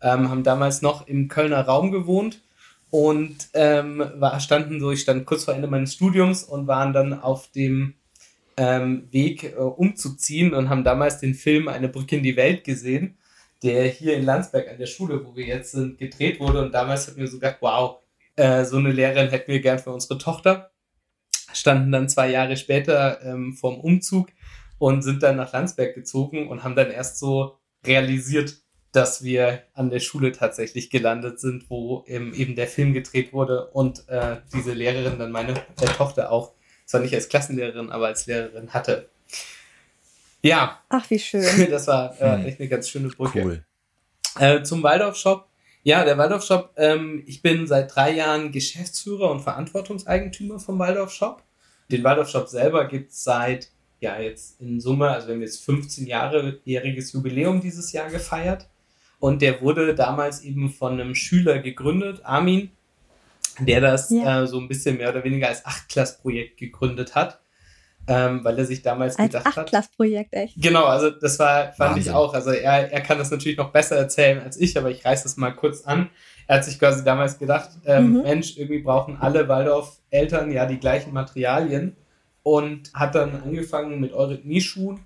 ähm, 0.00 0.30
haben 0.30 0.42
damals 0.42 0.82
noch 0.82 1.06
im 1.06 1.28
Kölner 1.28 1.62
Raum 1.62 1.90
gewohnt 1.90 2.42
und 2.90 3.48
ähm, 3.54 4.04
war, 4.16 4.38
standen 4.40 4.80
so, 4.80 4.90
ich 4.90 5.00
stand 5.00 5.26
kurz 5.26 5.44
vor 5.44 5.54
Ende 5.54 5.68
meines 5.68 5.94
Studiums 5.94 6.44
und 6.44 6.66
waren 6.66 6.92
dann 6.92 7.12
auf 7.14 7.50
dem 7.50 7.94
ähm, 8.56 9.08
Weg 9.10 9.44
äh, 9.44 9.56
umzuziehen 9.56 10.54
und 10.54 10.68
haben 10.68 10.84
damals 10.84 11.18
den 11.18 11.34
Film 11.34 11.68
Eine 11.68 11.88
Brücke 11.88 12.16
in 12.16 12.22
die 12.22 12.36
Welt 12.36 12.64
gesehen, 12.64 13.16
der 13.62 13.84
hier 13.84 14.16
in 14.16 14.24
Landsberg 14.24 14.68
an 14.68 14.78
der 14.78 14.86
Schule, 14.86 15.24
wo 15.24 15.34
wir 15.36 15.46
jetzt 15.46 15.72
sind, 15.72 15.98
gedreht 15.98 16.40
wurde. 16.40 16.62
Und 16.62 16.72
damals 16.72 17.06
hatten 17.06 17.18
wir 17.18 17.28
so 17.28 17.38
gedacht, 17.38 17.58
wow, 17.60 17.98
äh, 18.36 18.64
so 18.64 18.76
eine 18.76 18.92
Lehrerin 18.92 19.30
hätten 19.30 19.50
wir 19.50 19.60
gern 19.60 19.78
für 19.78 19.92
unsere 19.92 20.18
Tochter. 20.18 20.70
Standen 21.52 21.90
dann 21.90 22.08
zwei 22.08 22.30
Jahre 22.30 22.56
später 22.56 23.22
ähm, 23.22 23.54
vorm 23.54 23.80
Umzug 23.80 24.28
und 24.78 25.02
sind 25.02 25.22
dann 25.22 25.36
nach 25.36 25.52
Landsberg 25.52 25.94
gezogen 25.94 26.48
und 26.48 26.62
haben 26.62 26.76
dann 26.76 26.90
erst 26.90 27.18
so 27.18 27.58
realisiert, 27.86 28.56
dass 28.92 29.22
wir 29.22 29.62
an 29.74 29.90
der 29.90 30.00
Schule 30.00 30.32
tatsächlich 30.32 30.90
gelandet 30.90 31.38
sind, 31.38 31.68
wo 31.68 32.04
eben 32.06 32.56
der 32.56 32.66
Film 32.66 32.94
gedreht 32.94 33.32
wurde 33.32 33.66
und 33.66 34.08
äh, 34.08 34.36
diese 34.54 34.72
Lehrerin 34.72 35.18
dann 35.18 35.32
meine 35.32 35.52
äh, 35.52 35.86
Tochter 35.96 36.32
auch, 36.32 36.52
zwar 36.86 37.00
nicht 37.00 37.14
als 37.14 37.28
Klassenlehrerin, 37.28 37.90
aber 37.90 38.06
als 38.06 38.26
Lehrerin 38.26 38.72
hatte. 38.72 39.10
Ja. 40.46 40.80
Ach, 40.88 41.10
wie 41.10 41.18
schön. 41.18 41.44
Das 41.70 41.86
war 41.88 42.20
äh, 42.20 42.38
hm. 42.38 42.46
echt 42.46 42.60
eine 42.60 42.68
ganz 42.68 42.88
schöne 42.88 43.08
Brücke. 43.08 43.42
Cool. 43.42 43.64
Äh, 44.38 44.62
zum 44.62 44.82
Waldorf-Shop. 44.82 45.48
Ja, 45.82 46.04
der 46.04 46.18
Waldorf-Shop, 46.18 46.72
ähm, 46.76 47.22
ich 47.26 47.42
bin 47.42 47.66
seit 47.66 47.94
drei 47.94 48.12
Jahren 48.12 48.52
Geschäftsführer 48.52 49.30
und 49.30 49.40
Verantwortungseigentümer 49.40 50.58
vom 50.58 50.78
Waldorf-Shop. 50.78 51.42
Den 51.90 52.02
Waldorf-Shop 52.02 52.48
selber 52.48 52.86
gibt 52.88 53.12
es 53.12 53.22
seit, 53.22 53.70
ja, 54.00 54.18
jetzt 54.20 54.60
in 54.60 54.80
Summe, 54.80 55.10
also 55.10 55.28
wir 55.28 55.34
haben 55.34 55.42
jetzt 55.42 55.64
15 55.64 56.06
Jahre-jähriges 56.06 57.12
Jubiläum 57.12 57.60
dieses 57.60 57.92
Jahr 57.92 58.10
gefeiert. 58.10 58.68
Und 59.18 59.42
der 59.42 59.60
wurde 59.62 59.94
damals 59.94 60.42
eben 60.42 60.70
von 60.70 60.94
einem 61.00 61.14
Schüler 61.14 61.60
gegründet, 61.60 62.20
Armin, 62.24 62.70
der 63.60 63.80
das 63.80 64.10
ja. 64.10 64.42
äh, 64.42 64.46
so 64.46 64.58
ein 64.58 64.68
bisschen 64.68 64.98
mehr 64.98 65.10
oder 65.10 65.24
weniger 65.24 65.48
als 65.48 65.64
Achtklassprojekt 65.64 66.58
gegründet 66.58 67.14
hat. 67.14 67.40
Ähm, 68.08 68.44
weil 68.44 68.56
er 68.58 68.64
sich 68.64 68.82
damals 68.82 69.18
als 69.18 69.32
gedacht 69.32 69.46
hat. 69.46 69.58
Achtklassprojekt, 69.58 70.32
echt. 70.32 70.62
Genau, 70.62 70.84
also 70.84 71.10
das 71.10 71.38
war, 71.40 71.72
fand 71.72 71.78
Wahnsinn. 71.78 72.02
ich 72.02 72.10
auch. 72.10 72.34
Also 72.34 72.50
er, 72.50 72.92
er 72.92 73.00
kann 73.00 73.18
das 73.18 73.32
natürlich 73.32 73.58
noch 73.58 73.72
besser 73.72 73.96
erzählen 73.96 74.40
als 74.40 74.56
ich, 74.56 74.78
aber 74.78 74.90
ich 74.90 75.04
reiße 75.04 75.24
das 75.24 75.36
mal 75.36 75.50
kurz 75.50 75.82
an. 75.82 76.10
Er 76.46 76.58
hat 76.58 76.64
sich 76.64 76.78
quasi 76.78 77.02
damals 77.02 77.38
gedacht, 77.38 77.70
ähm, 77.84 78.12
mhm. 78.12 78.22
Mensch, 78.22 78.56
irgendwie 78.56 78.78
brauchen 78.78 79.16
alle 79.20 79.48
Waldorf-Eltern 79.48 80.52
ja 80.52 80.66
die 80.66 80.78
gleichen 80.78 81.12
Materialien 81.12 81.96
und 82.44 82.92
hat 82.94 83.16
dann 83.16 83.42
angefangen 83.42 84.00
mit 84.00 84.12
Eurythmie-Schuhen 84.12 85.00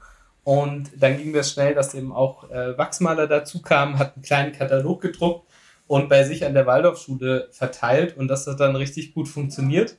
und 0.44 0.90
dann 0.98 1.16
ging 1.16 1.32
das 1.32 1.53
schnell, 1.53 1.74
dass 1.74 1.94
eben 1.94 2.12
auch 2.12 2.51
äh, 2.51 2.76
Wachsmaler 2.76 3.26
dazu 3.26 3.62
kamen, 3.62 3.98
hat 3.98 4.16
einen 4.16 4.22
kleinen 4.22 4.53
Katalog 4.53 5.01
gedruckt 5.01 5.48
und 5.86 6.09
bei 6.09 6.24
sich 6.24 6.44
an 6.44 6.55
der 6.55 6.66
Waldorfschule 6.66 7.48
verteilt 7.51 8.16
und 8.16 8.28
das 8.28 8.46
hat 8.46 8.61
dann 8.61 8.76
richtig 8.76 9.14
gut 9.14 9.28
funktioniert. 9.28 9.96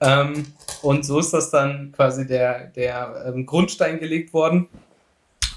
Ähm, 0.00 0.46
und 0.82 1.04
so 1.04 1.18
ist 1.18 1.32
das 1.32 1.50
dann 1.50 1.92
quasi 1.92 2.26
der, 2.26 2.68
der 2.68 3.24
ähm, 3.26 3.46
Grundstein 3.46 3.98
gelegt 3.98 4.32
worden. 4.32 4.68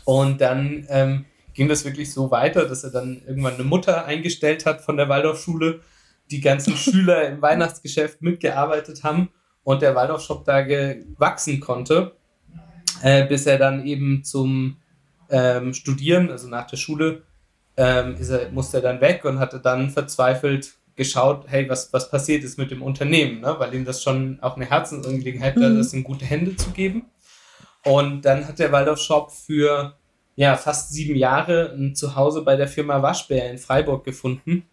Und 0.06 0.42
dann 0.42 0.86
ähm, 0.90 1.26
ging 1.54 1.70
das 1.70 1.86
wirklich 1.86 2.12
so 2.12 2.30
weiter, 2.30 2.66
dass 2.66 2.84
er 2.84 2.92
dann 2.92 3.22
irgendwann 3.26 3.56
eine 3.56 3.64
Mutter 3.64 4.06
eingestellt 4.06 4.66
hat 4.66 4.82
von 4.82 4.98
der 4.98 5.08
Waldorfschule, 5.08 5.82
die 6.32 6.42
ganzen 6.42 6.76
Schüler 6.78 7.28
im 7.30 7.42
Weihnachtsgeschäft 7.42 8.22
mitgearbeitet 8.22 9.04
haben 9.04 9.30
und 9.64 9.82
der 9.82 9.96
Waldorfshop 9.96 10.44
da 10.44 10.62
gewachsen 10.62 11.60
konnte 11.60 12.14
äh, 13.04 13.26
bis 13.26 13.46
er 13.46 13.60
dann 13.60 13.86
eben 13.86 14.24
zum 14.24 14.78
ähm, 15.30 15.74
Studieren, 15.74 16.32
also 16.32 16.48
nach 16.48 16.68
der 16.68 16.78
Schule, 16.78 17.24
ähm, 17.76 18.16
er, 18.18 18.52
musste 18.52 18.78
er 18.78 18.84
dann 18.84 19.02
weg 19.02 19.26
und 19.26 19.40
hatte 19.40 19.60
dann 19.60 19.90
verzweifelt 19.90 20.74
geschaut, 20.96 21.46
hey, 21.48 21.68
was, 21.70 21.92
was 21.92 22.10
passiert 22.10 22.44
ist 22.44 22.58
mit 22.58 22.72
dem 22.72 22.82
Unternehmen, 22.82 23.42
ne? 23.42 23.56
weil 23.58 23.74
ihm 23.74 23.86
das 23.86 24.04
schon 24.04 24.40
auch 24.42 24.56
eine 24.56 24.70
Herzensangelegenheit 24.70 25.56
war, 25.56 25.70
mhm. 25.70 25.78
das 25.78 25.94
in 25.94 26.04
gute 26.04 26.26
Hände 26.26 26.56
zu 26.56 26.72
geben. 26.72 27.06
Und 27.84 28.24
dann 28.24 28.48
hat 28.48 28.60
der 28.60 28.72
Waldorf 28.72 29.00
Shop 29.00 29.32
für 29.32 29.98
ja, 30.36 30.56
fast 30.56 30.94
sieben 30.94 31.16
Jahre 31.16 31.74
ein 31.74 31.96
Zuhause 31.96 32.44
bei 32.44 32.56
der 32.56 32.68
Firma 32.68 33.02
Waschbär 33.02 33.52
in 33.52 33.58
Freiburg 33.58 34.04
gefunden, 34.04 34.64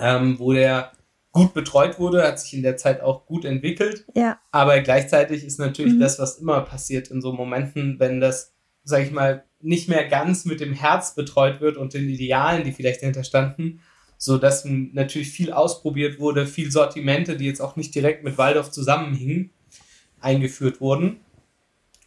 ähm, 0.00 0.38
wo 0.38 0.52
der 0.52 0.92
gut 1.32 1.52
betreut 1.52 1.98
wurde, 1.98 2.22
hat 2.22 2.38
sich 2.38 2.54
in 2.54 2.62
der 2.62 2.76
Zeit 2.76 3.00
auch 3.00 3.26
gut 3.26 3.44
entwickelt. 3.44 4.06
Ja. 4.14 4.38
Aber 4.52 4.80
gleichzeitig 4.80 5.44
ist 5.44 5.58
natürlich 5.58 5.94
mhm. 5.94 6.00
das, 6.00 6.18
was 6.18 6.38
immer 6.38 6.60
passiert 6.62 7.08
in 7.08 7.20
so 7.20 7.32
Momenten, 7.32 7.98
wenn 7.98 8.20
das, 8.20 8.54
sag 8.84 9.02
ich 9.02 9.10
mal, 9.10 9.44
nicht 9.60 9.88
mehr 9.88 10.06
ganz 10.08 10.44
mit 10.44 10.60
dem 10.60 10.72
Herz 10.72 11.14
betreut 11.14 11.60
wird 11.60 11.76
und 11.76 11.94
den 11.94 12.08
Idealen, 12.08 12.64
die 12.64 12.72
vielleicht 12.72 13.02
dahinter 13.02 13.24
standen, 13.24 13.80
so 14.16 14.38
dass 14.38 14.64
natürlich 14.64 15.30
viel 15.30 15.52
ausprobiert 15.52 16.18
wurde, 16.18 16.46
viel 16.46 16.70
Sortimente, 16.70 17.36
die 17.36 17.46
jetzt 17.46 17.60
auch 17.60 17.76
nicht 17.76 17.94
direkt 17.94 18.24
mit 18.24 18.38
Waldorf 18.38 18.70
zusammenhingen, 18.70 19.50
eingeführt 20.20 20.80
wurden. 20.80 21.20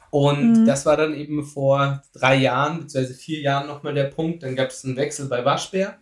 Und 0.09 0.61
mhm. 0.61 0.65
das 0.65 0.85
war 0.85 0.97
dann 0.97 1.13
eben 1.13 1.43
vor 1.43 2.01
drei 2.13 2.35
Jahren, 2.37 2.79
beziehungsweise 2.79 3.13
vier 3.13 3.41
Jahren 3.41 3.67
nochmal 3.67 3.93
der 3.93 4.05
Punkt. 4.05 4.43
Dann 4.43 4.55
gab 4.55 4.69
es 4.69 4.83
einen 4.85 4.95
Wechsel 4.95 5.27
bei 5.27 5.43
Waschbär. 5.43 5.97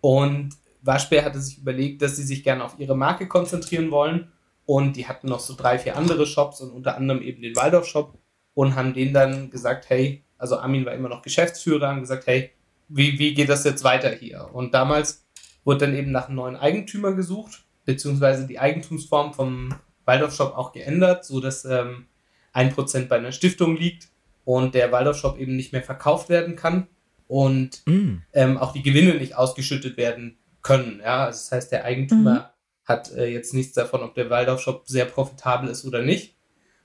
Und 0.00 0.50
Waschbär 0.82 1.24
hatte 1.24 1.40
sich 1.40 1.58
überlegt, 1.58 2.02
dass 2.02 2.16
sie 2.16 2.24
sich 2.24 2.42
gerne 2.42 2.64
auf 2.64 2.74
ihre 2.78 2.96
Marke 2.96 3.28
konzentrieren 3.28 3.90
wollen. 3.90 4.32
Und 4.66 4.96
die 4.96 5.06
hatten 5.06 5.28
noch 5.28 5.40
so 5.40 5.54
drei, 5.54 5.78
vier 5.78 5.96
andere 5.96 6.26
Shops 6.26 6.60
und 6.60 6.70
unter 6.70 6.96
anderem 6.96 7.22
eben 7.22 7.42
den 7.42 7.56
Waldorf-Shop 7.56 8.18
und 8.54 8.74
haben 8.74 8.94
denen 8.94 9.14
dann 9.14 9.50
gesagt, 9.50 9.88
hey, 9.88 10.24
also 10.38 10.58
Armin 10.58 10.84
war 10.84 10.92
immer 10.92 11.08
noch 11.08 11.22
Geschäftsführer, 11.22 11.88
haben 11.88 12.00
gesagt, 12.00 12.26
hey, 12.26 12.50
wie, 12.94 13.18
wie 13.18 13.34
geht 13.34 13.48
das 13.48 13.64
jetzt 13.64 13.84
weiter 13.84 14.10
hier? 14.10 14.48
Und 14.52 14.74
damals 14.74 15.26
wurde 15.64 15.86
dann 15.86 15.96
eben 15.96 16.10
nach 16.10 16.26
einem 16.26 16.36
neuen 16.36 16.56
Eigentümer 16.56 17.12
gesucht, 17.12 17.64
beziehungsweise 17.84 18.46
die 18.46 18.58
Eigentumsform 18.58 19.32
vom 19.34 19.74
Waldorf-Shop 20.04 20.56
auch 20.56 20.72
geändert, 20.72 21.24
so 21.24 21.40
dass 21.40 21.64
ähm, 21.64 22.06
ein 22.52 22.72
Prozent 22.72 23.08
bei 23.08 23.16
einer 23.16 23.32
Stiftung 23.32 23.76
liegt 23.76 24.08
und 24.44 24.74
der 24.74 24.92
Waldorf-Shop 24.92 25.38
eben 25.38 25.56
nicht 25.56 25.72
mehr 25.72 25.82
verkauft 25.82 26.28
werden 26.28 26.56
kann. 26.56 26.88
und 27.28 27.82
mm. 27.86 28.18
ähm, 28.34 28.58
auch 28.58 28.72
die 28.72 28.82
Gewinne 28.82 29.14
nicht 29.14 29.36
ausgeschüttet 29.36 29.96
werden 29.96 30.36
können. 30.60 31.00
Ja, 31.00 31.24
also 31.24 31.38
das 31.38 31.52
heißt, 31.52 31.72
der 31.72 31.84
Eigentümer 31.84 32.34
mhm. 32.34 32.84
hat 32.84 33.12
äh, 33.12 33.26
jetzt 33.26 33.54
nichts 33.54 33.72
davon, 33.72 34.02
ob 34.02 34.14
der 34.14 34.30
Waldorf-Shop 34.30 34.82
sehr 34.86 35.06
profitabel 35.06 35.70
ist 35.70 35.84
oder 35.84 36.02
nicht, 36.02 36.36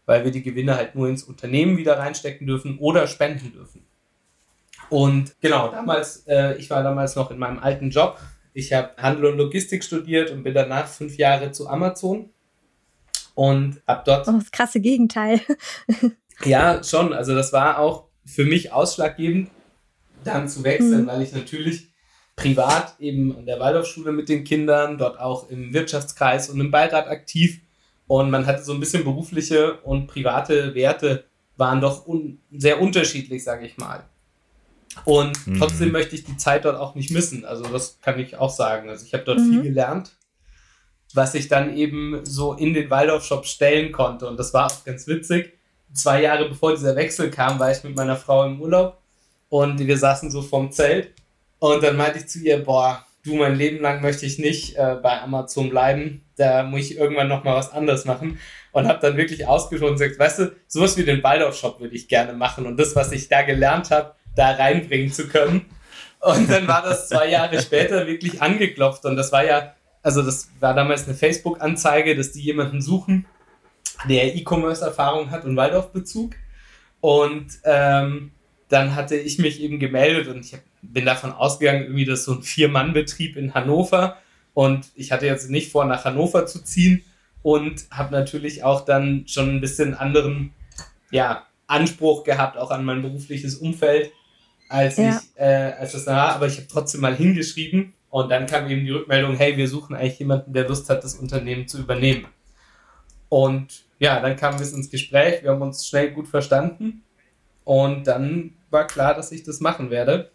weil 0.06 0.24
wir 0.24 0.32
die 0.32 0.44
Gewinne 0.44 0.76
halt 0.76 0.96
nur 0.96 1.10
ins 1.10 1.24
Unternehmen 1.24 1.78
wieder 1.78 2.00
reinstecken 2.00 2.48
dürfen 2.48 2.78
oder 2.80 3.08
spenden 3.08 3.52
dürfen. 3.52 3.86
Und 4.90 5.36
genau, 5.42 5.70
damals, 5.70 6.26
äh, 6.28 6.56
ich 6.58 6.70
war 6.70 6.84
damals 6.84 7.16
noch 7.16 7.32
in 7.32 7.38
meinem 7.38 7.60
alten 7.60 7.90
Job. 7.90 8.20
Ich 8.54 8.74
habe 8.74 8.92
Handel 8.98 9.26
und 9.26 9.38
Logistik 9.38 9.84
studiert 9.84 10.32
und 10.32 10.44
bin 10.44 10.54
danach 10.54 10.88
fünf 10.88 11.18
Jahre 11.18 11.52
zu 11.52 11.68
Amazon 11.68 12.30
und 13.36 13.82
ab 13.86 14.04
dort. 14.06 14.28
Oh, 14.28 14.32
das 14.32 14.52
krasse 14.52 14.80
Gegenteil. 14.80 15.42
ja, 16.44 16.84
schon. 16.84 17.14
Also 17.14 17.36
das 17.36 17.54
war 17.54 17.80
auch 17.80 18.06
für 18.26 18.46
mich 18.46 18.72
ausschlaggebend, 18.72 19.50
dann 20.24 20.50
zu 20.50 20.64
wechseln, 20.64 21.04
mhm. 21.04 21.08
weil 21.08 21.22
ich 21.22 21.34
natürlich 21.34 21.90
privat 22.36 22.96
eben 23.00 23.36
an 23.38 23.46
der 23.46 23.60
Waldorfschule 23.60 24.12
mit 24.12 24.30
den 24.30 24.44
Kindern, 24.44 24.98
dort 24.98 25.20
auch 25.20 25.50
im 25.50 25.74
Wirtschaftskreis 25.74 26.50
und 26.50 26.60
im 26.60 26.72
Beirat 26.72 27.08
aktiv. 27.08 27.62
Und 28.08 28.32
man 28.32 28.46
hatte 28.46 28.64
so 28.64 28.74
ein 28.74 28.80
bisschen 28.80 29.04
berufliche 29.04 29.82
und 29.82 30.08
private 30.08 30.74
Werte 30.74 31.26
waren 31.58 31.82
doch 31.82 32.08
un 32.08 32.40
sehr 32.52 32.82
unterschiedlich, 32.82 33.44
sage 33.44 33.66
ich 33.66 33.78
mal. 33.78 34.06
Und 35.06 35.48
mhm. 35.48 35.60
trotzdem 35.60 35.92
möchte 35.92 36.16
ich 36.16 36.24
die 36.24 36.38
Zeit 36.38 36.66
dort 36.66 36.78
auch 36.78 36.96
nicht 36.96 37.12
missen. 37.12 37.46
Also 37.46 37.66
das 37.66 38.00
kann 38.02 38.20
ich 38.20 38.38
auch 38.38 38.50
sagen. 38.50 38.90
Also 38.90 39.06
ich 39.06 39.14
habe 39.14 39.24
dort 39.24 39.40
mhm. 39.40 39.52
viel 39.52 39.62
gelernt, 39.64 40.12
was 41.14 41.36
ich 41.36 41.48
dann 41.48 41.76
eben 41.76 42.26
so 42.26 42.54
in 42.54 42.74
den 42.74 42.90
Waldorf-Shop 42.90 43.46
stellen 43.46 43.92
konnte. 43.92 44.28
Und 44.28 44.38
das 44.38 44.54
war 44.54 44.68
auch 44.68 44.86
ganz 44.86 45.08
witzig. 45.08 45.54
Zwei 45.94 46.22
Jahre 46.22 46.50
bevor 46.50 46.72
dieser 46.72 46.96
Wechsel 46.96 47.30
kam, 47.32 47.60
war 47.60 47.72
ich 47.72 47.84
mit 47.84 47.96
meiner 47.96 48.18
Frau 48.18 48.46
im 48.46 48.62
Urlaub 48.62 49.02
und 49.50 49.80
wir 49.80 49.98
saßen 49.98 50.30
so 50.30 50.42
vorm 50.42 50.72
Zelt 50.72 51.14
und 51.60 51.82
dann 51.82 51.96
meinte 51.96 52.20
ich 52.20 52.28
zu 52.28 52.40
ihr, 52.40 52.64
boah, 52.64 53.06
du, 53.24 53.36
mein 53.36 53.56
Leben 53.56 53.82
lang 53.82 54.02
möchte 54.02 54.26
ich 54.26 54.40
nicht 54.40 54.76
äh, 54.76 54.98
bei 55.02 55.22
Amazon 55.22 55.70
bleiben, 55.70 56.26
da 56.36 56.64
muss 56.64 56.82
ich 56.82 56.98
irgendwann 56.98 57.28
nochmal 57.28 57.56
was 57.56 57.72
anderes 57.72 58.06
machen. 58.06 58.40
Und 58.72 58.88
habe 58.88 59.00
dann 59.00 59.18
wirklich 59.18 59.48
ausgesprochen 59.48 59.94
und 59.94 59.98
gesagt, 59.98 60.20
weißt 60.20 60.40
du, 60.40 60.56
sowas 60.68 60.98
wie 60.98 61.04
den 61.04 61.24
Waldorf-Shop 61.24 61.80
würde 61.80 61.96
ich 61.96 62.08
gerne 62.08 62.34
machen 62.34 62.68
und 62.68 62.78
das, 62.78 62.96
was 62.96 63.12
ich 63.12 63.28
da 63.28 63.42
gelernt 63.42 63.90
habe, 63.90 64.14
da 64.38 64.52
reinbringen 64.52 65.12
zu 65.12 65.28
können. 65.28 65.66
Und 66.20 66.50
dann 66.50 66.68
war 66.68 66.82
das 66.82 67.10
zwei 67.10 67.30
Jahre 67.30 67.62
später 67.62 68.08
wirklich 68.08 68.42
angeklopft 68.42 69.06
und 69.06 69.16
das 69.16 69.32
war 69.32 69.46
ja, 69.46 69.74
also 70.02 70.22
das 70.24 70.50
war 70.60 70.74
damals 70.74 71.06
eine 71.06 71.16
Facebook-Anzeige, 71.16 72.16
dass 72.16 72.32
die 72.32 72.42
jemanden 72.42 72.82
suchen, 72.82 73.26
der 74.10 74.36
E-Commerce-Erfahrung 74.36 75.32
hat 75.32 75.46
und 75.46 75.56
Waldorf-Bezug. 75.56 76.36
Und 77.02 77.48
ähm, 77.64 78.32
dann 78.70 78.96
hatte 78.96 79.16
ich 79.16 79.38
mich 79.38 79.62
eben 79.62 79.80
gemeldet 79.80 80.28
und 80.28 80.40
ich 80.46 80.58
bin 80.82 81.06
davon 81.06 81.32
ausgegangen, 81.32 81.84
irgendwie, 81.84 82.06
das 82.06 82.26
so 82.26 82.34
ein 82.34 82.44
Vier-Mann-Betrieb 82.44 83.38
in 83.38 83.54
Hannover 83.54 84.18
und 84.54 84.88
ich 84.96 85.12
hatte 85.12 85.26
jetzt 85.26 85.50
nicht 85.50 85.72
vor, 85.72 85.86
nach 85.86 86.06
Hannover 86.06 86.46
zu 86.48 86.64
ziehen 86.64 87.04
und 87.44 87.86
habe 87.92 88.12
natürlich 88.12 88.64
auch 88.64 88.82
dann 88.82 89.26
schon 89.28 89.50
ein 89.50 89.62
bisschen 89.62 89.94
anderen 89.94 90.52
ja, 91.12 91.46
Anspruch 91.68 92.24
gehabt, 92.24 92.58
auch 92.58 92.72
an 92.72 92.84
mein 92.84 93.02
berufliches 93.02 93.56
Umfeld, 93.56 94.12
als 94.70 94.98
ja. 94.98 95.10
ich, 95.10 95.40
äh, 95.40 95.74
als 95.80 95.94
das 95.94 96.06
war, 96.08 96.36
aber 96.36 96.48
ich 96.48 96.58
habe 96.58 96.68
trotzdem 96.68 97.02
mal 97.02 97.16
hingeschrieben 97.16 97.94
und 98.10 98.30
dann 98.30 98.46
kam 98.46 98.70
eben 98.70 98.86
die 98.86 98.92
Rückmeldung, 98.92 99.36
hey, 99.36 99.58
wir 99.58 99.68
suchen 99.68 99.96
eigentlich 99.96 100.20
jemanden, 100.20 100.54
der 100.54 100.68
Lust 100.68 100.90
hat, 100.90 101.04
das 101.04 101.16
Unternehmen 101.16 101.68
zu 101.68 101.80
übernehmen. 101.80 102.28
Und 103.30 103.86
ja, 104.00 104.20
dann 104.20 104.36
kamen 104.36 104.60
wir 104.60 104.66
ins 104.66 104.90
Gespräch, 104.90 105.44
wir 105.44 105.52
haben 105.52 105.62
uns 105.62 105.88
schnell 105.88 106.12
gut 106.12 106.28
verstanden 106.28 107.04
und 107.64 108.08
dann 108.08 108.54
war 108.70 108.88
klar, 108.88 109.14
dass 109.14 109.32
ich 109.32 109.44
das 109.44 109.60
machen 109.60 109.90
werde. 109.90 110.32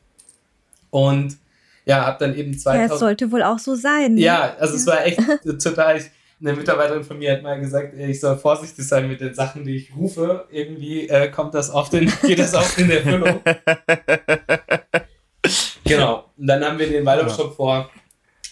Und 0.91 1.39
ja, 1.85 2.05
habe 2.07 2.25
dann 2.25 2.37
eben 2.37 2.57
2000. 2.57 2.89
Ja, 2.89 2.95
es 2.95 3.01
sollte 3.01 3.33
wohl 3.33 3.43
auch 3.43 3.59
so 3.59 3.75
sein. 3.75 4.15
Ne? 4.15 4.21
Ja, 4.21 4.55
also 4.59 4.75
ja. 4.75 4.81
es 4.81 4.87
war 4.87 5.07
echt 5.07 5.21
total. 5.63 6.01
Eine 6.45 6.57
Mitarbeiterin 6.57 7.05
von 7.05 7.19
mir 7.19 7.33
hat 7.33 7.43
mal 7.43 7.61
gesagt, 7.61 7.97
ich 7.97 8.19
soll 8.19 8.37
vorsichtig 8.37 8.89
sein 8.89 9.07
mit 9.07 9.21
den 9.21 9.33
Sachen, 9.33 9.65
die 9.65 9.77
ich 9.77 9.95
rufe. 9.95 10.49
Irgendwie 10.51 11.09
äh, 11.09 11.31
kommt 11.31 11.55
das 11.55 11.71
oft 11.71 11.95
in, 11.95 12.13
geht 12.23 12.41
das 12.41 12.55
oft 12.55 12.77
in 12.79 12.91
Erfüllung. 12.91 13.41
genau. 15.85 16.33
Und 16.37 16.47
dann 16.49 16.65
haben 16.65 16.81
wir 16.81 16.89
den 16.89 17.07
Waldorfshop 17.07 17.55
vor 17.55 17.91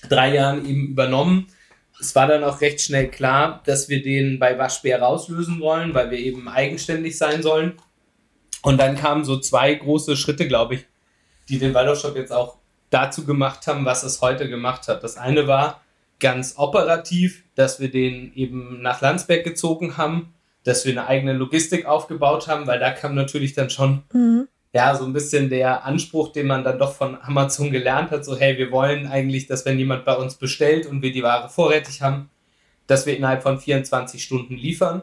drei 0.08 0.34
Jahren 0.34 0.64
eben 0.64 0.86
übernommen. 0.86 1.48
Es 2.00 2.14
war 2.14 2.28
dann 2.28 2.44
auch 2.44 2.60
recht 2.60 2.80
schnell 2.80 3.10
klar, 3.10 3.60
dass 3.66 3.88
wir 3.88 4.02
den 4.02 4.38
bei 4.38 4.56
Waschbär 4.56 5.02
rauslösen 5.02 5.58
wollen, 5.58 5.92
weil 5.92 6.12
wir 6.12 6.18
eben 6.18 6.48
eigenständig 6.48 7.18
sein 7.18 7.42
sollen. 7.42 7.72
Und 8.62 8.78
dann 8.78 8.94
kamen 8.94 9.24
so 9.24 9.40
zwei 9.40 9.74
große 9.74 10.16
Schritte, 10.16 10.46
glaube 10.46 10.76
ich, 10.76 10.86
die 11.48 11.58
den 11.58 11.74
Waldorfshop 11.74 12.14
jetzt 12.14 12.32
auch 12.32 12.58
dazu 12.90 13.24
gemacht 13.24 13.66
haben, 13.66 13.84
was 13.84 14.04
es 14.04 14.20
heute 14.20 14.48
gemacht 14.48 14.86
hat. 14.86 15.02
Das 15.02 15.16
eine 15.16 15.48
war 15.48 15.80
ganz 16.20 16.54
operativ, 16.56 17.44
dass 17.54 17.80
wir 17.80 17.90
den 17.90 18.32
eben 18.34 18.80
nach 18.82 19.00
Landsberg 19.00 19.44
gezogen 19.44 19.96
haben, 19.96 20.34
dass 20.64 20.84
wir 20.84 20.92
eine 20.92 21.06
eigene 21.06 21.32
Logistik 21.32 21.86
aufgebaut 21.86 22.46
haben, 22.46 22.66
weil 22.66 22.78
da 22.78 22.90
kam 22.90 23.14
natürlich 23.14 23.54
dann 23.54 23.70
schon 23.70 24.02
mhm. 24.12 24.46
ja 24.72 24.94
so 24.94 25.04
ein 25.04 25.12
bisschen 25.12 25.48
der 25.48 25.84
Anspruch, 25.84 26.32
den 26.32 26.46
man 26.46 26.64
dann 26.64 26.78
doch 26.78 26.94
von 26.94 27.20
Amazon 27.20 27.70
gelernt 27.70 28.10
hat, 28.10 28.24
so 28.24 28.36
hey, 28.38 28.58
wir 28.58 28.70
wollen 28.70 29.06
eigentlich, 29.06 29.46
dass 29.46 29.64
wenn 29.64 29.78
jemand 29.78 30.04
bei 30.04 30.14
uns 30.14 30.36
bestellt 30.36 30.86
und 30.86 31.02
wir 31.02 31.12
die 31.12 31.22
Ware 31.22 31.48
vorrätig 31.48 32.02
haben, 32.02 32.30
dass 32.86 33.06
wir 33.06 33.16
innerhalb 33.16 33.42
von 33.42 33.58
24 33.58 34.22
Stunden 34.22 34.56
liefern. 34.56 35.02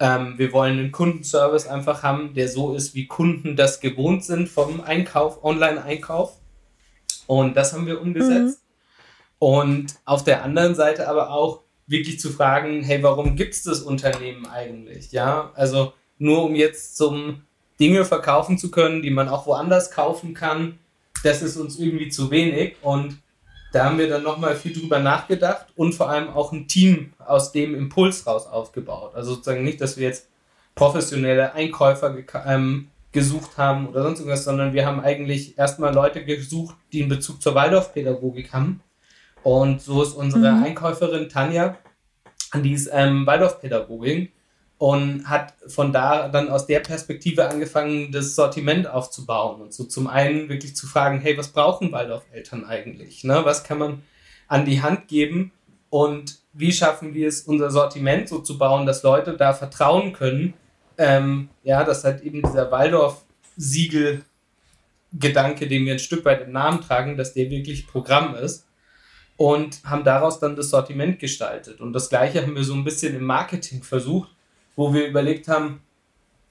Ähm, 0.00 0.34
wir 0.38 0.52
wollen 0.52 0.78
einen 0.78 0.92
Kundenservice 0.92 1.66
einfach 1.66 2.02
haben, 2.02 2.34
der 2.34 2.48
so 2.48 2.74
ist, 2.74 2.94
wie 2.94 3.06
Kunden 3.06 3.56
das 3.56 3.80
gewohnt 3.80 4.24
sind 4.24 4.48
vom 4.48 4.80
Einkauf, 4.80 5.42
Online-Einkauf. 5.42 6.38
Und 7.26 7.56
das 7.56 7.72
haben 7.72 7.86
wir 7.86 8.00
umgesetzt. 8.00 8.60
Mhm. 8.60 8.67
Und 9.38 9.94
auf 10.04 10.24
der 10.24 10.42
anderen 10.42 10.74
Seite 10.74 11.08
aber 11.08 11.30
auch 11.30 11.62
wirklich 11.86 12.20
zu 12.20 12.30
fragen, 12.30 12.82
hey, 12.82 13.02
warum 13.02 13.36
gibt 13.36 13.54
es 13.54 13.62
das 13.62 13.80
Unternehmen 13.80 14.46
eigentlich? 14.46 15.12
Ja, 15.12 15.52
also 15.54 15.92
nur 16.18 16.44
um 16.44 16.54
jetzt 16.54 16.96
zum 16.96 17.42
Dinge 17.80 18.04
verkaufen 18.04 18.58
zu 18.58 18.70
können, 18.70 19.02
die 19.02 19.10
man 19.10 19.28
auch 19.28 19.46
woanders 19.46 19.90
kaufen 19.90 20.34
kann, 20.34 20.78
das 21.22 21.42
ist 21.42 21.56
uns 21.56 21.78
irgendwie 21.78 22.08
zu 22.08 22.30
wenig. 22.30 22.76
Und 22.82 23.18
da 23.72 23.84
haben 23.84 23.98
wir 23.98 24.08
dann 24.08 24.22
nochmal 24.22 24.56
viel 24.56 24.72
drüber 24.72 24.98
nachgedacht 24.98 25.66
und 25.76 25.94
vor 25.94 26.08
allem 26.08 26.28
auch 26.28 26.52
ein 26.52 26.68
Team 26.68 27.12
aus 27.18 27.52
dem 27.52 27.74
Impuls 27.74 28.26
raus 28.26 28.46
aufgebaut. 28.46 29.14
Also 29.14 29.34
sozusagen 29.34 29.64
nicht, 29.64 29.80
dass 29.80 29.96
wir 29.96 30.08
jetzt 30.08 30.28
professionelle 30.74 31.54
Einkäufer 31.54 32.14
ge 32.14 32.24
ähm, 32.46 32.88
gesucht 33.12 33.56
haben 33.56 33.88
oder 33.88 34.02
sonst 34.02 34.20
irgendwas, 34.20 34.44
sondern 34.44 34.74
wir 34.74 34.86
haben 34.86 35.00
eigentlich 35.00 35.58
erstmal 35.58 35.94
Leute 35.94 36.24
gesucht, 36.24 36.76
die 36.92 37.00
einen 37.00 37.08
Bezug 37.08 37.42
zur 37.42 37.54
Waldorfpädagogik 37.54 38.52
haben. 38.52 38.80
Und 39.42 39.80
so 39.80 40.02
ist 40.02 40.12
unsere 40.12 40.52
mhm. 40.52 40.64
Einkäuferin 40.64 41.28
Tanja, 41.28 41.78
die 42.54 42.72
ist 42.72 42.90
ähm, 42.92 43.26
Waldorfpädagogin 43.26 44.28
und 44.78 45.28
hat 45.28 45.52
von 45.66 45.92
da 45.92 46.28
dann 46.28 46.48
aus 46.48 46.66
der 46.66 46.80
Perspektive 46.80 47.46
angefangen, 47.48 48.10
das 48.12 48.36
Sortiment 48.36 48.88
aufzubauen 48.88 49.60
und 49.60 49.74
so 49.74 49.84
zum 49.84 50.06
einen 50.06 50.48
wirklich 50.48 50.74
zu 50.76 50.86
fragen, 50.86 51.20
hey, 51.20 51.36
was 51.36 51.48
brauchen 51.48 51.92
Waldorf-Eltern 51.92 52.64
eigentlich? 52.64 53.24
Ne? 53.24 53.40
Was 53.44 53.64
kann 53.64 53.78
man 53.78 54.02
an 54.46 54.64
die 54.64 54.80
Hand 54.80 55.08
geben 55.08 55.50
und 55.90 56.38
wie 56.52 56.72
schaffen 56.72 57.12
wir 57.14 57.26
es, 57.28 57.42
unser 57.42 57.70
Sortiment 57.70 58.28
so 58.28 58.38
zu 58.38 58.56
bauen, 58.56 58.86
dass 58.86 59.02
Leute 59.02 59.36
da 59.36 59.52
vertrauen 59.52 60.12
können? 60.12 60.54
Ähm, 60.96 61.48
ja, 61.62 61.84
dass 61.84 62.04
halt 62.04 62.22
eben 62.22 62.40
dieser 62.42 62.70
Waldorf-Siegel-Gedanke, 62.70 65.66
den 65.68 65.84
wir 65.86 65.94
ein 65.94 65.98
Stück 65.98 66.24
weit 66.24 66.42
im 66.42 66.52
Namen 66.52 66.80
tragen, 66.80 67.16
dass 67.16 67.34
der 67.34 67.50
wirklich 67.50 67.86
Programm 67.86 68.34
ist 68.34 68.67
und 69.38 69.80
haben 69.84 70.02
daraus 70.02 70.40
dann 70.40 70.56
das 70.56 70.68
Sortiment 70.68 71.20
gestaltet. 71.20 71.80
Und 71.80 71.92
das 71.92 72.10
Gleiche 72.10 72.42
haben 72.42 72.56
wir 72.56 72.64
so 72.64 72.74
ein 72.74 72.84
bisschen 72.84 73.16
im 73.16 73.24
Marketing 73.24 73.82
versucht, 73.84 74.28
wo 74.74 74.92
wir 74.92 75.06
überlegt 75.06 75.46
haben, 75.46 75.80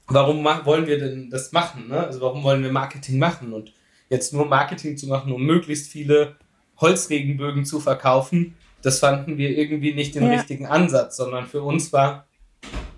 warum 0.07 0.43
wollen 0.43 0.87
wir 0.87 0.97
denn 0.97 1.29
das 1.29 1.51
machen? 1.51 1.89
Ne? 1.89 1.99
Also 1.99 2.21
warum 2.21 2.43
wollen 2.43 2.63
wir 2.63 2.71
Marketing 2.71 3.19
machen? 3.19 3.51
Und 3.51 3.73
jetzt 4.09 4.33
nur 4.33 4.45
Marketing 4.45 4.95
zu 4.95 5.07
machen, 5.07 5.33
um 5.33 5.45
möglichst 5.45 5.91
viele 5.91 6.37
Holzregenbögen 6.79 7.65
zu 7.65 7.81
verkaufen, 7.81 8.55
das 8.81 8.99
fanden 8.99 9.37
wir 9.37 9.49
irgendwie 9.49 9.93
nicht 9.93 10.15
den 10.15 10.23
ja. 10.23 10.35
richtigen 10.35 10.65
Ansatz, 10.65 11.17
sondern 11.17 11.45
für 11.45 11.63
uns 11.63 11.91
war, 11.91 12.25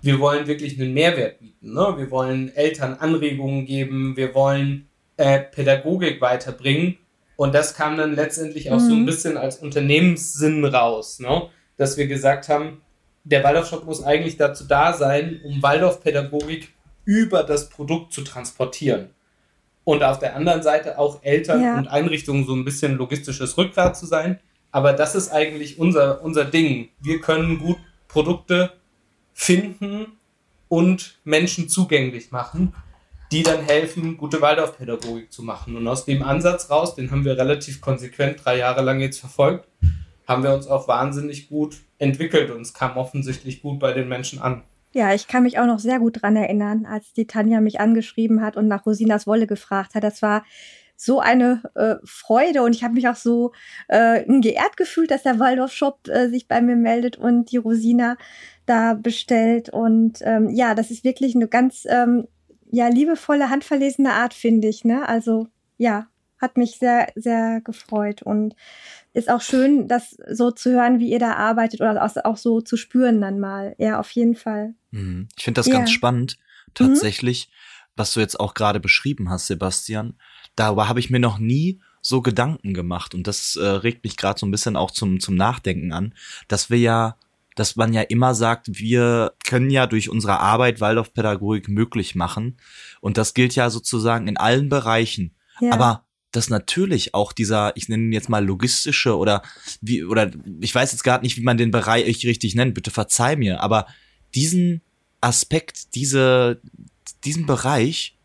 wir 0.02 0.20
wollen 0.20 0.46
wirklich 0.46 0.80
einen 0.80 0.94
Mehrwert 0.94 1.40
bieten. 1.40 1.72
Ne? 1.72 1.94
Wir 1.96 2.12
wollen 2.12 2.54
Eltern 2.54 2.94
Anregungen 2.94 3.66
geben, 3.66 4.16
wir 4.16 4.36
wollen 4.36 4.88
äh, 5.16 5.40
Pädagogik 5.40 6.20
weiterbringen. 6.20 6.96
Und 7.40 7.54
das 7.54 7.72
kam 7.72 7.96
dann 7.96 8.14
letztendlich 8.14 8.70
auch 8.70 8.80
mhm. 8.80 8.86
so 8.86 8.92
ein 8.92 9.00
mhm. 9.00 9.06
bisschen 9.06 9.38
als 9.38 9.56
Unternehmenssinn 9.60 10.62
raus, 10.62 11.20
ne? 11.20 11.48
dass 11.78 11.96
wir 11.96 12.06
gesagt 12.06 12.50
haben, 12.50 12.82
der 13.24 13.42
Waldorf-Shop 13.42 13.86
muss 13.86 14.02
eigentlich 14.02 14.36
dazu 14.36 14.64
da 14.64 14.92
sein, 14.92 15.40
um 15.42 15.62
Waldorf-Pädagogik 15.62 16.74
über 17.06 17.42
das 17.42 17.70
Produkt 17.70 18.12
zu 18.12 18.24
transportieren. 18.24 19.08
Und 19.84 20.02
auf 20.02 20.18
der 20.18 20.36
anderen 20.36 20.62
Seite 20.62 20.98
auch 20.98 21.22
Eltern 21.22 21.62
ja. 21.62 21.78
und 21.78 21.88
Einrichtungen 21.88 22.44
so 22.44 22.54
ein 22.54 22.66
bisschen 22.66 22.98
logistisches 22.98 23.56
Rückgrat 23.56 23.96
zu 23.96 24.04
sein. 24.04 24.38
Aber 24.70 24.92
das 24.92 25.14
ist 25.14 25.32
eigentlich 25.32 25.78
unser, 25.78 26.22
unser 26.22 26.44
Ding. 26.44 26.90
Wir 27.00 27.22
können 27.22 27.58
gut 27.58 27.78
Produkte 28.06 28.74
finden 29.32 30.18
und 30.68 31.18
Menschen 31.24 31.70
zugänglich 31.70 32.32
machen. 32.32 32.74
Die 33.32 33.42
dann 33.42 33.62
helfen, 33.62 34.16
gute 34.16 34.40
Waldorfpädagogik 34.40 35.32
zu 35.32 35.42
machen. 35.42 35.76
Und 35.76 35.86
aus 35.86 36.04
dem 36.04 36.22
Ansatz 36.22 36.70
raus, 36.70 36.94
den 36.94 37.10
haben 37.10 37.24
wir 37.24 37.38
relativ 37.38 37.80
konsequent 37.80 38.44
drei 38.44 38.58
Jahre 38.58 38.82
lang 38.82 39.00
jetzt 39.00 39.20
verfolgt, 39.20 39.68
haben 40.26 40.42
wir 40.42 40.54
uns 40.54 40.66
auch 40.66 40.88
wahnsinnig 40.88 41.48
gut 41.48 41.76
entwickelt 41.98 42.50
und 42.50 42.62
es 42.62 42.74
kam 42.74 42.96
offensichtlich 42.96 43.62
gut 43.62 43.78
bei 43.78 43.92
den 43.92 44.08
Menschen 44.08 44.40
an. 44.40 44.62
Ja, 44.92 45.14
ich 45.14 45.28
kann 45.28 45.44
mich 45.44 45.58
auch 45.58 45.66
noch 45.66 45.78
sehr 45.78 46.00
gut 46.00 46.22
dran 46.22 46.34
erinnern, 46.34 46.84
als 46.86 47.12
die 47.12 47.26
Tanja 47.26 47.60
mich 47.60 47.78
angeschrieben 47.78 48.42
hat 48.42 48.56
und 48.56 48.66
nach 48.66 48.86
Rosinas 48.86 49.26
Wolle 49.26 49.46
gefragt 49.46 49.94
hat. 49.94 50.02
Das 50.02 50.20
war 50.22 50.44
so 50.96 51.20
eine 51.20 51.62
äh, 51.76 51.94
Freude 52.04 52.62
und 52.62 52.74
ich 52.74 52.82
habe 52.82 52.94
mich 52.94 53.08
auch 53.08 53.16
so 53.16 53.52
äh, 53.88 54.24
geehrt 54.40 54.76
gefühlt, 54.76 55.10
dass 55.10 55.22
der 55.22 55.38
Waldorf 55.38 55.72
Shop 55.72 56.08
äh, 56.08 56.28
sich 56.28 56.48
bei 56.48 56.60
mir 56.60 56.76
meldet 56.76 57.16
und 57.16 57.52
die 57.52 57.56
Rosina 57.56 58.16
da 58.66 58.94
bestellt. 58.94 59.70
Und 59.70 60.18
ähm, 60.22 60.50
ja, 60.50 60.74
das 60.74 60.90
ist 60.90 61.04
wirklich 61.04 61.34
eine 61.36 61.48
ganz 61.48 61.86
ähm, 61.88 62.26
ja, 62.70 62.88
liebevolle, 62.88 63.50
handverlesene 63.50 64.12
Art, 64.12 64.34
finde 64.34 64.68
ich. 64.68 64.84
Ne? 64.84 65.08
Also 65.08 65.48
ja, 65.76 66.06
hat 66.40 66.56
mich 66.56 66.78
sehr, 66.78 67.12
sehr 67.16 67.60
gefreut 67.60 68.22
und 68.22 68.54
ist 69.12 69.28
auch 69.28 69.40
schön, 69.40 69.88
das 69.88 70.16
so 70.30 70.50
zu 70.50 70.70
hören, 70.70 70.98
wie 70.98 71.10
ihr 71.10 71.18
da 71.18 71.34
arbeitet 71.34 71.80
oder 71.80 72.10
auch 72.24 72.36
so 72.36 72.60
zu 72.60 72.76
spüren 72.76 73.20
dann 73.20 73.40
mal. 73.40 73.74
Ja, 73.78 73.98
auf 74.00 74.10
jeden 74.12 74.34
Fall. 74.34 74.74
Mhm. 74.90 75.28
Ich 75.36 75.44
finde 75.44 75.58
das 75.58 75.66
ja. 75.66 75.74
ganz 75.74 75.90
spannend, 75.90 76.38
tatsächlich, 76.74 77.48
mhm. 77.48 77.92
was 77.96 78.12
du 78.12 78.20
jetzt 78.20 78.38
auch 78.38 78.54
gerade 78.54 78.80
beschrieben 78.80 79.30
hast, 79.30 79.48
Sebastian. 79.48 80.14
Darüber 80.56 80.88
habe 80.88 81.00
ich 81.00 81.10
mir 81.10 81.20
noch 81.20 81.38
nie 81.38 81.80
so 82.00 82.22
Gedanken 82.22 82.72
gemacht 82.72 83.14
und 83.14 83.26
das 83.26 83.56
äh, 83.56 83.66
regt 83.66 84.04
mich 84.04 84.16
gerade 84.16 84.38
so 84.38 84.46
ein 84.46 84.50
bisschen 84.50 84.76
auch 84.76 84.90
zum, 84.90 85.20
zum 85.20 85.34
Nachdenken 85.34 85.92
an, 85.92 86.14
dass 86.48 86.70
wir 86.70 86.78
ja 86.78 87.16
dass 87.56 87.76
man 87.76 87.92
ja 87.92 88.02
immer 88.02 88.34
sagt, 88.34 88.78
wir 88.78 89.34
können 89.44 89.70
ja 89.70 89.86
durch 89.86 90.08
unsere 90.08 90.40
Arbeit 90.40 90.80
Waldorfpädagogik 90.80 91.68
möglich 91.68 92.14
machen. 92.14 92.58
Und 93.00 93.18
das 93.18 93.34
gilt 93.34 93.54
ja 93.54 93.70
sozusagen 93.70 94.28
in 94.28 94.36
allen 94.36 94.68
Bereichen. 94.68 95.34
Ja. 95.60 95.72
Aber 95.72 96.04
dass 96.32 96.48
natürlich 96.48 97.14
auch 97.14 97.32
dieser, 97.32 97.76
ich 97.76 97.88
nenne 97.88 98.04
ihn 98.04 98.12
jetzt 98.12 98.28
mal 98.28 98.44
logistische 98.44 99.16
oder 99.16 99.42
wie, 99.80 100.04
oder 100.04 100.30
ich 100.60 100.74
weiß 100.74 100.92
jetzt 100.92 101.02
gar 101.02 101.20
nicht, 101.20 101.36
wie 101.36 101.42
man 101.42 101.56
den 101.56 101.70
Bereich 101.70 102.24
richtig 102.24 102.54
nennt, 102.54 102.74
bitte 102.74 102.90
verzeih 102.90 103.36
mir, 103.36 103.60
aber 103.60 103.86
diesen 104.34 104.80
Aspekt, 105.20 105.94
diese, 105.94 106.60
diesen 107.24 107.46
Bereich, 107.46 108.16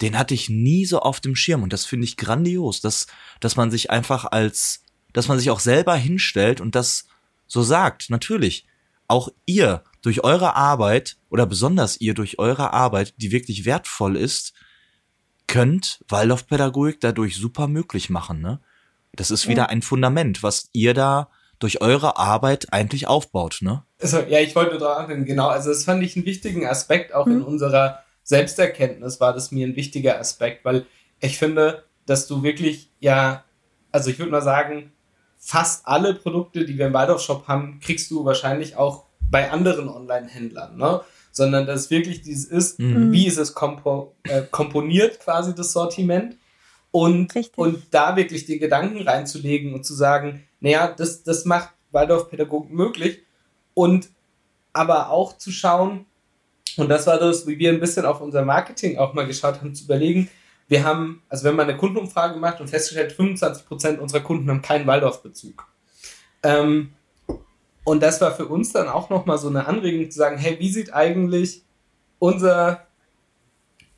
den 0.00 0.18
hatte 0.18 0.34
ich 0.34 0.50
nie 0.50 0.84
so 0.84 0.98
auf 0.98 1.20
dem 1.20 1.36
Schirm 1.36 1.62
und 1.62 1.72
das 1.72 1.84
finde 1.84 2.06
ich 2.06 2.16
grandios, 2.16 2.80
dass, 2.80 3.06
dass 3.38 3.54
man 3.54 3.70
sich 3.70 3.90
einfach 3.90 4.24
als, 4.24 4.82
dass 5.12 5.28
man 5.28 5.38
sich 5.38 5.50
auch 5.50 5.60
selber 5.60 5.94
hinstellt 5.94 6.60
und 6.60 6.74
das 6.74 7.06
so 7.52 7.62
sagt, 7.62 8.08
natürlich, 8.08 8.66
auch 9.08 9.28
ihr 9.44 9.84
durch 10.00 10.24
eure 10.24 10.56
Arbeit 10.56 11.18
oder 11.28 11.44
besonders 11.44 12.00
ihr 12.00 12.14
durch 12.14 12.38
eure 12.38 12.72
Arbeit, 12.72 13.14
die 13.18 13.30
wirklich 13.30 13.66
wertvoll 13.66 14.16
ist, 14.16 14.54
könnt 15.46 16.02
Waldorfpädagogik 16.08 16.98
dadurch 17.00 17.36
super 17.36 17.68
möglich 17.68 18.08
machen, 18.08 18.40
ne? 18.40 18.60
Das 19.14 19.30
ist 19.30 19.46
wieder 19.46 19.64
ja. 19.64 19.68
ein 19.68 19.82
Fundament, 19.82 20.42
was 20.42 20.70
ihr 20.72 20.94
da 20.94 21.28
durch 21.58 21.82
eure 21.82 22.16
Arbeit 22.16 22.72
eigentlich 22.72 23.06
aufbaut, 23.06 23.58
ne? 23.60 23.84
Also, 24.00 24.20
ja, 24.20 24.40
ich 24.40 24.56
wollte 24.56 24.78
darauf 24.78 25.08
genau. 25.08 25.48
Also, 25.48 25.68
das 25.68 25.84
fand 25.84 26.02
ich 26.02 26.16
einen 26.16 26.24
wichtigen 26.24 26.66
Aspekt, 26.66 27.12
auch 27.12 27.26
mhm. 27.26 27.32
in 27.32 27.42
unserer 27.42 28.02
Selbsterkenntnis 28.22 29.20
war 29.20 29.34
das 29.34 29.52
mir 29.52 29.66
ein 29.66 29.76
wichtiger 29.76 30.18
Aspekt, 30.18 30.64
weil 30.64 30.86
ich 31.20 31.38
finde, 31.38 31.84
dass 32.06 32.26
du 32.26 32.42
wirklich, 32.42 32.90
ja, 32.98 33.44
also 33.90 34.08
ich 34.08 34.18
würde 34.18 34.32
mal 34.32 34.42
sagen, 34.42 34.91
fast 35.44 35.86
alle 35.86 36.14
Produkte, 36.14 36.64
die 36.64 36.78
wir 36.78 36.86
im 36.86 36.92
Waldorf 36.94 37.20
Shop 37.20 37.48
haben, 37.48 37.80
kriegst 37.80 38.10
du 38.12 38.24
wahrscheinlich 38.24 38.76
auch 38.76 39.04
bei 39.28 39.50
anderen 39.50 39.88
Online-Händlern, 39.88 40.76
ne? 40.76 41.00
Sondern 41.32 41.66
dass 41.66 41.90
wirklich 41.90 42.22
dieses 42.22 42.44
ist, 42.44 42.78
mhm. 42.78 43.10
wie 43.10 43.26
ist 43.26 43.38
es 43.38 43.54
kompo 43.54 44.14
äh, 44.24 44.42
komponiert 44.50 45.18
quasi 45.18 45.54
das 45.54 45.72
Sortiment 45.72 46.36
und, 46.90 47.32
und 47.56 47.82
da 47.90 48.16
wirklich 48.16 48.44
den 48.44 48.60
Gedanken 48.60 49.02
reinzulegen 49.02 49.74
und 49.74 49.84
zu 49.84 49.94
sagen, 49.94 50.44
naja, 50.60 50.94
das, 50.96 51.24
das 51.24 51.44
macht 51.44 51.70
Waldorf-Pädagogik 51.90 52.70
möglich 52.70 53.22
und 53.74 54.10
aber 54.72 55.10
auch 55.10 55.36
zu 55.38 55.50
schauen, 55.50 56.06
und 56.76 56.88
das 56.88 57.06
war 57.06 57.18
das, 57.18 57.46
wie 57.46 57.58
wir 57.58 57.70
ein 57.70 57.80
bisschen 57.80 58.06
auf 58.06 58.20
unser 58.20 58.44
Marketing 58.44 58.96
auch 58.98 59.12
mal 59.12 59.26
geschaut 59.26 59.60
haben, 59.60 59.74
zu 59.74 59.84
überlegen, 59.84 60.30
wir 60.68 60.84
haben, 60.84 61.22
also 61.28 61.44
wenn 61.44 61.56
man 61.56 61.68
eine 61.68 61.76
Kundenumfrage 61.76 62.38
macht 62.38 62.60
und 62.60 62.68
festgestellt, 62.68 63.14
25% 63.18 63.98
unserer 63.98 64.20
Kunden 64.20 64.48
haben 64.48 64.62
keinen 64.62 64.86
Waldorf-Bezug. 64.86 65.66
Ähm, 66.42 66.92
und 67.84 68.02
das 68.02 68.20
war 68.20 68.34
für 68.34 68.46
uns 68.46 68.72
dann 68.72 68.88
auch 68.88 69.10
nochmal 69.10 69.38
so 69.38 69.48
eine 69.48 69.66
Anregung 69.66 70.10
zu 70.10 70.18
sagen, 70.18 70.38
hey, 70.38 70.56
wie 70.58 70.70
sieht 70.70 70.94
eigentlich 70.94 71.62
unser 72.18 72.86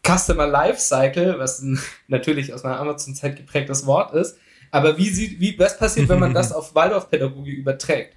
Customer 0.07 0.47
Lifecycle, 0.47 1.39
was 1.39 1.65
natürlich 2.09 2.53
aus 2.53 2.63
meiner 2.63 2.81
Amazon-Zeit 2.81 3.37
geprägtes 3.37 3.87
Wort 3.87 4.15
ist, 4.15 4.39
aber 4.71 4.97
wie 4.99 5.09
sieht, 5.11 5.39
wie, 5.41 5.59
was 5.59 5.79
passiert, 5.79 6.09
wenn 6.09 6.19
man 6.19 6.35
das 6.35 6.53
auf 6.53 6.75
Waldorf-Pädagogik 6.75 7.59
überträgt 7.59 8.17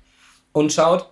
und 0.51 0.73
schaut, 0.73 1.11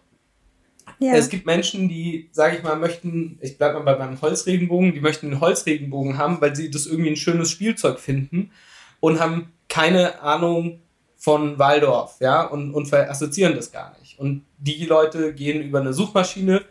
ja. 1.00 1.14
Es 1.14 1.30
gibt 1.30 1.46
Menschen, 1.46 1.90
die, 1.90 2.30
sage 2.32 2.58
ich 2.58 2.64
mal, 2.64 2.76
möchten, 2.76 3.38
ich 3.42 3.58
bleibe 3.58 3.80
mal 3.80 3.96
bei 3.96 4.06
meinem 4.06 4.22
Holzregenbogen, 4.22 4.94
die 4.94 5.02
möchten 5.02 5.28
einen 5.28 5.42
Holzregenbogen 5.42 6.18
haben, 6.18 6.40
weil 6.42 6.56
sie 6.56 6.70
das 6.70 6.86
irgendwie 6.86 7.10
ein 7.10 7.16
schönes 7.16 7.52
Spielzeug 7.52 8.00
finden 8.00 8.52
und 9.00 9.20
haben 9.20 9.52
keine 9.68 10.22
Ahnung 10.22 10.80
von 11.18 11.58
Waldorf, 11.58 12.18
ja, 12.20 12.44
und, 12.44 12.74
und 12.74 12.94
assoziieren 12.94 13.56
das 13.56 13.72
gar 13.72 13.98
nicht. 14.00 14.20
Und 14.20 14.44
die 14.60 14.86
Leute 14.86 15.34
gehen 15.34 15.62
über 15.64 15.80
eine 15.80 15.94
Suchmaschine, 15.94 16.62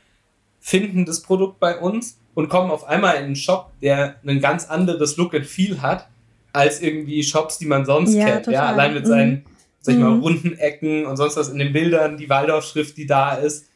finden 0.61 1.05
das 1.05 1.23
Produkt 1.23 1.59
bei 1.59 1.79
uns 1.79 2.19
und 2.35 2.49
kommen 2.49 2.71
auf 2.71 2.85
einmal 2.85 3.17
in 3.17 3.25
einen 3.25 3.37
Shop, 3.37 3.73
der 3.83 4.17
ein 4.25 4.41
ganz 4.41 4.67
anderes 4.67 5.17
Look 5.17 5.35
and 5.35 5.47
Feel 5.47 5.83
hat, 5.83 6.09
als 6.53 6.81
irgendwie 6.81 7.23
Shops, 7.23 7.59
die 7.59 7.67
man 7.67 7.85
sonst 7.85 8.15
ja, 8.15 8.25
kennt. 8.25 8.45
Total. 8.47 8.55
Ja, 8.55 8.67
allein 8.69 8.95
mit 8.95 9.07
seinen, 9.07 9.33
mhm. 9.33 9.43
sag 9.81 9.95
ich 9.95 10.01
mal, 10.01 10.11
mhm. 10.11 10.23
runden 10.23 10.59
Ecken 10.59 11.05
und 11.07 11.17
sonst 11.17 11.37
was 11.37 11.49
in 11.49 11.59
den 11.59 11.73
Bildern, 11.73 12.17
die 12.17 12.29
Waldorf-Schrift, 12.29 12.97
die 12.97 13.07
da 13.07 13.35
ist. 13.35 13.69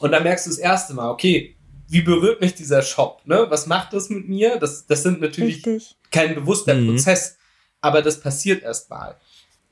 Und 0.00 0.12
dann 0.12 0.22
merkst 0.22 0.46
du 0.46 0.50
das 0.50 0.58
erste 0.58 0.94
Mal, 0.94 1.10
okay, 1.10 1.56
wie 1.88 2.02
berührt 2.02 2.40
mich 2.40 2.54
dieser 2.54 2.82
Shop? 2.82 3.20
Ne? 3.24 3.46
Was 3.48 3.66
macht 3.66 3.92
das 3.92 4.10
mit 4.10 4.28
mir? 4.28 4.56
Das, 4.56 4.86
das 4.86 5.02
sind 5.02 5.20
natürlich 5.20 5.56
Richtig. 5.56 5.96
kein 6.10 6.34
bewusster 6.34 6.74
mhm. 6.74 6.88
Prozess, 6.88 7.36
aber 7.80 8.02
das 8.02 8.20
passiert 8.20 8.62
erst 8.62 8.90
mal. 8.90 9.16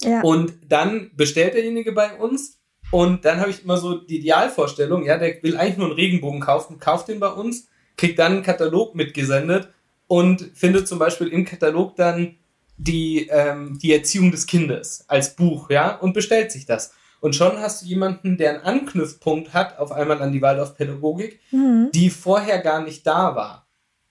Ja. 0.03 0.20
Und 0.22 0.55
dann 0.68 1.11
bestellt 1.16 1.55
derjenige 1.55 1.93
bei 1.93 2.16
uns 2.16 2.59
und 2.91 3.24
dann 3.24 3.41
habe 3.41 3.51
ich 3.51 3.64
immer 3.64 3.76
so 3.76 3.99
die 3.99 4.18
Idealvorstellung, 4.18 5.05
ja, 5.05 5.18
der 5.18 5.43
will 5.43 5.57
eigentlich 5.57 5.76
nur 5.76 5.87
einen 5.87 5.97
Regenbogen 5.97 6.41
kaufen, 6.41 6.79
kauft 6.79 7.09
den 7.09 7.20
bei 7.20 7.29
uns, 7.29 7.68
kriegt 7.97 8.18
dann 8.18 8.33
einen 8.33 8.43
Katalog 8.43 8.95
mitgesendet 8.95 9.68
und 10.07 10.51
findet 10.55 10.89
zum 10.89 10.99
Beispiel 10.99 11.29
im 11.29 11.45
Katalog 11.45 11.97
dann 11.97 12.37
die, 12.76 13.29
ähm, 13.31 13.79
die 13.81 13.93
Erziehung 13.93 14.31
des 14.31 14.47
Kindes 14.47 15.05
als 15.09 15.35
Buch, 15.35 15.68
ja, 15.70 15.97
und 15.97 16.14
bestellt 16.14 16.53
sich 16.53 16.64
das. 16.64 16.93
Und 17.20 17.34
schon 17.34 17.58
hast 17.58 17.82
du 17.82 17.86
jemanden, 17.86 18.36
der 18.36 18.50
einen 18.50 18.62
Anknüpfpunkt 18.62 19.52
hat, 19.52 19.78
auf 19.78 19.92
einmal 19.92 20.22
an 20.22 20.32
die 20.32 20.42
Waldorfpädagogik, 20.42 21.40
mhm. 21.50 21.90
die 21.92 22.10
vorher 22.10 22.58
gar 22.60 22.82
nicht 22.82 23.06
da 23.06 23.34
war. 23.34 23.66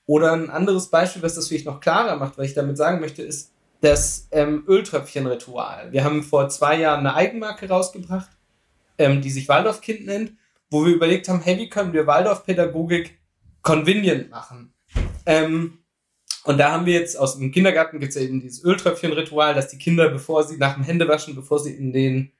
Oder 0.05 0.33
ein 0.33 0.49
anderes 0.49 0.89
Beispiel, 0.89 1.21
was 1.21 1.35
das 1.35 1.47
vielleicht 1.47 1.65
noch 1.65 1.79
klarer 1.79 2.15
macht, 2.15 2.37
was 2.37 2.47
ich 2.47 2.53
damit 2.53 2.77
sagen 2.77 2.99
möchte, 2.99 3.21
ist 3.21 3.51
das 3.81 4.27
ähm, 4.31 4.63
Öltröpfchen-Ritual. 4.67 5.91
Wir 5.91 6.03
haben 6.03 6.23
vor 6.23 6.49
zwei 6.49 6.79
Jahren 6.79 7.01
eine 7.01 7.13
Eigenmarke 7.13 7.67
rausgebracht, 7.67 8.29
ähm, 8.97 9.21
die 9.21 9.29
sich 9.29 9.47
Waldorfkind 9.47 10.05
nennt, 10.05 10.33
wo 10.69 10.85
wir 10.85 10.93
überlegt 10.93 11.29
haben, 11.29 11.41
hey, 11.41 11.57
wie 11.57 11.69
können 11.69 11.93
wir 11.93 12.07
Waldorfpädagogik 12.07 13.19
convenient 13.61 14.31
machen? 14.31 14.73
Ähm, 15.25 15.79
und 16.43 16.57
da 16.57 16.71
haben 16.71 16.85
wir 16.85 16.93
jetzt 16.93 17.17
aus 17.17 17.37
dem 17.37 17.51
Kindergarten 17.51 17.99
gibt 17.99 18.15
es 18.15 18.15
ja 18.15 18.25
eben 18.25 18.39
dieses 18.39 18.63
Öltröpfchen-Ritual, 18.63 19.53
dass 19.53 19.67
die 19.67 19.77
Kinder, 19.77 20.09
bevor 20.09 20.43
sie 20.43 20.57
nach 20.57 20.75
dem 20.75 20.83
Händewaschen, 20.83 21.35
bevor 21.35 21.59
sie 21.59 21.73
in 21.73 21.91
den 21.91 22.31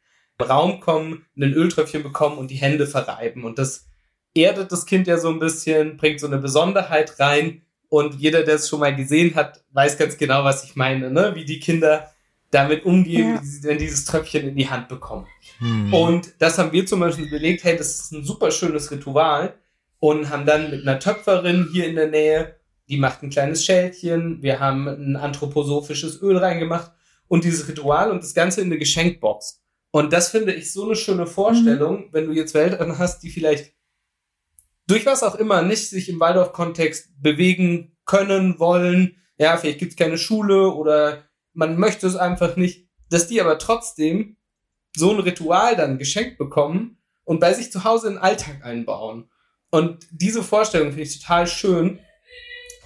Raum 0.42 0.80
kommen, 0.80 1.26
ein 1.36 1.54
Öltröpfchen 1.54 2.04
bekommen 2.04 2.38
und 2.38 2.52
die 2.52 2.56
Hände 2.56 2.88
verreiben. 2.88 3.44
Und 3.44 3.58
das 3.60 3.88
erdet 4.36 4.72
das 4.72 4.86
Kind 4.86 5.08
ja 5.08 5.18
so 5.18 5.30
ein 5.30 5.40
bisschen, 5.40 5.98
bringt 5.98 6.20
so 6.20 6.28
eine 6.28 6.38
Besonderheit 6.38 7.20
rein. 7.20 7.64
Und 7.90 8.16
jeder, 8.16 8.44
der 8.44 8.56
es 8.56 8.70
schon 8.70 8.82
mal 8.82 8.96
gesehen 8.96 9.36
hat, 9.36 9.64
weiß 9.72 9.98
ganz 9.98 10.18
genau, 10.18 10.44
was 10.44 10.64
ich 10.64 10.76
meine, 10.76 11.10
ne? 11.10 11.34
wie 11.36 11.46
die 11.46 11.60
Kinder 11.60 12.12
damit 12.52 12.86
umgehen, 12.86 13.36
ja. 13.36 13.42
wenn 13.64 13.78
dieses 13.78 14.06
Tröpfchen 14.06 14.48
in 14.48 14.56
die 14.56 14.70
Hand 14.70 14.88
bekommen. 14.88 15.28
Hm. 15.60 15.94
Und 15.94 16.34
das 16.40 16.58
haben 16.58 16.72
wir 16.72 16.86
zum 16.86 17.00
Beispiel 17.00 17.26
überlegt, 17.26 17.64
hey, 17.64 17.76
das 17.78 18.00
ist 18.00 18.12
ein 18.12 18.24
super 18.24 18.52
schönes 18.52 18.92
Ritual 18.92 19.54
und 20.00 20.30
haben 20.30 20.46
dann 20.46 20.72
mit 20.72 20.88
einer 20.88 21.00
Töpferin 21.00 21.70
hier 21.72 21.88
in 21.88 21.96
der 21.96 22.08
Nähe, 22.08 22.56
die 22.88 22.98
macht 22.98 23.24
ein 23.24 23.30
kleines 23.30 23.66
Schälchen, 23.66 24.42
wir 24.42 24.60
haben 24.60 24.88
ein 24.88 25.16
anthroposophisches 25.18 26.22
Öl 26.22 26.38
reingemacht 26.38 26.92
und 27.28 27.44
dieses 27.44 27.68
Ritual 27.68 28.12
und 28.12 28.24
das 28.24 28.34
Ganze 28.34 28.62
in 28.62 28.68
eine 28.68 28.78
Geschenkbox. 28.78 29.62
Und 29.98 30.14
das 30.14 30.30
finde 30.30 30.54
ich 30.54 30.72
so 30.72 30.86
eine 30.86 30.96
schöne 30.96 31.26
Vorstellung, 31.26 32.02
mhm. 32.02 32.10
wenn 32.12 32.28
du 32.28 32.32
jetzt 32.32 32.54
Eltern 32.54 33.00
hast, 33.00 33.24
die 33.24 33.32
vielleicht 33.32 33.74
durch 34.86 35.08
was 35.08 35.24
auch 35.24 35.34
immer 35.34 35.64
nicht 35.64 35.90
sich 35.90 36.08
im 36.08 36.20
Waldorf-Kontext 36.20 37.20
bewegen 37.20 37.98
können, 38.06 38.60
wollen. 38.60 39.16
Ja, 39.40 39.58
vielleicht 39.58 39.80
gibt 39.80 39.94
es 39.94 39.98
keine 39.98 40.20
Schule 40.20 40.70
oder 40.70 41.24
man 41.54 41.80
möchte 41.80 42.06
es 42.06 42.16
einfach 42.16 42.58
nicht, 42.58 42.88
dass 43.10 43.26
die 43.26 43.42
aber 43.42 43.58
trotzdem 43.58 44.38
so 44.96 45.10
ein 45.12 45.20
Ritual 45.20 45.76
dann 45.76 45.98
geschenkt 45.98 46.38
bekommen 46.38 47.00
und 47.24 47.40
bei 47.40 47.56
sich 47.56 47.72
zu 47.72 47.84
Hause 47.84 48.10
in 48.10 48.14
den 48.14 48.22
Alltag 48.22 48.64
einbauen. 48.64 49.32
Und 49.72 50.06
diese 50.12 50.44
Vorstellung 50.44 50.90
finde 50.90 51.06
ich 51.06 51.20
total 51.20 51.48
schön, 51.48 51.98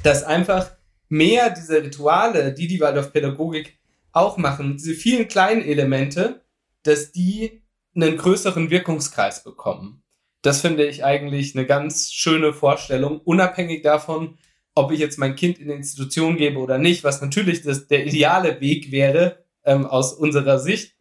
dass 0.03 0.23
einfach 0.23 0.71
mehr 1.09 1.49
diese 1.49 1.83
Rituale, 1.83 2.53
die 2.53 2.67
die 2.67 2.79
Waldorfpädagogik 2.79 3.77
auch 4.13 4.37
machen, 4.37 4.77
diese 4.77 4.93
vielen 4.93 5.27
kleinen 5.27 5.61
Elemente, 5.61 6.41
dass 6.83 7.11
die 7.11 7.63
einen 7.95 8.17
größeren 8.17 8.69
Wirkungskreis 8.69 9.43
bekommen. 9.43 10.03
Das 10.41 10.61
finde 10.61 10.85
ich 10.85 11.03
eigentlich 11.03 11.55
eine 11.55 11.65
ganz 11.65 12.11
schöne 12.11 12.53
Vorstellung, 12.53 13.19
unabhängig 13.21 13.83
davon, 13.83 14.37
ob 14.73 14.91
ich 14.91 14.99
jetzt 14.99 15.19
mein 15.19 15.35
Kind 15.35 15.59
in 15.59 15.65
eine 15.65 15.75
Institution 15.75 16.37
gebe 16.37 16.59
oder 16.59 16.77
nicht, 16.77 17.03
was 17.03 17.21
natürlich 17.21 17.61
das, 17.61 17.87
der 17.87 18.05
ideale 18.05 18.61
Weg 18.61 18.91
wäre 18.91 19.43
ähm, 19.65 19.85
aus 19.85 20.13
unserer 20.13 20.59
Sicht. 20.59 20.95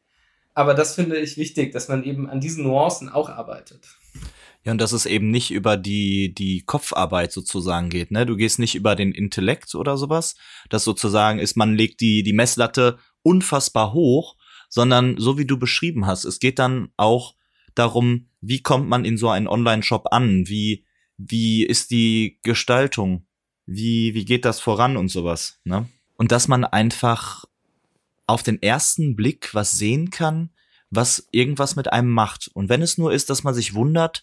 Aber 0.55 0.75
das 0.75 0.95
finde 0.95 1.19
ich 1.19 1.37
wichtig, 1.37 1.73
dass 1.73 1.89
man 1.89 2.05
eben 2.05 2.29
an 2.29 2.41
diesen 2.41 2.65
Nuancen 2.65 3.09
auch 3.09 3.29
arbeitet. 3.29 3.87
Ja, 4.65 4.73
und 4.73 4.79
dass 4.81 4.93
es 4.93 5.07
eben 5.07 5.31
nicht 5.31 5.53
über 5.53 5.79
die, 5.79 6.35
die 6.35 6.63
Kopfarbeit 6.67 7.33
sozusagen 7.33 7.89
geht, 7.89 8.11
ne? 8.11 8.27
Du 8.27 8.37
gehst 8.37 8.59
nicht 8.59 8.75
über 8.75 8.95
den 8.95 9.13
Intellekt 9.13 9.75
oder 9.75 9.97
sowas. 9.97 10.35
Das 10.69 10.85
sozusagen 10.85 11.39
ist, 11.39 11.57
man 11.57 11.75
legt 11.75 12.03
die, 12.03 12.23
die 12.23 12.35
Messlatte 12.35 12.99
unfassbar 13.23 13.95
hoch, 13.95 14.37
sondern 14.71 15.19
so 15.19 15.37
wie 15.37 15.45
du 15.45 15.59
beschrieben 15.59 16.07
hast, 16.07 16.25
es 16.25 16.41
geht 16.41 16.59
dann 16.59 16.89
auch 16.97 17.35
darum, 17.75 18.29
wie 18.41 18.63
kommt 18.63 18.89
man 18.89 19.05
in 19.05 19.19
so 19.19 19.29
einen 19.29 19.49
Online-Shop 19.49 20.07
an? 20.13 20.49
Wie, 20.49 20.87
wie 21.19 21.65
ist 21.65 21.91
die 21.91 22.39
Gestaltung? 22.43 23.27
Wie, 23.67 24.15
wie 24.15 24.25
geht 24.25 24.47
das 24.47 24.61
voran 24.61 24.97
und 24.97 25.09
sowas, 25.09 25.61
ne? 25.65 25.87
Und 26.17 26.33
dass 26.33 26.49
man 26.49 26.65
einfach 26.65 27.45
auf 28.27 28.43
den 28.43 28.63
ersten 28.63 29.17
Blick 29.17 29.55
was 29.55 29.79
sehen 29.79 30.11
kann, 30.11 30.51
was 30.91 31.29
irgendwas 31.31 31.77
mit 31.77 31.93
einem 31.93 32.11
macht. 32.11 32.51
Und 32.53 32.69
wenn 32.69 32.83
es 32.83 32.99
nur 32.99 33.13
ist, 33.13 33.31
dass 33.31 33.43
man 33.43 33.55
sich 33.55 33.75
wundert, 33.75 34.23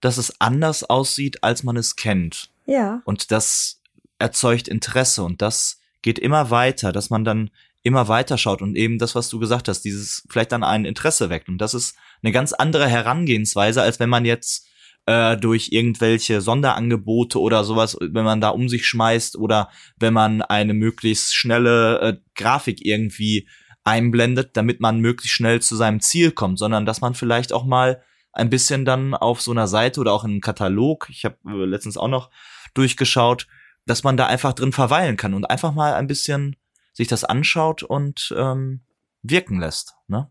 dass 0.00 0.18
es 0.18 0.40
anders 0.40 0.84
aussieht, 0.84 1.42
als 1.42 1.62
man 1.62 1.76
es 1.76 1.96
kennt. 1.96 2.50
Ja. 2.66 3.02
Und 3.04 3.30
das 3.30 3.80
erzeugt 4.18 4.68
Interesse 4.68 5.22
und 5.22 5.42
das 5.42 5.80
geht 6.02 6.18
immer 6.18 6.50
weiter, 6.50 6.92
dass 6.92 7.10
man 7.10 7.24
dann 7.24 7.50
immer 7.86 8.08
weiter 8.08 8.36
schaut 8.36 8.62
und 8.62 8.76
eben 8.76 8.98
das, 8.98 9.14
was 9.14 9.28
du 9.28 9.38
gesagt 9.38 9.68
hast, 9.68 9.82
dieses 9.82 10.26
vielleicht 10.28 10.50
dann 10.50 10.64
ein 10.64 10.84
Interesse 10.84 11.30
weckt. 11.30 11.48
Und 11.48 11.58
das 11.58 11.72
ist 11.72 11.96
eine 12.20 12.32
ganz 12.32 12.52
andere 12.52 12.88
Herangehensweise, 12.88 13.80
als 13.80 14.00
wenn 14.00 14.08
man 14.08 14.24
jetzt 14.24 14.68
äh, 15.06 15.36
durch 15.36 15.68
irgendwelche 15.70 16.40
Sonderangebote 16.40 17.40
oder 17.40 17.62
sowas, 17.62 17.96
wenn 18.00 18.24
man 18.24 18.40
da 18.40 18.48
um 18.48 18.68
sich 18.68 18.86
schmeißt 18.88 19.36
oder 19.36 19.70
wenn 19.98 20.12
man 20.12 20.42
eine 20.42 20.74
möglichst 20.74 21.36
schnelle 21.36 22.00
äh, 22.00 22.16
Grafik 22.34 22.84
irgendwie 22.84 23.48
einblendet, 23.84 24.56
damit 24.56 24.80
man 24.80 24.98
möglichst 24.98 25.36
schnell 25.36 25.62
zu 25.62 25.76
seinem 25.76 26.00
Ziel 26.00 26.32
kommt, 26.32 26.58
sondern 26.58 26.86
dass 26.86 27.00
man 27.00 27.14
vielleicht 27.14 27.52
auch 27.52 27.64
mal 27.64 28.02
ein 28.32 28.50
bisschen 28.50 28.84
dann 28.84 29.14
auf 29.14 29.40
so 29.40 29.52
einer 29.52 29.68
Seite 29.68 30.00
oder 30.00 30.12
auch 30.12 30.24
in 30.24 30.32
einem 30.32 30.40
Katalog, 30.40 31.06
ich 31.08 31.24
habe 31.24 31.36
äh, 31.46 31.64
letztens 31.64 31.96
auch 31.96 32.08
noch 32.08 32.30
durchgeschaut, 32.74 33.46
dass 33.86 34.02
man 34.02 34.16
da 34.16 34.26
einfach 34.26 34.54
drin 34.54 34.72
verweilen 34.72 35.16
kann 35.16 35.34
und 35.34 35.44
einfach 35.44 35.72
mal 35.72 35.94
ein 35.94 36.08
bisschen 36.08 36.56
sich 36.96 37.08
das 37.08 37.24
anschaut 37.24 37.82
und 37.82 38.34
ähm, 38.36 38.80
wirken 39.22 39.60
lässt. 39.60 39.96
Ne? 40.08 40.30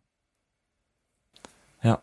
Ja, 1.84 2.02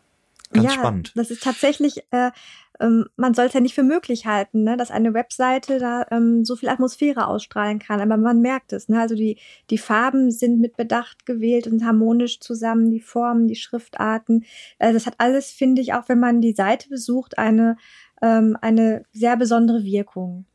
ganz 0.53 0.67
ja, 0.67 0.71
spannend. 0.71 1.11
Das 1.15 1.31
ist 1.31 1.43
tatsächlich, 1.43 2.03
äh, 2.11 2.31
ähm, 2.79 3.07
man 3.17 3.33
soll 3.33 3.47
es 3.47 3.53
ja 3.53 3.59
nicht 3.59 3.75
für 3.75 3.83
möglich 3.83 4.25
halten, 4.25 4.63
ne, 4.63 4.77
dass 4.77 4.89
eine 4.89 5.13
Webseite 5.13 5.79
da 5.79 6.05
ähm, 6.11 6.45
so 6.45 6.55
viel 6.55 6.69
Atmosphäre 6.69 7.27
ausstrahlen 7.27 7.79
kann, 7.79 7.99
aber 7.99 8.15
man 8.15 8.39
merkt 8.39 8.71
es. 8.71 8.87
Ne? 8.87 9.01
Also 9.01 9.15
die, 9.15 9.37
die 9.69 9.77
Farben 9.77 10.31
sind 10.31 10.61
mit 10.61 10.77
Bedacht 10.77 11.25
gewählt 11.25 11.67
und 11.67 11.83
harmonisch 11.83 12.39
zusammen, 12.39 12.89
die 12.89 13.01
Formen, 13.01 13.49
die 13.49 13.57
Schriftarten. 13.57 14.45
Äh, 14.79 14.93
das 14.93 15.05
hat 15.05 15.15
alles, 15.17 15.51
finde 15.51 15.81
ich, 15.81 15.93
auch 15.93 16.07
wenn 16.07 16.21
man 16.21 16.39
die 16.39 16.53
Seite 16.53 16.87
besucht, 16.87 17.37
eine, 17.37 17.75
ähm, 18.21 18.57
eine 18.61 19.03
sehr 19.11 19.35
besondere 19.35 19.83
Wirkung. 19.83 20.45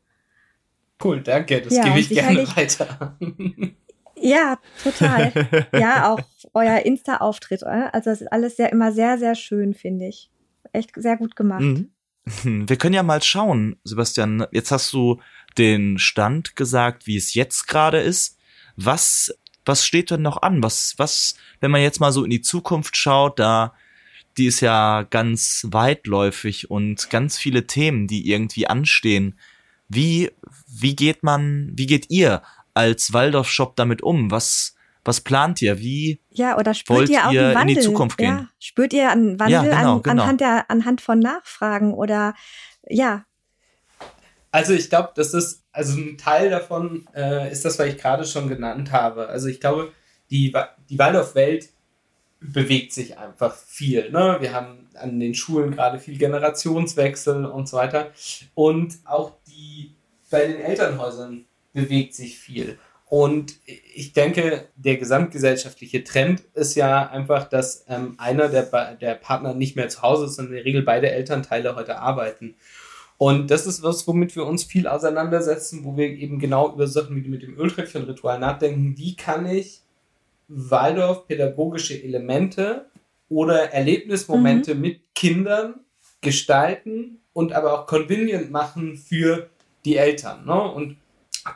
Cool, 1.01 1.21
danke. 1.21 1.61
Das 1.61 1.75
ja, 1.75 1.83
gebe 1.83 1.99
ich 1.99 2.09
gerne 2.09 2.47
weiter. 2.57 3.17
Ja, 4.21 4.59
total. 4.83 5.67
ja, 5.73 6.11
auch 6.11 6.19
euer 6.53 6.79
Insta-Auftritt. 6.85 7.63
Also 7.63 8.09
das 8.09 8.21
ist 8.21 8.31
alles 8.31 8.57
sehr, 8.57 8.71
immer 8.71 8.91
sehr, 8.91 9.17
sehr 9.17 9.35
schön, 9.35 9.73
finde 9.73 10.07
ich. 10.07 10.29
Echt 10.73 10.91
sehr 10.95 11.17
gut 11.17 11.35
gemacht. 11.35 11.61
Mhm. 11.61 11.89
Wir 12.43 12.77
können 12.77 12.95
ja 12.95 13.03
mal 13.03 13.21
schauen, 13.21 13.77
Sebastian. 13.83 14.45
Jetzt 14.51 14.71
hast 14.71 14.93
du 14.93 15.19
den 15.57 15.97
Stand 15.97 16.55
gesagt, 16.55 17.07
wie 17.07 17.17
es 17.17 17.33
jetzt 17.33 17.67
gerade 17.67 17.99
ist. 17.99 18.37
Was, 18.75 19.33
was 19.65 19.85
steht 19.85 20.11
denn 20.11 20.21
noch 20.21 20.41
an? 20.41 20.63
Was, 20.63 20.93
was, 20.97 21.35
wenn 21.59 21.71
man 21.71 21.81
jetzt 21.81 21.99
mal 21.99 22.11
so 22.11 22.23
in 22.23 22.29
die 22.29 22.41
Zukunft 22.41 22.95
schaut, 22.95 23.39
da, 23.39 23.73
die 24.37 24.45
ist 24.45 24.61
ja 24.61 25.03
ganz 25.03 25.67
weitläufig 25.69 26.69
und 26.69 27.09
ganz 27.09 27.37
viele 27.37 27.67
Themen, 27.67 28.07
die 28.07 28.29
irgendwie 28.29 28.67
anstehen. 28.67 29.37
Wie, 29.89 30.31
wie 30.67 30.95
geht 30.95 31.23
man, 31.23 31.71
wie 31.73 31.87
geht 31.87 32.09
ihr 32.09 32.43
als 32.79 33.13
Waldorf-Shop 33.13 33.75
damit 33.75 34.01
um? 34.01 34.31
Was, 34.31 34.75
was 35.03 35.21
plant 35.21 35.61
ihr? 35.61 35.79
Wie 35.79 36.21
ja, 36.29 36.57
oder 36.57 36.73
spürt 36.73 36.99
wollt 36.99 37.09
ihr, 37.09 37.27
auch 37.27 37.31
ihr 37.31 37.51
in 37.51 37.67
die 37.67 37.79
Zukunft 37.79 38.17
gehen? 38.17 38.37
Ja, 38.37 38.49
spürt 38.59 38.93
ihr 38.93 39.11
einen 39.11 39.39
Wandel 39.39 39.53
ja, 39.53 39.61
genau, 39.63 39.95
an, 39.95 40.01
genau. 40.01 40.23
anhand, 40.23 40.41
der, 40.41 40.71
anhand 40.71 41.01
von 41.01 41.19
Nachfragen 41.19 41.93
oder 41.93 42.33
ja? 42.87 43.25
Also 44.51 44.73
ich 44.73 44.89
glaube, 44.89 45.11
das 45.15 45.33
ist, 45.33 45.63
also 45.71 45.97
ein 45.97 46.17
Teil 46.17 46.49
davon 46.49 47.05
äh, 47.13 47.51
ist 47.51 47.65
das, 47.65 47.77
was 47.77 47.87
ich 47.87 47.97
gerade 47.97 48.25
schon 48.25 48.47
genannt 48.47 48.91
habe. 48.91 49.27
Also 49.27 49.47
ich 49.47 49.59
glaube, 49.59 49.91
die, 50.31 50.55
die 50.89 50.97
Waldorf-Welt 50.97 51.69
bewegt 52.39 52.93
sich 52.93 53.17
einfach 53.17 53.53
viel. 53.55 54.09
Ne? 54.11 54.37
Wir 54.39 54.53
haben 54.53 54.87
an 54.95 55.19
den 55.19 55.35
Schulen 55.35 55.71
gerade 55.71 55.99
viel 55.99 56.17
Generationswechsel 56.17 57.45
und 57.45 57.67
so 57.67 57.77
weiter. 57.77 58.11
Und 58.55 58.97
auch 59.05 59.33
die 59.47 59.93
bei 60.31 60.47
den 60.47 60.61
Elternhäusern 60.61 61.45
bewegt 61.73 62.13
sich 62.13 62.39
viel. 62.39 62.77
Und 63.05 63.55
ich 63.65 64.13
denke, 64.13 64.67
der 64.75 64.97
gesamtgesellschaftliche 64.97 66.03
Trend 66.03 66.43
ist 66.53 66.75
ja 66.75 67.07
einfach, 67.09 67.49
dass 67.49 67.85
ähm, 67.87 68.13
einer 68.19 68.49
der, 68.49 68.95
der 68.95 69.15
Partner 69.15 69.55
nicht 69.55 69.75
mehr 69.75 69.89
zu 69.89 70.03
Hause 70.03 70.25
ist, 70.25 70.35
sondern 70.35 70.53
in 70.53 70.57
der 70.57 70.65
Regel 70.65 70.83
beide 70.83 71.09
Elternteile 71.09 71.75
heute 71.75 71.97
arbeiten. 71.97 72.55
Und 73.17 73.49
das 73.49 73.65
ist 73.65 73.81
was, 73.81 74.07
womit 74.07 74.35
wir 74.35 74.45
uns 74.45 74.63
viel 74.63 74.87
auseinandersetzen, 74.87 75.83
wo 75.83 75.97
wir 75.97 76.05
eben 76.05 76.39
genau 76.39 76.71
über 76.71 76.87
Sachen 76.87 77.15
wie 77.15 77.27
mit 77.27 77.41
dem 77.41 77.57
Öltröpfchen-Ritual 77.57 78.39
nachdenken. 78.39 78.95
Wie 78.97 79.15
kann 79.15 79.45
ich 79.47 79.81
Waldorf 80.47 81.27
pädagogische 81.27 82.01
Elemente 82.01 82.85
oder 83.27 83.71
Erlebnismomente 83.73 84.75
mhm. 84.75 84.81
mit 84.81 85.01
Kindern 85.15 85.75
gestalten 86.21 87.19
und 87.33 87.53
aber 87.53 87.73
auch 87.73 87.87
convenient 87.87 88.51
machen 88.51 88.97
für 88.97 89.49
die 89.85 89.97
Eltern. 89.97 90.45
Ne? 90.45 90.61
Und 90.61 90.97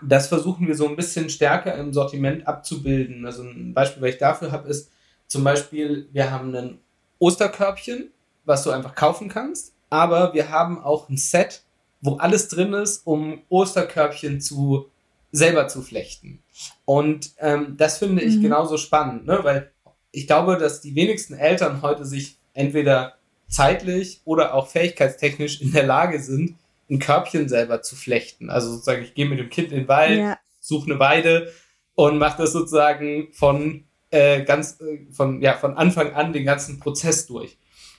das 0.01 0.27
versuchen 0.27 0.67
wir 0.67 0.75
so 0.75 0.87
ein 0.87 0.95
bisschen 0.95 1.29
stärker 1.29 1.75
im 1.75 1.93
Sortiment 1.93 2.47
abzubilden. 2.47 3.25
Also 3.25 3.43
ein 3.43 3.73
Beispiel, 3.73 4.01
was 4.01 4.09
ich 4.11 4.17
dafür 4.17 4.51
habe, 4.51 4.69
ist 4.69 4.89
zum 5.27 5.43
Beispiel, 5.43 6.07
wir 6.11 6.31
haben 6.31 6.55
ein 6.55 6.79
Osterkörbchen, 7.19 8.11
was 8.45 8.63
du 8.63 8.71
einfach 8.71 8.95
kaufen 8.95 9.29
kannst, 9.29 9.73
aber 9.89 10.33
wir 10.33 10.49
haben 10.49 10.83
auch 10.83 11.09
ein 11.09 11.17
Set, 11.17 11.63
wo 12.01 12.17
alles 12.17 12.49
drin 12.49 12.73
ist, 12.73 13.05
um 13.05 13.41
Osterkörbchen 13.49 14.41
zu 14.41 14.89
selber 15.31 15.67
zu 15.67 15.81
flechten. 15.81 16.43
Und 16.85 17.31
ähm, 17.39 17.75
das 17.77 17.97
finde 17.97 18.21
ich 18.21 18.37
mhm. 18.37 18.43
genauso 18.43 18.77
spannend, 18.77 19.25
ne? 19.25 19.39
weil 19.43 19.71
ich 20.11 20.27
glaube, 20.27 20.57
dass 20.57 20.81
die 20.81 20.95
wenigsten 20.95 21.33
Eltern 21.33 21.81
heute 21.81 22.05
sich 22.05 22.37
entweder 22.53 23.15
zeitlich 23.47 24.21
oder 24.25 24.53
auch 24.53 24.67
fähigkeitstechnisch 24.67 25.61
in 25.61 25.71
der 25.71 25.85
Lage 25.85 26.21
sind, 26.21 26.55
ein 26.93 26.99
Körbchen 26.99 27.49
selber 27.49 27.81
zu 27.81 27.95
flechten. 27.95 28.49
Also 28.49 28.71
sozusagen, 28.71 29.03
ich 29.03 29.13
gehe 29.13 29.25
mit 29.25 29.39
dem 29.39 29.49
Kind 29.49 29.71
in 29.71 29.79
den 29.79 29.87
Wald, 29.87 30.19
ja. 30.19 30.37
suche 30.59 30.91
eine 30.91 30.99
Weide 30.99 31.51
und 31.95 32.17
mache 32.17 32.41
das 32.41 32.53
sozusagen 32.53 33.29
von 33.33 33.83
äh, 34.11 34.43
ganz 34.43 34.79
äh, 34.79 35.11
von 35.11 35.41
ja 35.41 35.53
von 35.53 35.75
Anfang 35.75 36.13
an 36.13 36.33
den 36.33 36.45
ganzen 36.45 36.79
Prozess 36.79 37.25
durch. 37.25 37.57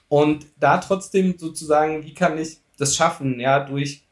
Und 0.09 0.47
da 0.59 0.78
trotzdem 0.78 1.36
sozusagen, 1.38 2.05
wie 2.05 2.14
kann 2.14 2.38
ich 2.38 2.59
das 2.78 2.95
schaffen, 2.97 3.40
ja, 3.40 3.61
durch 3.61 4.05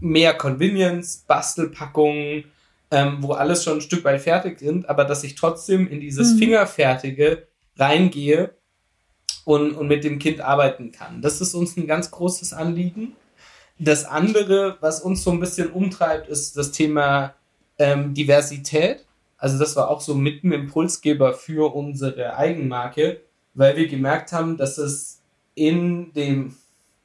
mehr 0.00 0.34
Convenience, 0.34 1.24
Bastelpackungen, 1.26 2.44
ähm, 2.90 3.18
wo 3.20 3.32
alles 3.32 3.64
schon 3.64 3.78
ein 3.78 3.80
Stück 3.80 4.04
weit 4.04 4.20
fertig 4.20 4.60
sind, 4.60 4.88
aber 4.88 5.04
dass 5.04 5.24
ich 5.24 5.34
trotzdem 5.34 5.88
in 5.88 6.00
dieses 6.00 6.34
mhm. 6.34 6.38
Fingerfertige 6.38 7.48
reingehe 7.76 8.54
und, 9.44 9.72
und 9.72 9.88
mit 9.88 10.04
dem 10.04 10.18
Kind 10.18 10.40
arbeiten 10.40 10.92
kann. 10.92 11.22
Das 11.22 11.40
ist 11.40 11.54
uns 11.54 11.76
ein 11.76 11.86
ganz 11.86 12.10
großes 12.10 12.52
Anliegen. 12.52 13.16
Das 13.78 14.04
andere, 14.04 14.78
was 14.80 15.00
uns 15.00 15.22
so 15.22 15.30
ein 15.30 15.40
bisschen 15.40 15.70
umtreibt, 15.70 16.28
ist 16.28 16.56
das 16.56 16.72
Thema 16.72 17.34
ähm, 17.78 18.14
Diversität. 18.14 19.04
Also 19.36 19.58
das 19.58 19.76
war 19.76 19.90
auch 19.90 20.00
so 20.00 20.14
mit 20.14 20.44
ein 20.44 20.52
Impulsgeber 20.52 21.34
für 21.34 21.74
unsere 21.74 22.36
Eigenmarke, 22.36 23.20
weil 23.54 23.76
wir 23.76 23.86
gemerkt 23.86 24.32
haben, 24.32 24.56
dass 24.56 24.78
es 24.78 25.20
in 25.54 26.12
dem, 26.14 26.56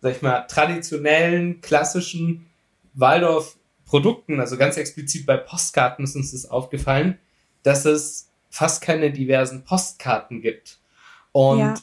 sag 0.02 0.16
ich 0.16 0.22
mal, 0.22 0.42
traditionellen, 0.48 1.60
klassischen 1.60 2.48
Waldorf-Produkten, 2.94 4.40
also 4.40 4.58
ganz 4.58 4.78
explizit 4.78 5.26
bei 5.26 5.38
Postkarten 5.38 6.06
ist 6.06 6.16
uns 6.16 6.32
das 6.32 6.50
aufgefallen, 6.50 7.18
dass 7.64 7.84
es 7.86 8.30
fast 8.50 8.82
keine 8.82 9.12
diversen 9.12 9.66
Postkarten 9.66 10.42
gibt. 10.42 10.80
Und 11.34 11.60
ja. 11.60 11.76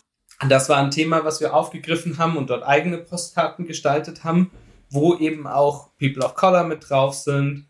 das 0.48 0.70
war 0.70 0.78
ein 0.78 0.90
Thema, 0.90 1.24
was 1.24 1.40
wir 1.40 1.54
aufgegriffen 1.54 2.16
haben 2.16 2.38
und 2.38 2.48
dort 2.48 2.62
eigene 2.62 2.98
Postkarten 2.98 3.66
gestaltet 3.66 4.24
haben 4.24 4.50
wo 4.90 5.16
eben 5.16 5.46
auch 5.46 5.90
People 5.98 6.24
of 6.24 6.34
Color 6.34 6.64
mit 6.64 6.88
drauf 6.88 7.14
sind, 7.14 7.68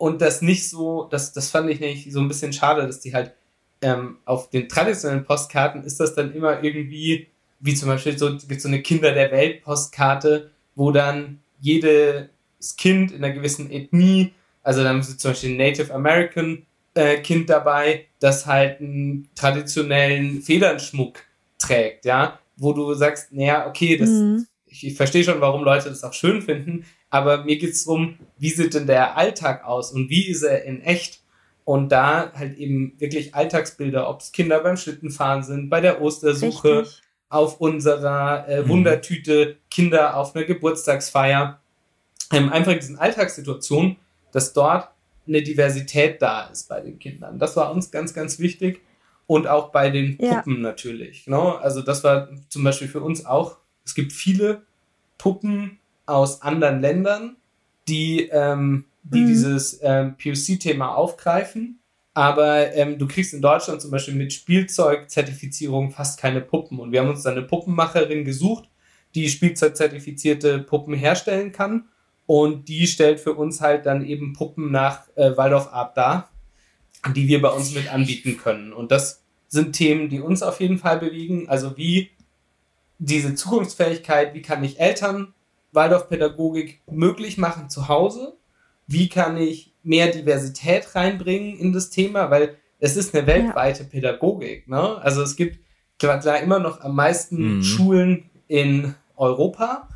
und 0.00 0.22
das 0.22 0.40
nicht 0.40 0.66
so, 0.66 1.08
das, 1.10 1.34
das 1.34 1.50
fand 1.50 1.68
ich 1.68 1.78
nicht 1.78 2.10
so 2.10 2.20
ein 2.20 2.28
bisschen 2.28 2.54
schade, 2.54 2.86
dass 2.86 3.00
die 3.00 3.12
halt 3.12 3.34
ähm, 3.82 4.16
auf 4.24 4.48
den 4.48 4.66
traditionellen 4.66 5.24
Postkarten 5.24 5.84
ist 5.84 6.00
das 6.00 6.14
dann 6.14 6.34
immer 6.34 6.64
irgendwie, 6.64 7.26
wie 7.60 7.74
zum 7.74 7.90
Beispiel 7.90 8.16
so, 8.16 8.34
gibt 8.48 8.62
so 8.62 8.68
eine 8.68 8.80
Kinder 8.80 9.12
der 9.12 9.30
Welt 9.30 9.62
Postkarte, 9.62 10.52
wo 10.74 10.90
dann 10.90 11.40
jedes 11.60 12.30
Kind 12.78 13.12
in 13.12 13.22
einer 13.22 13.34
gewissen 13.34 13.70
Ethnie, 13.70 14.32
also 14.62 14.82
dann 14.82 15.00
ist 15.00 15.20
zum 15.20 15.32
Beispiel 15.32 15.50
ein 15.50 15.58
Native 15.58 15.92
American 15.92 16.64
äh, 16.94 17.18
Kind 17.18 17.50
dabei, 17.50 18.06
das 18.20 18.46
halt 18.46 18.80
einen 18.80 19.28
traditionellen 19.34 20.40
Federnschmuck 20.40 21.18
trägt, 21.58 22.06
ja, 22.06 22.38
wo 22.56 22.72
du 22.72 22.94
sagst, 22.94 23.32
naja, 23.32 23.68
okay, 23.68 23.98
das, 23.98 24.08
mhm. 24.08 24.46
Ich, 24.70 24.86
ich 24.86 24.94
verstehe 24.94 25.24
schon, 25.24 25.40
warum 25.40 25.64
Leute 25.64 25.88
das 25.88 26.04
auch 26.04 26.12
schön 26.12 26.42
finden, 26.42 26.84
aber 27.10 27.44
mir 27.44 27.58
geht 27.58 27.72
es 27.72 27.84
darum, 27.84 28.18
wie 28.38 28.50
sieht 28.50 28.74
denn 28.74 28.86
der 28.86 29.16
Alltag 29.16 29.64
aus 29.64 29.92
und 29.92 30.08
wie 30.08 30.28
ist 30.28 30.42
er 30.42 30.64
in 30.64 30.80
echt? 30.82 31.20
Und 31.64 31.90
da 31.92 32.32
halt 32.34 32.56
eben 32.58 32.94
wirklich 32.98 33.34
Alltagsbilder, 33.34 34.08
ob 34.08 34.20
es 34.20 34.32
Kinder 34.32 34.60
beim 34.60 34.76
Schlittenfahren 34.76 35.42
sind, 35.42 35.68
bei 35.70 35.80
der 35.80 36.00
Ostersuche, 36.00 36.80
Richtig. 36.80 37.02
auf 37.28 37.60
unserer 37.60 38.48
äh, 38.48 38.62
mhm. 38.62 38.68
Wundertüte, 38.68 39.56
Kinder 39.70 40.16
auf 40.16 40.34
einer 40.34 40.46
Geburtstagsfeier. 40.46 41.60
Ähm, 42.32 42.52
einfach 42.52 42.72
in 42.72 42.78
diesen 42.78 42.98
Alltagssituationen, 42.98 43.96
dass 44.32 44.52
dort 44.52 44.88
eine 45.28 45.42
Diversität 45.42 46.20
da 46.22 46.46
ist 46.46 46.68
bei 46.68 46.80
den 46.80 46.98
Kindern. 46.98 47.38
Das 47.38 47.56
war 47.56 47.72
uns 47.72 47.90
ganz, 47.90 48.14
ganz 48.14 48.38
wichtig. 48.38 48.80
Und 49.26 49.46
auch 49.46 49.70
bei 49.70 49.90
den 49.90 50.18
Puppen 50.18 50.56
ja. 50.56 50.60
natürlich. 50.60 51.24
Genau? 51.26 51.50
Also 51.50 51.82
das 51.82 52.02
war 52.02 52.30
zum 52.48 52.64
Beispiel 52.64 52.88
für 52.88 53.00
uns 53.00 53.26
auch, 53.26 53.59
es 53.84 53.94
gibt 53.94 54.12
viele 54.12 54.62
Puppen 55.18 55.78
aus 56.06 56.42
anderen 56.42 56.80
Ländern, 56.80 57.36
die, 57.88 58.28
ähm, 58.32 58.86
die 59.02 59.20
mhm. 59.20 59.26
dieses 59.26 59.80
ähm, 59.82 60.16
POC-Thema 60.16 60.94
aufgreifen. 60.94 61.80
Aber 62.14 62.74
ähm, 62.74 62.98
du 62.98 63.06
kriegst 63.06 63.32
in 63.32 63.40
Deutschland 63.42 63.80
zum 63.80 63.90
Beispiel 63.90 64.14
mit 64.14 64.32
Spielzeugzertifizierung 64.32 65.90
fast 65.90 66.18
keine 66.18 66.40
Puppen. 66.40 66.78
Und 66.78 66.92
wir 66.92 67.00
haben 67.00 67.10
uns 67.10 67.22
dann 67.22 67.36
eine 67.36 67.46
Puppenmacherin 67.46 68.24
gesucht, 68.24 68.68
die 69.14 69.28
Spielzeugzertifizierte 69.28 70.58
Puppen 70.58 70.94
herstellen 70.94 71.52
kann. 71.52 71.84
Und 72.26 72.68
die 72.68 72.86
stellt 72.86 73.20
für 73.20 73.34
uns 73.34 73.60
halt 73.60 73.86
dann 73.86 74.04
eben 74.04 74.32
Puppen 74.32 74.70
nach 74.70 75.08
äh, 75.16 75.36
Waldorf 75.36 75.72
Art 75.72 75.96
dar, 75.96 76.30
die 77.14 77.28
wir 77.28 77.42
bei 77.42 77.48
uns 77.48 77.74
mit 77.74 77.92
anbieten 77.92 78.36
können. 78.36 78.72
Und 78.72 78.92
das 78.92 79.22
sind 79.48 79.72
Themen, 79.72 80.08
die 80.08 80.20
uns 80.20 80.42
auf 80.42 80.60
jeden 80.60 80.78
Fall 80.78 80.98
bewegen. 80.98 81.48
Also 81.48 81.76
wie 81.76 82.10
diese 83.00 83.34
Zukunftsfähigkeit, 83.34 84.34
wie 84.34 84.42
kann 84.42 84.62
ich 84.62 84.78
Eltern 84.78 85.34
Waldorfpädagogik 85.72 86.82
möglich 86.90 87.38
machen 87.38 87.68
zu 87.68 87.88
Hause? 87.88 88.36
Wie 88.86 89.08
kann 89.08 89.36
ich 89.36 89.72
mehr 89.82 90.10
Diversität 90.10 90.94
reinbringen 90.94 91.58
in 91.58 91.72
das 91.72 91.90
Thema? 91.90 92.30
Weil 92.30 92.56
es 92.78 92.96
ist 92.96 93.14
eine 93.14 93.26
weltweite 93.26 93.82
ja. 93.82 93.88
Pädagogik. 93.88 94.68
Ne? 94.68 94.98
Also 95.02 95.22
es 95.22 95.36
gibt 95.36 95.60
klar, 95.98 96.20
klar 96.20 96.40
immer 96.40 96.58
noch 96.58 96.80
am 96.80 96.94
meisten 96.94 97.56
mhm. 97.56 97.62
Schulen 97.62 98.30
in 98.46 98.94
Europa 99.16 99.88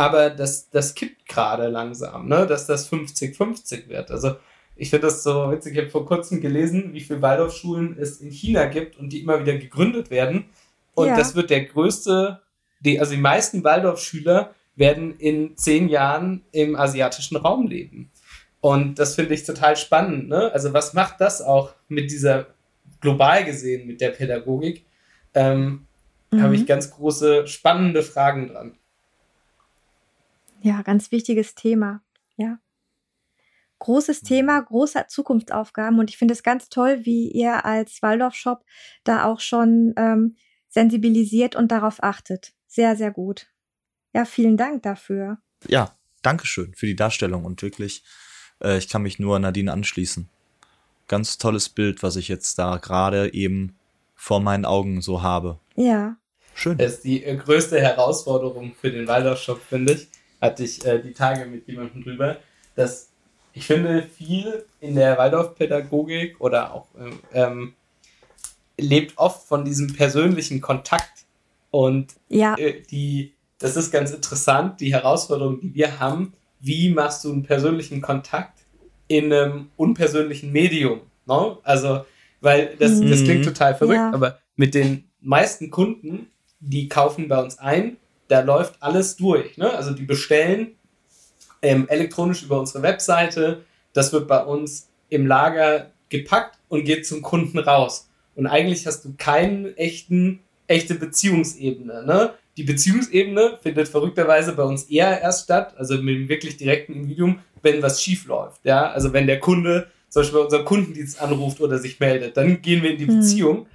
aber 0.00 0.30
das, 0.30 0.70
das 0.70 0.94
kippt 0.94 1.28
gerade 1.28 1.68
langsam, 1.68 2.26
ne? 2.26 2.46
dass 2.46 2.66
das 2.66 2.90
50-50 2.90 3.88
wird. 3.88 4.10
Also 4.10 4.36
ich 4.74 4.88
finde 4.88 5.08
das 5.08 5.22
so 5.22 5.50
witzig, 5.50 5.74
ich 5.74 5.78
habe 5.78 5.90
vor 5.90 6.06
kurzem 6.06 6.40
gelesen, 6.40 6.94
wie 6.94 7.02
viele 7.02 7.20
Waldorfschulen 7.20 7.98
es 7.98 8.20
in 8.20 8.30
China 8.30 8.64
gibt 8.64 8.98
und 8.98 9.10
die 9.10 9.20
immer 9.20 9.40
wieder 9.40 9.58
gegründet 9.58 10.10
werden. 10.10 10.46
Und 10.94 11.08
ja. 11.08 11.16
das 11.18 11.34
wird 11.34 11.50
der 11.50 11.66
größte, 11.66 12.40
die, 12.80 12.98
also 12.98 13.14
die 13.14 13.20
meisten 13.20 13.64
Waldorfschüler 13.64 14.54
werden 14.76 15.16
in 15.18 15.56
zehn 15.56 15.88
Jahren 15.88 16.44
im 16.52 16.76
asiatischen 16.76 17.36
Raum 17.36 17.66
leben. 17.66 18.10
Und 18.60 18.98
das 18.98 19.14
finde 19.14 19.34
ich 19.34 19.44
total 19.44 19.76
spannend. 19.76 20.28
Ne? 20.28 20.50
Also 20.52 20.72
was 20.72 20.92
macht 20.94 21.20
das 21.20 21.40
auch 21.40 21.74
mit 21.88 22.10
dieser, 22.10 22.54
global 23.00 23.44
gesehen, 23.44 23.86
mit 23.86 24.00
der 24.00 24.10
Pädagogik? 24.10 24.84
Ähm, 25.34 25.86
mhm. 26.30 26.42
Habe 26.42 26.54
ich 26.54 26.66
ganz 26.66 26.90
große, 26.90 27.46
spannende 27.46 28.02
Fragen 28.02 28.48
dran. 28.48 28.76
Ja, 30.62 30.82
ganz 30.82 31.10
wichtiges 31.10 31.54
Thema. 31.54 32.02
Ja. 32.36 32.58
Großes 33.78 34.22
mhm. 34.22 34.26
Thema, 34.26 34.60
große 34.60 35.06
Zukunftsaufgaben 35.08 35.98
und 35.98 36.10
ich 36.10 36.18
finde 36.18 36.32
es 36.32 36.42
ganz 36.42 36.68
toll, 36.68 37.00
wie 37.04 37.30
ihr 37.30 37.64
als 37.64 38.02
Waldorf-Shop 38.02 38.64
da 39.04 39.24
auch 39.24 39.40
schon 39.40 39.94
ähm, 39.96 40.36
sensibilisiert 40.68 41.56
und 41.56 41.72
darauf 41.72 42.02
achtet. 42.02 42.52
Sehr, 42.70 42.96
sehr 42.96 43.10
gut. 43.10 43.48
Ja, 44.14 44.24
vielen 44.24 44.56
Dank 44.56 44.82
dafür. 44.82 45.38
Ja, 45.68 45.94
Dankeschön 46.22 46.74
für 46.74 46.86
die 46.86 46.96
Darstellung 46.96 47.44
und 47.44 47.60
wirklich, 47.62 48.02
äh, 48.62 48.78
ich 48.78 48.88
kann 48.88 49.02
mich 49.02 49.18
nur 49.18 49.38
Nadine 49.38 49.72
anschließen. 49.72 50.28
Ganz 51.08 51.38
tolles 51.38 51.68
Bild, 51.68 52.02
was 52.02 52.16
ich 52.16 52.28
jetzt 52.28 52.58
da 52.58 52.76
gerade 52.76 53.34
eben 53.34 53.76
vor 54.14 54.40
meinen 54.40 54.64
Augen 54.64 55.02
so 55.02 55.22
habe. 55.22 55.58
Ja. 55.74 56.16
Schön. 56.54 56.78
Das 56.78 56.94
ist 56.94 57.04
die 57.04 57.24
äh, 57.24 57.36
größte 57.36 57.80
Herausforderung 57.80 58.74
für 58.80 58.90
den 58.90 59.06
Waldorf-Shop, 59.06 59.60
finde 59.60 59.94
ich 59.94 60.08
hatte 60.40 60.64
ich 60.64 60.84
äh, 60.84 61.00
die 61.00 61.12
Tage 61.12 61.46
mit 61.46 61.66
jemandem 61.68 62.02
drüber, 62.02 62.36
dass 62.74 63.08
ich 63.52 63.66
finde, 63.66 64.02
viel 64.02 64.64
in 64.80 64.94
der 64.94 65.18
Waldorfpädagogik 65.18 66.40
oder 66.40 66.72
auch 66.72 66.86
ähm, 67.32 67.74
lebt 68.78 69.18
oft 69.18 69.46
von 69.46 69.64
diesem 69.64 69.92
persönlichen 69.92 70.60
Kontakt. 70.60 71.24
Und 71.70 72.14
ja. 72.28 72.56
äh, 72.56 72.82
die, 72.90 73.34
das 73.58 73.76
ist 73.76 73.90
ganz 73.90 74.10
interessant, 74.10 74.80
die 74.80 74.92
Herausforderung, 74.92 75.60
die 75.60 75.74
wir 75.74 76.00
haben, 76.00 76.32
wie 76.60 76.90
machst 76.90 77.24
du 77.24 77.32
einen 77.32 77.42
persönlichen 77.42 78.00
Kontakt 78.00 78.58
in 79.08 79.32
einem 79.32 79.70
unpersönlichen 79.76 80.52
Medium? 80.52 81.00
No? 81.26 81.58
Also, 81.62 82.04
weil 82.40 82.76
das, 82.78 82.92
mhm. 82.92 83.10
das 83.10 83.24
klingt 83.24 83.44
total 83.44 83.74
verrückt, 83.74 83.96
ja. 83.96 84.12
aber 84.12 84.38
mit 84.56 84.74
den 84.74 85.04
meisten 85.20 85.70
Kunden, 85.70 86.26
die 86.60 86.88
kaufen 86.88 87.28
bei 87.28 87.42
uns 87.42 87.58
ein 87.58 87.96
da 88.30 88.40
läuft 88.40 88.76
alles 88.80 89.16
durch. 89.16 89.56
Ne? 89.58 89.72
Also 89.72 89.90
die 89.90 90.04
bestellen 90.04 90.76
ähm, 91.62 91.88
elektronisch 91.88 92.44
über 92.44 92.60
unsere 92.60 92.82
Webseite. 92.82 93.64
Das 93.92 94.12
wird 94.12 94.28
bei 94.28 94.42
uns 94.44 94.88
im 95.08 95.26
Lager 95.26 95.90
gepackt 96.08 96.58
und 96.68 96.84
geht 96.84 97.06
zum 97.06 97.22
Kunden 97.22 97.58
raus. 97.58 98.08
Und 98.36 98.46
eigentlich 98.46 98.86
hast 98.86 99.04
du 99.04 99.14
keinen 99.18 99.76
echten, 99.76 100.40
echte 100.70 100.94
Beziehungsebene. 100.94 102.04
Ne? 102.06 102.30
Die 102.56 102.64
Beziehungsebene 102.64 103.58
findet 103.62 103.88
verrückterweise 103.88 104.52
bei 104.52 104.62
uns 104.62 104.84
eher 104.84 105.20
erst 105.20 105.44
statt, 105.44 105.74
also 105.76 105.94
mit 106.00 106.14
dem 106.14 106.28
wirklich 106.28 106.56
direkten 106.56 106.94
Individuum, 106.94 107.40
wenn 107.62 107.82
was 107.82 108.02
schief 108.02 108.26
läuft. 108.26 108.64
Ja? 108.64 108.90
Also 108.90 109.12
wenn 109.12 109.26
der 109.26 109.40
Kunde 109.40 109.88
zum 110.08 110.22
Beispiel 110.22 110.38
bei 110.38 110.44
unserem 110.44 110.64
Kundendienst 110.64 111.20
anruft 111.20 111.60
oder 111.60 111.78
sich 111.78 112.00
meldet, 112.00 112.36
dann 112.36 112.62
gehen 112.62 112.82
wir 112.82 112.90
in 112.90 112.98
die 112.98 113.06
mhm. 113.06 113.20
Beziehung 113.20 113.66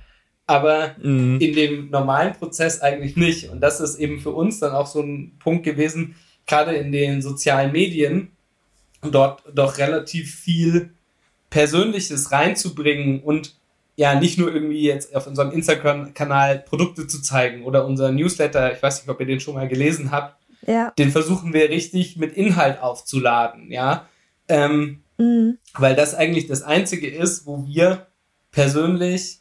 aber 0.48 0.96
mhm. 1.02 1.40
in 1.40 1.54
dem 1.54 1.90
normalen 1.90 2.34
Prozess 2.34 2.82
eigentlich 2.82 3.16
nicht. 3.16 3.50
Und 3.50 3.62
das 3.62 3.80
ist 3.80 3.96
eben 3.96 4.20
für 4.20 4.32
uns 4.32 4.60
dann 4.60 4.74
auch 4.74 4.88
so 4.88 5.02
ein 5.02 5.38
Punkt 5.40 5.64
gewesen, 5.64 6.16
gerade 6.46 6.76
in 6.76 6.92
den 6.92 7.22
sozialen 7.22 7.72
Medien, 7.72 8.32
dort 9.02 9.44
doch 9.54 9.78
relativ 9.78 10.36
viel 10.36 10.92
Persönliches 11.50 12.32
reinzubringen 12.32 13.22
und 13.22 13.56
ja, 13.96 14.20
nicht 14.20 14.38
nur 14.38 14.54
irgendwie 14.54 14.82
jetzt 14.82 15.16
auf 15.16 15.28
unserem 15.28 15.52
Instagram-Kanal 15.52 16.60
Produkte 16.60 17.08
zu 17.08 17.22
zeigen 17.22 17.64
oder 17.64 17.86
unser 17.86 18.12
Newsletter, 18.12 18.74
ich 18.74 18.84
weiß 18.84 19.02
nicht, 19.02 19.10
ob 19.10 19.20
ihr 19.20 19.26
den 19.26 19.40
schon 19.40 19.56
mal 19.56 19.68
gelesen 19.68 20.12
habt, 20.12 20.36
ja. 20.68 20.92
den 20.98 21.12
versuchen 21.12 21.54
wir 21.54 21.70
richtig 21.70 22.18
mit 22.18 22.36
Inhalt 22.36 22.82
aufzuladen, 22.82 23.72
ja. 23.72 24.08
Ähm, 24.48 25.02
mhm. 25.18 25.58
Weil 25.74 25.96
das 25.96 26.14
eigentlich 26.14 26.48
das 26.48 26.62
Einzige 26.62 27.10
ist, 27.10 27.46
wo 27.46 27.66
wir 27.66 28.08
persönlich 28.52 29.40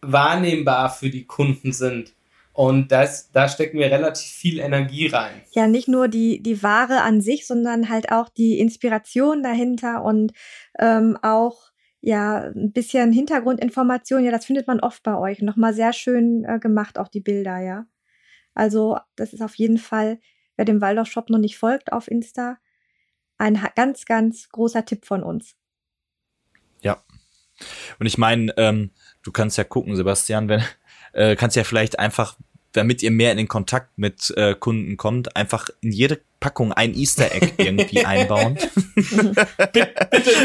wahrnehmbar 0.00 0.90
für 0.90 1.10
die 1.10 1.24
Kunden 1.24 1.72
sind. 1.72 2.12
Und 2.52 2.92
das, 2.92 3.32
da 3.32 3.48
stecken 3.48 3.78
wir 3.78 3.90
relativ 3.90 4.30
viel 4.30 4.60
Energie 4.60 5.08
rein. 5.08 5.42
Ja, 5.52 5.66
nicht 5.66 5.88
nur 5.88 6.06
die, 6.06 6.40
die 6.40 6.62
Ware 6.62 7.00
an 7.00 7.20
sich, 7.20 7.48
sondern 7.48 7.88
halt 7.88 8.12
auch 8.12 8.28
die 8.28 8.60
Inspiration 8.60 9.42
dahinter 9.42 10.04
und 10.04 10.32
ähm, 10.78 11.18
auch 11.20 11.73
ja 12.04 12.50
ein 12.54 12.72
bisschen 12.72 13.12
Hintergrundinformation. 13.12 14.24
Ja, 14.24 14.30
das 14.30 14.44
findet 14.44 14.66
man 14.66 14.80
oft 14.80 15.02
bei 15.02 15.16
euch. 15.16 15.40
Nochmal 15.40 15.74
sehr 15.74 15.92
schön 15.92 16.44
äh, 16.44 16.58
gemacht, 16.58 16.98
auch 16.98 17.08
die 17.08 17.20
Bilder, 17.20 17.58
ja. 17.58 17.86
Also, 18.54 18.98
das 19.16 19.32
ist 19.32 19.40
auf 19.40 19.54
jeden 19.56 19.78
Fall, 19.78 20.20
wer 20.56 20.64
dem 20.64 20.80
Waldorf 20.80 21.08
Shop 21.08 21.30
noch 21.30 21.38
nicht 21.38 21.56
folgt 21.56 21.92
auf 21.92 22.08
Insta, 22.08 22.58
ein 23.38 23.60
ganz, 23.74 24.04
ganz 24.04 24.48
großer 24.50 24.84
Tipp 24.84 25.06
von 25.06 25.22
uns. 25.22 25.56
Ja. 26.82 27.02
Und 27.98 28.06
ich 28.06 28.18
meine, 28.18 28.52
ähm, 28.58 28.90
du 29.22 29.32
kannst 29.32 29.58
ja 29.58 29.64
gucken, 29.64 29.96
Sebastian, 29.96 30.48
wenn 30.48 30.62
äh, 31.14 31.36
kannst 31.36 31.56
ja 31.56 31.64
vielleicht 31.64 31.98
einfach, 31.98 32.36
damit 32.72 33.02
ihr 33.02 33.10
mehr 33.10 33.30
in 33.30 33.38
den 33.38 33.48
Kontakt 33.48 33.96
mit 33.96 34.32
äh, 34.36 34.54
Kunden 34.54 34.96
kommt, 34.96 35.36
einfach 35.36 35.70
in 35.80 35.92
jede 35.92 36.20
Verpackung 36.44 36.72
ein 36.74 36.94
Easter 36.94 37.34
Egg 37.34 37.52
irgendwie 37.56 38.04
einbauen. 38.04 38.58
Bitte 39.72 39.88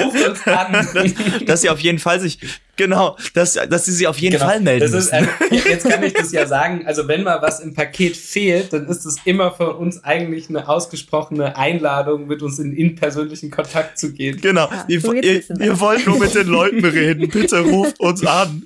ruft 0.06 0.28
uns 0.30 0.48
an. 0.48 0.88
dass 1.46 1.62
sie 1.62 1.70
auf 1.70 1.80
jeden 1.82 2.00
Fall 2.00 2.22
sich, 2.22 2.40
genau, 2.78 3.18
dass, 3.34 3.54
dass 3.56 3.84
sie 3.86 3.92
sich 3.92 4.08
auf 4.08 4.18
jeden 4.18 4.36
Genau. 4.38 4.46
Fall 4.46 4.62
melden 4.62 4.90
Das 4.92 5.06
ist, 5.06 5.12
müssen. 5.12 5.28
äh, 5.52 5.70
jetzt 5.70 5.90
kann 5.90 6.02
ich 6.04 6.14
das 6.14 6.32
ja 6.32 6.46
sagen, 6.48 6.84
also 6.86 7.08
wenn 7.10 7.24
mal 7.24 7.42
was 7.42 7.60
im 7.60 7.74
Paket 7.74 8.16
fehlt, 8.16 8.72
dann 8.72 8.88
ist 8.88 9.06
es 9.06 9.18
immer 9.26 9.52
für 9.52 9.76
uns 9.76 10.02
eigentlich 10.06 10.48
eine 10.48 10.70
ausgesprochene 10.70 11.58
Einladung, 11.58 12.28
mit 12.28 12.42
uns 12.42 12.60
in, 12.60 12.72
in 12.74 12.96
persönlichen 12.96 13.52
Kontakt 13.52 13.98
zu 14.00 14.14
gehen. 14.14 14.40
Genau, 14.40 14.68
Ah, 14.72 14.86
ihr, 14.88 15.02
so 15.02 15.12
ihr, 15.14 15.44
ihr 15.60 15.80
wollt 15.82 16.06
nur 16.08 16.18
mit 16.20 16.34
den 16.34 16.48
Leuten 16.48 16.86
reden. 16.86 17.28
Bitte 17.28 17.60
ruft 17.60 18.00
uns 18.00 18.26
an. 18.26 18.66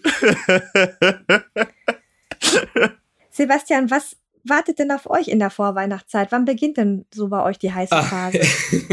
Sebastian, 3.31 3.89
was 3.89 4.15
wartet 4.43 4.79
denn 4.79 4.91
auf 4.91 5.09
euch 5.09 5.27
in 5.27 5.39
der 5.39 5.49
Vorweihnachtszeit? 5.49 6.31
Wann 6.31 6.45
beginnt 6.45 6.77
denn 6.77 7.05
so 7.13 7.27
bei 7.29 7.43
euch 7.43 7.57
die 7.57 7.73
heiße 7.73 7.95
Ah. 7.95 8.03
Phase? 8.03 8.41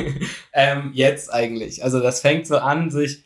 ähm, 0.53 0.91
jetzt 0.95 1.33
eigentlich. 1.33 1.83
Also 1.85 2.01
das 2.01 2.21
fängt 2.21 2.47
so 2.47 2.59
an, 2.59 2.91
sich. 2.91 3.25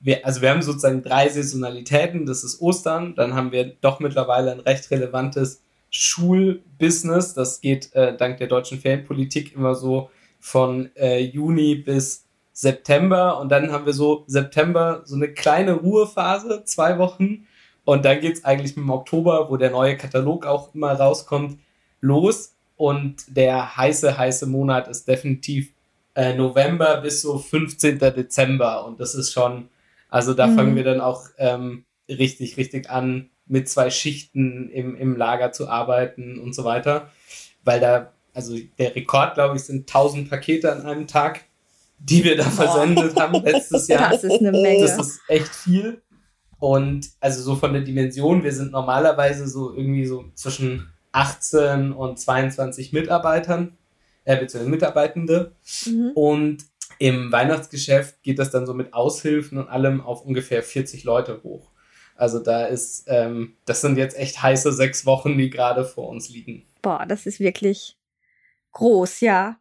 Wir, 0.00 0.24
also 0.26 0.42
wir 0.42 0.50
haben 0.50 0.62
sozusagen 0.62 1.02
drei 1.02 1.28
Saisonalitäten. 1.28 2.26
Das 2.26 2.44
ist 2.44 2.60
Ostern, 2.60 3.14
dann 3.14 3.34
haben 3.34 3.52
wir 3.52 3.74
doch 3.80 4.00
mittlerweile 4.00 4.52
ein 4.52 4.60
recht 4.60 4.90
relevantes 4.90 5.62
Schulbusiness. 5.90 7.34
Das 7.34 7.60
geht 7.60 7.94
äh, 7.94 8.16
dank 8.16 8.38
der 8.38 8.46
deutschen 8.46 8.78
Ferienpolitik 8.80 9.54
immer 9.54 9.74
so 9.74 10.10
von 10.38 10.90
äh, 10.96 11.20
Juni 11.20 11.74
bis 11.76 12.24
September. 12.52 13.38
Und 13.40 13.50
dann 13.50 13.72
haben 13.72 13.86
wir 13.86 13.92
so 13.92 14.24
September 14.26 15.02
so 15.04 15.16
eine 15.16 15.28
kleine 15.28 15.72
Ruhephase, 15.72 16.62
zwei 16.64 16.98
Wochen. 16.98 17.46
Und 17.84 18.04
dann 18.04 18.20
geht's 18.20 18.44
eigentlich 18.44 18.76
mit 18.76 18.84
dem 18.84 18.90
Oktober, 18.90 19.48
wo 19.48 19.56
der 19.56 19.70
neue 19.70 19.96
Katalog 19.96 20.44
auch 20.44 20.74
immer 20.74 20.92
rauskommt, 20.92 21.58
los. 22.00 22.52
Und 22.76 23.24
der 23.28 23.76
heiße, 23.76 24.18
heiße 24.18 24.46
Monat 24.46 24.88
ist 24.88 25.08
definitiv 25.08 25.70
äh, 26.14 26.34
November 26.34 27.00
bis 27.00 27.22
so 27.22 27.38
15. 27.38 27.98
Dezember. 27.98 28.84
Und 28.86 29.00
das 29.00 29.14
ist 29.14 29.32
schon, 29.32 29.68
also 30.10 30.34
da 30.34 30.46
Mhm. 30.46 30.56
fangen 30.56 30.76
wir 30.76 30.84
dann 30.84 31.00
auch 31.00 31.24
ähm, 31.38 31.84
richtig, 32.08 32.56
richtig 32.56 32.90
an, 32.90 33.30
mit 33.46 33.68
zwei 33.68 33.90
Schichten 33.90 34.68
im, 34.70 34.96
im 34.96 35.16
Lager 35.16 35.52
zu 35.52 35.68
arbeiten 35.68 36.38
und 36.40 36.54
so 36.54 36.64
weiter. 36.64 37.10
Weil 37.64 37.80
da, 37.80 38.12
also 38.34 38.56
der 38.78 38.94
Rekord, 38.94 39.34
glaube 39.34 39.56
ich, 39.56 39.62
sind 39.62 39.88
1000 39.88 40.28
Pakete 40.28 40.72
an 40.72 40.82
einem 40.82 41.06
Tag, 41.06 41.44
die 41.98 42.24
wir 42.24 42.36
da 42.36 42.44
versendet 42.44 43.18
haben 43.18 43.42
letztes 43.42 43.88
Jahr. 43.88 44.10
Das 44.10 44.24
ist 44.24 44.40
eine 44.40 44.52
Menge. 44.52 44.82
Das 44.82 44.98
ist 44.98 45.20
echt 45.28 45.48
viel. 45.54 46.02
Und 46.58 47.08
also 47.20 47.42
so 47.42 47.54
von 47.56 47.72
der 47.72 47.82
Dimension, 47.82 48.42
wir 48.42 48.52
sind 48.52 48.72
normalerweise 48.72 49.46
so 49.48 49.74
irgendwie 49.74 50.06
so 50.06 50.24
zwischen 50.34 50.90
18 51.16 51.92
und 51.92 52.18
22 52.18 52.92
Mitarbeitern, 52.92 53.76
äh, 54.24 54.36
beziehungsweise 54.36 54.70
Mitarbeitende. 54.70 55.52
Mhm. 55.86 56.10
Und 56.14 56.58
im 56.98 57.32
Weihnachtsgeschäft 57.32 58.22
geht 58.22 58.38
das 58.38 58.50
dann 58.50 58.66
so 58.66 58.74
mit 58.74 58.92
Aushilfen 58.92 59.56
und 59.58 59.68
allem 59.68 60.02
auf 60.02 60.24
ungefähr 60.24 60.62
40 60.62 61.04
Leute 61.04 61.40
hoch. 61.42 61.70
Also 62.16 62.38
da 62.38 62.66
ist, 62.66 63.04
ähm, 63.08 63.56
das 63.64 63.80
sind 63.80 63.96
jetzt 63.98 64.16
echt 64.16 64.42
heiße 64.42 64.72
sechs 64.72 65.06
Wochen, 65.06 65.36
die 65.38 65.48
gerade 65.50 65.84
vor 65.84 66.08
uns 66.08 66.28
liegen. 66.28 66.64
Boah, 66.82 67.04
das 67.06 67.26
ist 67.26 67.40
wirklich 67.40 67.96
groß, 68.72 69.20
ja. 69.20 69.58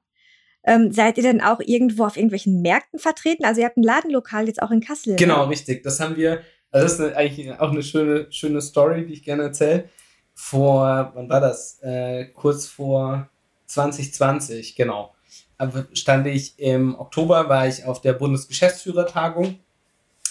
Ähm, 0.64 0.92
seid 0.92 1.18
ihr 1.18 1.24
denn 1.24 1.42
auch 1.42 1.60
irgendwo 1.60 2.06
auf 2.06 2.18
irgendwelchen 2.18 2.62
Märkten 2.62 3.00
vertreten? 3.00 3.46
Also 3.46 3.62
ihr 3.62 3.68
habt 3.68 3.78
ein 3.78 3.84
Ladenlokal 3.84 4.48
jetzt 4.48 4.62
auch 4.62 4.72
in 4.72 4.82
Kassel. 4.82 5.16
Genau, 5.16 5.44
Ne? 5.46 5.52
richtig. 5.52 5.84
Das 5.84 6.00
haben 6.00 6.16
wir, 6.18 6.42
also 6.72 6.86
das 6.86 6.94
ist 6.94 7.02
eine, 7.02 7.16
eigentlich 7.16 7.52
auch 7.60 7.72
eine 7.72 7.84
schöne, 7.84 8.28
schöne 8.32 8.62
Story, 8.62 9.06
die 9.06 9.14
ich 9.14 9.24
gerne 9.24 9.44
erzähle. 9.44 9.90
Vor, 10.36 11.12
wann 11.16 11.30
war 11.30 11.40
das? 11.42 11.80
Äh, 11.82 12.26
kurz 12.26 12.68
vor 12.68 13.30
2020, 13.68 14.76
genau. 14.76 15.16
Stand 15.94 16.28
ich 16.28 16.60
im 16.60 17.00
Oktober, 17.00 17.48
war 17.48 17.68
ich 17.68 17.86
auf 17.86 18.02
der 18.02 18.14
Bundesgeschäftsführertagung 18.14 19.60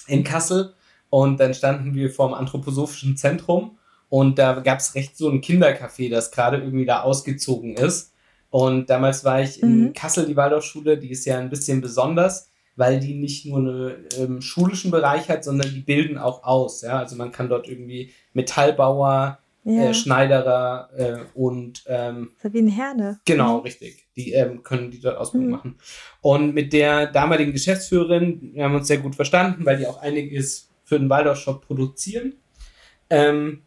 in 0.07 0.23
Kassel 0.23 0.75
und 1.09 1.41
dann 1.41 1.55
standen 1.55 1.95
wir 1.95 2.11
vorm 2.11 2.35
Anthroposophischen 2.35 3.17
Zentrum 3.17 3.79
und 4.11 4.39
da 4.39 4.53
gab 4.61 4.81
es 4.81 4.95
recht 4.95 5.17
so 5.17 5.31
ein 5.31 5.41
Kindercafé, 5.41 6.11
das 6.11 6.31
gerade 6.31 6.59
irgendwie 6.59 6.85
da 6.85 7.01
ausgezogen 7.01 7.75
ist. 7.75 8.13
Und 8.51 8.89
damals 8.91 9.25
war 9.25 9.41
ich 9.41 9.63
in 9.63 9.87
Mhm. 9.87 9.93
Kassel, 9.95 10.27
die 10.27 10.37
Waldorfschule, 10.37 10.99
die 10.99 11.11
ist 11.11 11.25
ja 11.25 11.39
ein 11.39 11.51
bisschen 11.51 11.81
besonders, 11.81 12.51
weil 12.77 13.01
die 13.01 13.15
nicht 13.15 13.47
nur 13.47 13.59
einen 13.59 13.95
ähm, 14.17 14.41
schulischen 14.43 14.91
Bereich 14.91 15.29
hat, 15.29 15.43
sondern 15.43 15.73
die 15.73 15.81
bilden 15.81 16.19
auch 16.19 16.45
aus. 16.45 16.83
Ja? 16.83 16.99
Also 16.99 17.17
man 17.17 17.33
kann 17.33 17.49
dort 17.49 17.67
irgendwie 17.67 18.13
Metallbauer, 18.33 19.39
Ja, 19.65 19.85
äh, 19.85 19.95
Schneiderer 19.95 20.91
äh, 20.97 21.17
und 21.35 21.85
ähm, 21.87 22.33
so 22.43 22.53
wie 22.53 22.59
ein 22.59 22.69
Herne. 22.69 23.19
Genau, 23.25 23.59
richtig. 23.59 24.07
Die 24.15 24.33
ähm, 24.33 24.63
können 24.63 24.91
die 24.91 25.01
dort 25.01 25.17
Ausbildung 25.17 25.49
Mhm. 25.49 25.55
machen. 25.57 25.79
Und 26.21 26.55
mit 26.55 26.73
der 26.73 27.07
damaligen 27.07 27.53
Geschäftsführerin, 27.53 28.51
wir 28.55 28.65
haben 28.65 28.75
uns 28.75 28.89
sehr 28.89 28.99
gut 28.99 29.15
verstanden, 29.15 29.65
weil 29.65 29.79
die 29.79 29.87
auch 29.87 30.03
einiges 30.03 30.69
für 30.85 30.99
den 30.99 31.09
Waldorf-Shop 31.09 31.67
produzieren. 31.67 32.35
Ähm, 33.09 33.63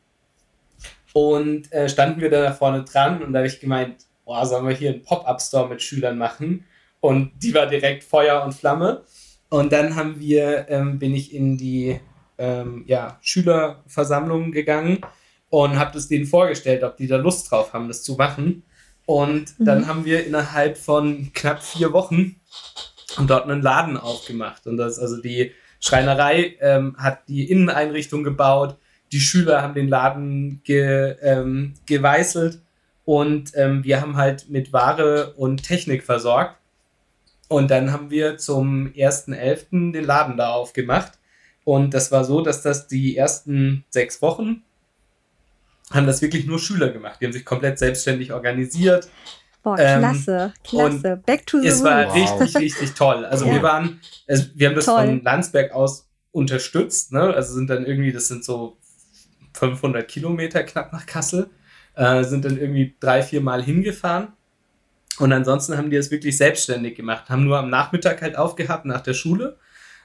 und 1.14 1.72
äh, 1.74 1.90
standen 1.90 2.22
wir 2.22 2.30
da 2.30 2.54
vorne 2.54 2.84
dran 2.84 3.24
und 3.24 3.34
da 3.34 3.40
habe 3.40 3.48
ich 3.48 3.60
gemeint, 3.60 4.06
boah, 4.24 4.46
sollen 4.46 4.68
wir 4.68 4.76
hier 4.76 4.92
einen 4.92 5.02
Pop-Up-Store 5.02 5.68
mit 5.68 5.82
Schülern 5.82 6.18
machen? 6.18 6.66
Und 7.00 7.32
die 7.42 7.54
war 7.56 7.66
direkt 7.66 8.04
Feuer 8.04 8.44
und 8.44 8.54
Flamme. 8.54 9.04
Und 9.50 9.72
dann 9.72 9.96
haben 9.96 10.20
wir, 10.20 10.68
ähm, 10.70 11.00
bin 11.00 11.16
ich 11.16 11.34
in 11.34 11.58
die 11.58 12.00
ähm, 12.38 12.84
ja, 12.86 13.18
Schülerversammlung 13.22 14.52
gegangen 14.52 15.00
und 15.50 15.78
habe 15.80 15.92
das 15.94 16.08
denen 16.08 16.26
vorgestellt, 16.26 16.84
ob 16.84 16.98
die 16.98 17.08
da 17.08 17.18
Lust 17.18 17.50
drauf 17.52 17.74
haben, 17.74 17.88
das 17.88 18.04
zu 18.04 18.16
machen. 18.16 18.64
Und 19.06 19.54
dann 19.60 19.82
Mhm. 19.82 19.88
haben 19.88 20.06
wir 20.06 20.26
innerhalb 20.26 20.78
von 20.78 21.32
knapp 21.34 21.64
vier 21.64 21.94
Wochen 21.94 22.36
dort 23.26 23.46
einen 23.50 23.62
Laden 23.62 23.98
aufgemacht. 23.98 24.68
Und 24.68 24.78
das, 24.78 25.00
also 25.00 25.22
die 25.22 25.52
Schreinerei 25.80 26.56
ähm, 26.60 26.96
hat 26.98 27.28
die 27.28 27.50
Inneneinrichtung 27.50 28.24
gebaut, 28.24 28.76
die 29.12 29.20
Schüler 29.22 29.62
haben 29.62 29.74
den 29.76 29.88
Laden 29.88 30.62
ge, 30.66 31.16
ähm, 31.22 31.76
geweißelt 31.86 32.60
und 33.06 33.52
ähm, 33.56 33.86
wir 33.86 34.02
haben 34.02 34.18
halt 34.18 34.50
mit 34.50 34.74
Ware 34.74 35.34
und 35.38 35.64
Technik 35.64 36.04
versorgt. 36.04 36.58
Und 37.48 37.72
dann 37.72 37.94
haben 37.94 38.10
wir 38.12 38.38
zum 38.38 38.92
1.11. 38.94 39.94
den 39.94 40.04
Laden 40.04 40.36
da 40.36 40.50
aufgemacht. 40.50 41.14
Und 41.64 41.94
das 41.94 42.12
war 42.12 42.26
so, 42.26 42.42
dass 42.42 42.62
das 42.62 42.88
die 42.90 43.16
ersten 43.16 43.86
sechs 43.90 44.22
Wochen 44.22 44.64
haben 45.92 46.06
das 46.08 46.22
wirklich 46.22 46.46
nur 46.46 46.60
Schüler 46.60 46.90
gemacht. 46.90 47.20
Die 47.22 47.26
haben 47.26 47.34
sich 47.34 47.46
komplett 47.46 47.80
selbstständig 47.80 48.34
organisiert. 48.34 49.08
Boah, 49.64 49.78
Ähm, 49.80 50.00
klasse, 50.00 50.54
klasse. 50.64 51.22
Back 51.26 51.46
to 51.48 51.60
the 51.62 51.68
Es 51.68 51.84
war. 51.84 52.08
Wow. 52.08 52.16
richtig, 52.42 52.58
richtig 52.58 52.94
toll. 52.94 53.26
Also 53.26 53.46
Ja. 53.46 53.54
wir 53.54 53.64
waren, 53.64 54.00
es, 54.26 54.52
wir 54.58 54.68
haben 54.70 54.76
das 54.76 54.86
Toll. 54.86 55.06
von 55.06 55.24
Landsberg 55.24 55.72
aus 55.74 56.08
unterstützt. 56.32 57.12
Ne? 57.14 57.22
Also 57.34 57.54
sind 57.54 57.70
dann 57.70 57.86
irgendwie, 57.86 58.12
das 58.12 58.28
sind 58.28 58.44
so 58.44 58.78
500 59.54 60.08
Kilometer 60.08 60.64
knapp 60.64 60.94
nach 60.94 61.06
Kassel, 61.06 61.50
äh, 61.96 62.24
sind 62.24 62.46
dann 62.46 62.58
irgendwie 62.58 62.96
drei, 63.00 63.24
vier 63.24 63.42
Mal 63.42 63.64
hingefahren. 63.64 64.30
Und 65.20 65.34
ansonsten 65.34 65.76
haben 65.78 65.90
die 65.90 65.96
es 65.98 66.12
wirklich 66.12 66.38
selbstständig 66.38 66.96
gemacht, 66.96 67.28
haben 67.30 67.44
nur 67.44 67.58
am 67.58 67.70
Nachmittag 67.72 68.22
halt 68.22 68.38
aufgehabt 68.38 68.86
nach 68.86 69.02
der 69.02 69.16
Schule. 69.16 69.58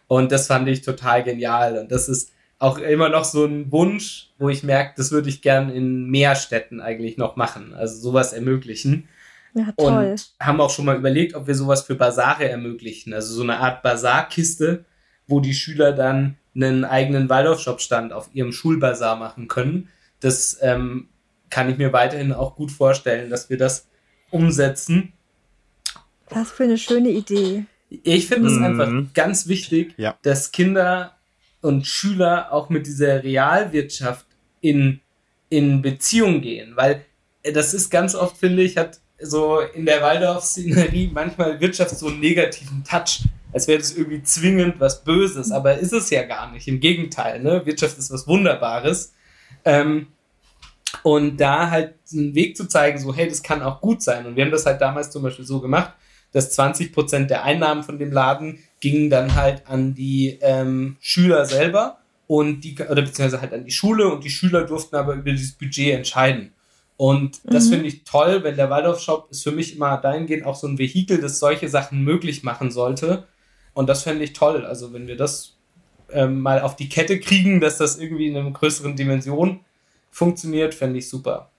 Und 0.06 0.32
das 0.32 0.46
fand 0.46 0.68
ich 0.68 0.80
total 0.82 1.22
genial. 1.22 1.76
Und 1.78 1.92
das 1.92 2.08
ist 2.08 2.32
auch 2.62 2.78
immer 2.78 3.08
noch 3.08 3.24
so 3.24 3.44
ein 3.44 3.72
Wunsch, 3.72 4.28
wo 4.38 4.48
ich 4.48 4.62
merke, 4.62 4.94
das 4.96 5.10
würde 5.10 5.28
ich 5.28 5.42
gern 5.42 5.68
in 5.70 6.08
mehr 6.10 6.34
Städten 6.36 6.80
eigentlich 6.80 7.16
noch 7.16 7.36
machen. 7.36 7.74
Also 7.74 8.00
sowas 8.00 8.32
ermöglichen. 8.32 9.08
Ja, 9.54 9.72
toll. 9.76 10.10
Und 10.12 10.32
haben 10.40 10.60
auch 10.60 10.70
schon 10.70 10.84
mal 10.84 10.96
überlegt, 10.96 11.34
ob 11.34 11.46
wir 11.46 11.54
sowas 11.54 11.82
für 11.82 11.94
Basare 11.96 12.48
ermöglichen. 12.48 13.12
Also 13.14 13.34
so 13.34 13.42
eine 13.42 13.58
Art 13.58 13.82
Basarkiste, 13.82 14.84
wo 15.26 15.40
die 15.40 15.54
Schüler 15.54 15.92
dann 15.92 16.36
einen 16.54 16.84
eigenen 16.84 17.28
Waldorf-Shop-Stand 17.28 18.12
auf 18.12 18.30
ihrem 18.32 18.52
Schulbasar 18.52 19.16
machen 19.16 19.48
können. 19.48 19.88
Das 20.20 20.58
ähm, 20.62 21.08
kann 21.50 21.68
ich 21.68 21.78
mir 21.78 21.92
weiterhin 21.92 22.32
auch 22.32 22.54
gut 22.56 22.70
vorstellen, 22.70 23.28
dass 23.28 23.50
wir 23.50 23.58
das 23.58 23.86
umsetzen. 24.30 25.12
Was 26.30 26.50
für 26.50 26.64
eine 26.64 26.78
schöne 26.78 27.10
Idee. 27.10 27.64
Ich 27.90 28.26
finde 28.28 28.48
es 28.48 28.54
Mhm. 28.54 28.64
einfach 28.64 28.92
ganz 29.14 29.48
wichtig, 29.48 29.94
Ja. 29.96 30.16
dass 30.22 30.52
Kinder 30.52 31.16
und 31.62 31.86
Schüler 31.86 32.52
auch 32.52 32.68
mit 32.68 32.86
dieser 32.86 33.22
Realwirtschaft 33.22 34.26
in, 34.60 35.00
in 35.48 35.80
Beziehung 35.80 36.42
gehen, 36.42 36.72
weil 36.76 37.04
äh, 37.42 37.52
das 37.52 37.72
ist 37.72 37.90
ganz 37.90 38.14
oft, 38.14 38.36
finde 38.36 38.62
ich, 38.62 38.76
hat 38.76 39.00
so 39.20 39.60
in 39.60 39.86
der 39.86 40.02
Waldorf-Szenerie 40.02 41.10
manchmal 41.12 41.60
Wirtschaft 41.60 41.96
so 41.96 42.08
einen 42.08 42.20
negativen 42.20 42.84
Touch, 42.84 43.22
als 43.52 43.68
wäre 43.68 43.78
das 43.78 43.92
irgendwie 43.96 44.22
zwingend 44.22 44.80
was 44.80 45.04
Böses, 45.04 45.52
aber 45.52 45.78
ist 45.78 45.92
es 45.92 46.10
ja 46.10 46.24
gar 46.24 46.50
nicht. 46.50 46.66
Im 46.68 46.80
Gegenteil, 46.80 47.40
ne? 47.40 47.64
Wirtschaft 47.64 47.98
ist 47.98 48.10
was 48.10 48.26
Wunderbares. 48.26 49.12
Ähm, 49.64 50.08
und 51.02 51.36
da 51.38 51.70
halt 51.70 51.94
einen 52.12 52.34
Weg 52.34 52.56
zu 52.56 52.66
zeigen, 52.66 52.98
so, 52.98 53.14
hey, 53.14 53.28
das 53.28 53.42
kann 53.42 53.62
auch 53.62 53.80
gut 53.80 54.02
sein. 54.02 54.26
Und 54.26 54.36
wir 54.36 54.44
haben 54.44 54.50
das 54.50 54.66
halt 54.66 54.80
damals 54.80 55.10
zum 55.10 55.22
Beispiel 55.22 55.44
so 55.44 55.60
gemacht, 55.60 55.92
dass 56.32 56.58
20% 56.58 57.26
der 57.26 57.44
Einnahmen 57.44 57.82
von 57.82 57.98
dem 57.98 58.12
Laden 58.12 58.58
gingen 58.82 59.10
dann 59.10 59.36
halt 59.36 59.66
an 59.68 59.94
die 59.94 60.38
ähm, 60.42 60.96
Schüler 61.00 61.46
selber 61.46 61.98
und 62.26 62.62
die, 62.62 62.74
oder 62.74 63.02
beziehungsweise 63.02 63.40
halt 63.40 63.54
an 63.54 63.64
die 63.64 63.70
Schule 63.70 64.12
und 64.12 64.24
die 64.24 64.30
Schüler 64.30 64.64
durften 64.64 64.96
aber 64.96 65.14
über 65.14 65.30
dieses 65.30 65.52
Budget 65.52 65.94
entscheiden. 65.94 66.52
Und 66.96 67.40
das 67.44 67.66
mhm. 67.66 67.70
finde 67.70 67.86
ich 67.86 68.04
toll, 68.04 68.42
wenn 68.42 68.56
der 68.56 68.70
Waldorf-Shop 68.70 69.28
ist 69.30 69.44
für 69.44 69.52
mich 69.52 69.76
immer 69.76 69.96
dahingehend 69.98 70.44
auch 70.44 70.56
so 70.56 70.66
ein 70.66 70.78
Vehikel, 70.78 71.20
das 71.20 71.38
solche 71.38 71.68
Sachen 71.68 72.02
möglich 72.02 72.42
machen 72.42 72.72
sollte. 72.72 73.24
Und 73.72 73.88
das 73.88 74.02
fände 74.02 74.24
ich 74.24 74.32
toll. 74.32 74.66
Also 74.66 74.92
wenn 74.92 75.06
wir 75.06 75.16
das 75.16 75.56
ähm, 76.10 76.40
mal 76.40 76.60
auf 76.60 76.74
die 76.74 76.88
Kette 76.88 77.20
kriegen, 77.20 77.60
dass 77.60 77.78
das 77.78 77.98
irgendwie 77.98 78.26
in 78.26 78.36
einer 78.36 78.50
größeren 78.50 78.96
Dimension 78.96 79.60
funktioniert, 80.10 80.74
fände 80.74 80.98
ich 80.98 81.08
super. 81.08 81.51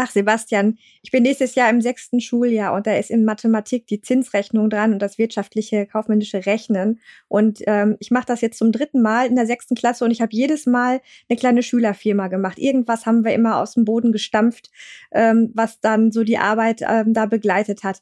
Ach, 0.00 0.08
Sebastian, 0.08 0.78
ich 1.02 1.10
bin 1.10 1.24
nächstes 1.24 1.56
Jahr 1.56 1.68
im 1.68 1.80
sechsten 1.80 2.20
Schuljahr 2.20 2.72
und 2.72 2.86
da 2.86 2.94
ist 2.94 3.10
in 3.10 3.24
Mathematik 3.24 3.88
die 3.88 4.00
Zinsrechnung 4.00 4.70
dran 4.70 4.92
und 4.92 5.00
das 5.00 5.18
wirtschaftliche 5.18 5.86
kaufmännische 5.86 6.46
Rechnen. 6.46 7.00
Und 7.26 7.62
ähm, 7.66 7.96
ich 7.98 8.12
mache 8.12 8.26
das 8.26 8.40
jetzt 8.40 8.58
zum 8.58 8.70
dritten 8.70 9.02
Mal 9.02 9.26
in 9.26 9.34
der 9.34 9.48
sechsten 9.48 9.74
Klasse 9.74 10.04
und 10.04 10.12
ich 10.12 10.20
habe 10.20 10.30
jedes 10.30 10.66
Mal 10.66 11.00
eine 11.28 11.36
kleine 11.36 11.64
Schülerfirma 11.64 12.28
gemacht. 12.28 12.60
Irgendwas 12.60 13.06
haben 13.06 13.24
wir 13.24 13.32
immer 13.32 13.56
aus 13.58 13.74
dem 13.74 13.84
Boden 13.84 14.12
gestampft, 14.12 14.70
ähm, 15.10 15.50
was 15.54 15.80
dann 15.80 16.12
so 16.12 16.22
die 16.22 16.38
Arbeit 16.38 16.80
ähm, 16.88 17.12
da 17.12 17.26
begleitet 17.26 17.82
hat. 17.82 18.00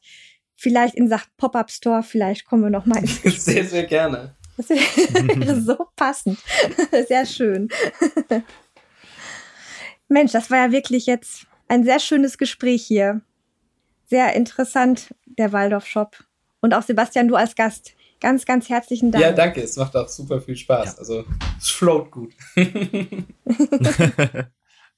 Vielleicht 0.55 0.93
in 0.93 1.07
Sachen 1.07 1.31
Pop-up-Store, 1.37 2.03
vielleicht 2.03 2.45
kommen 2.45 2.61
wir 2.61 2.69
noch 2.69 2.85
mal. 2.85 3.03
Sehr, 3.07 3.65
sehr 3.65 3.85
gerne. 3.85 4.35
Das 4.55 4.69
wäre 4.69 5.61
so 5.61 5.87
passend. 5.95 6.37
Sehr 7.07 7.25
schön. 7.25 7.69
Mensch, 10.09 10.33
das 10.33 10.51
war 10.51 10.59
ja 10.59 10.71
wirklich 10.71 11.07
jetzt 11.07 11.47
ein 11.67 11.83
sehr 11.83 11.99
schönes 11.99 12.37
Gespräch 12.37 12.83
hier. 12.83 13.21
Sehr 14.05 14.33
interessant, 14.35 15.13
der 15.25 15.51
Waldorf-Shop. 15.51 16.23
Und 16.61 16.73
auch 16.73 16.83
Sebastian, 16.83 17.27
du 17.27 17.35
als 17.35 17.55
Gast. 17.55 17.93
Ganz, 18.19 18.45
ganz 18.45 18.67
herzlichen 18.69 19.11
Dank. 19.11 19.23
Ja, 19.23 19.31
danke. 19.31 19.61
Es 19.61 19.75
macht 19.75 19.95
auch 19.95 20.07
super 20.07 20.41
viel 20.41 20.55
Spaß. 20.55 20.93
Ja. 20.93 20.97
Also, 20.97 21.25
es 21.59 21.69
float 21.69 22.09
gut. 22.09 22.33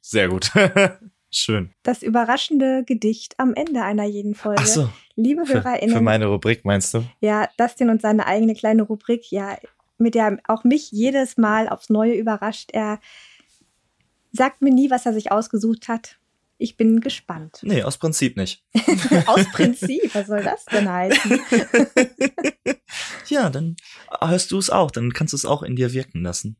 sehr 0.01 0.29
gut. 0.29 0.51
Schön. 1.31 1.71
Das 1.83 2.01
überraschende 2.01 2.83
Gedicht 2.85 3.35
am 3.37 3.53
Ende 3.53 3.83
einer 3.83 4.05
jeden 4.05 4.35
Folge. 4.35 4.61
Ach 4.63 4.67
so. 4.67 4.89
Liebe 5.15 5.43
HörerInnen. 5.47 5.95
Für 5.95 6.01
meine 6.01 6.27
Rubrik 6.27 6.65
meinst 6.65 6.93
du? 6.93 7.03
Ja, 7.19 7.49
Dustin 7.57 7.89
und 7.89 8.01
seine 8.01 8.25
eigene 8.25 8.55
kleine 8.55 8.83
Rubrik, 8.83 9.31
ja, 9.31 9.57
mit 9.97 10.15
der 10.15 10.39
auch 10.47 10.63
mich 10.63 10.91
jedes 10.91 11.37
Mal 11.37 11.69
aufs 11.69 11.89
Neue 11.89 12.13
überrascht. 12.13 12.71
Er 12.71 12.99
sagt 14.31 14.61
mir 14.61 14.73
nie, 14.73 14.89
was 14.89 15.05
er 15.05 15.13
sich 15.13 15.31
ausgesucht 15.31 15.87
hat. 15.87 16.17
Ich 16.61 16.75
bin 16.75 16.99
gespannt. 16.99 17.59
Nee, 17.61 17.83
aus 17.83 17.97
Prinzip 17.97 18.35
nicht. 18.35 18.65
aus 19.27 19.49
Prinzip? 19.53 20.13
Was 20.13 20.27
soll 20.27 20.43
das 20.43 20.65
denn 20.65 20.89
heißen? 20.91 21.39
ja, 23.27 23.49
dann 23.49 23.77
hörst 24.19 24.51
du 24.51 24.57
es 24.57 24.69
auch, 24.69 24.91
dann 24.91 25.13
kannst 25.13 25.31
du 25.31 25.37
es 25.37 25.45
auch 25.45 25.63
in 25.63 25.77
dir 25.77 25.93
wirken 25.93 26.21
lassen. 26.21 26.57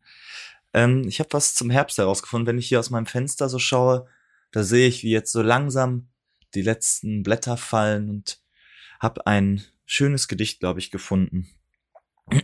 Ähm, 0.74 1.06
ich 1.06 1.20
habe 1.20 1.34
was 1.34 1.54
zum 1.54 1.70
Herbst 1.70 1.98
herausgefunden. 1.98 2.48
Wenn 2.48 2.58
ich 2.58 2.70
hier 2.70 2.80
aus 2.80 2.92
meinem 2.92 3.08
Fenster 3.08 3.50
so 3.50 3.60
schaue, 3.60 4.08
da 4.52 4.64
sehe 4.64 4.88
ich, 4.88 5.04
wie 5.04 5.12
jetzt 5.12 5.34
so 5.34 5.42
langsam 5.42 6.08
die 6.56 6.62
letzten 6.62 7.22
Blätter 7.22 7.58
fallen 7.58 8.10
und 8.10 8.40
habe 9.02 9.28
ein 9.28 9.66
schönes 9.86 10.30
Gedicht, 10.30 10.62
glaube 10.62 10.80
ich, 10.80 10.92
gefunden. 10.92 11.50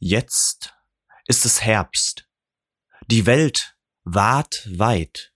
Jetzt 0.00 0.74
ist 1.28 1.44
es 1.44 1.62
Herbst. 1.62 2.28
Die 3.06 3.26
Welt 3.26 3.76
ward 4.02 4.68
weit 4.76 5.31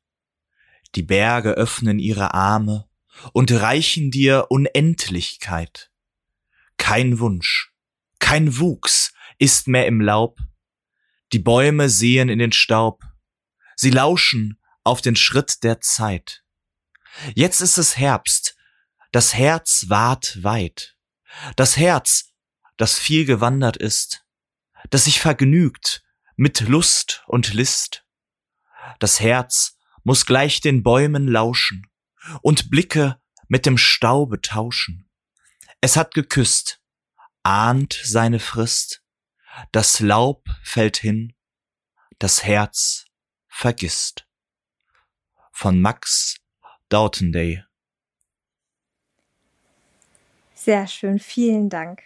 die 0.97 1.03
Berge 1.03 1.53
öffnen 1.53 1.99
ihre 1.99 2.34
Arme 2.34 2.88
und 3.32 3.53
reichen 3.53 4.11
dir 4.11 4.47
Unendlichkeit. 4.49 5.90
Kein 6.78 7.18
Wunsch, 7.18 7.72
kein 8.18 8.59
Wuchs 8.59 9.12
ist 9.38 9.68
mehr 9.68 9.86
im 9.86 10.01
Laub, 10.01 10.38
die 11.32 11.38
Bäume 11.38 11.88
sehen 11.88 12.28
in 12.28 12.38
den 12.38 12.53
Staub, 12.53 13.05
sie 13.74 13.90
lauschen 13.90 14.59
auf 14.84 15.01
den 15.03 15.16
Schritt 15.16 15.62
der 15.62 15.80
Zeit. 15.80 16.44
Jetzt 17.34 17.61
ist 17.61 17.78
es 17.78 17.97
Herbst, 17.97 18.57
das 19.12 19.34
Herz 19.34 19.86
ward 19.88 20.42
weit, 20.42 20.97
das 21.57 21.76
Herz, 21.76 22.32
das 22.76 22.99
viel 22.99 23.24
gewandert 23.24 23.76
ist, 23.76 24.24
das 24.90 25.05
sich 25.05 25.20
vergnügt 25.20 26.03
mit 26.36 26.61
Lust 26.61 27.24
und 27.26 27.53
List, 27.55 28.07
das 28.99 29.20
Herz, 29.20 29.75
muss 30.07 30.24
gleich 30.24 30.61
den 30.61 30.84
Bäumen 30.84 31.26
lauschen 31.26 31.90
und 32.40 32.70
Blicke 32.70 33.20
mit 33.48 33.66
dem 33.66 33.76
Staube 33.76 34.40
tauschen. 34.40 35.11
Es 35.80 35.96
hat 35.96 36.14
geküsst, 36.14 36.80
ahnt 37.42 38.00
seine 38.04 38.38
Frist, 38.38 39.02
das 39.72 39.98
Laub 39.98 40.44
fällt 40.62 40.96
hin, 40.96 41.34
das 42.20 42.44
Herz 42.44 43.07
vergisst. 43.48 44.28
Von 45.50 45.80
Max 45.80 46.36
Dautenday. 46.88 47.64
Sehr 50.54 50.86
schön, 50.86 51.18
vielen 51.18 51.68
Dank. 51.68 52.04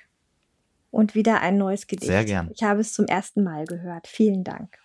Und 0.91 1.15
wieder 1.15 1.43
ein 1.43 1.59
neues 1.59 1.87
Gedicht. 1.87 2.07
Sehr 2.07 2.25
gern. 2.25 2.51
Ich 2.55 2.63
habe 2.63 2.81
es 2.81 2.95
zum 2.95 3.05
ersten 3.05 3.45
Mal 3.45 3.67
gehört. 3.67 4.09
Vielen 4.09 4.43
Dank. 4.43 4.79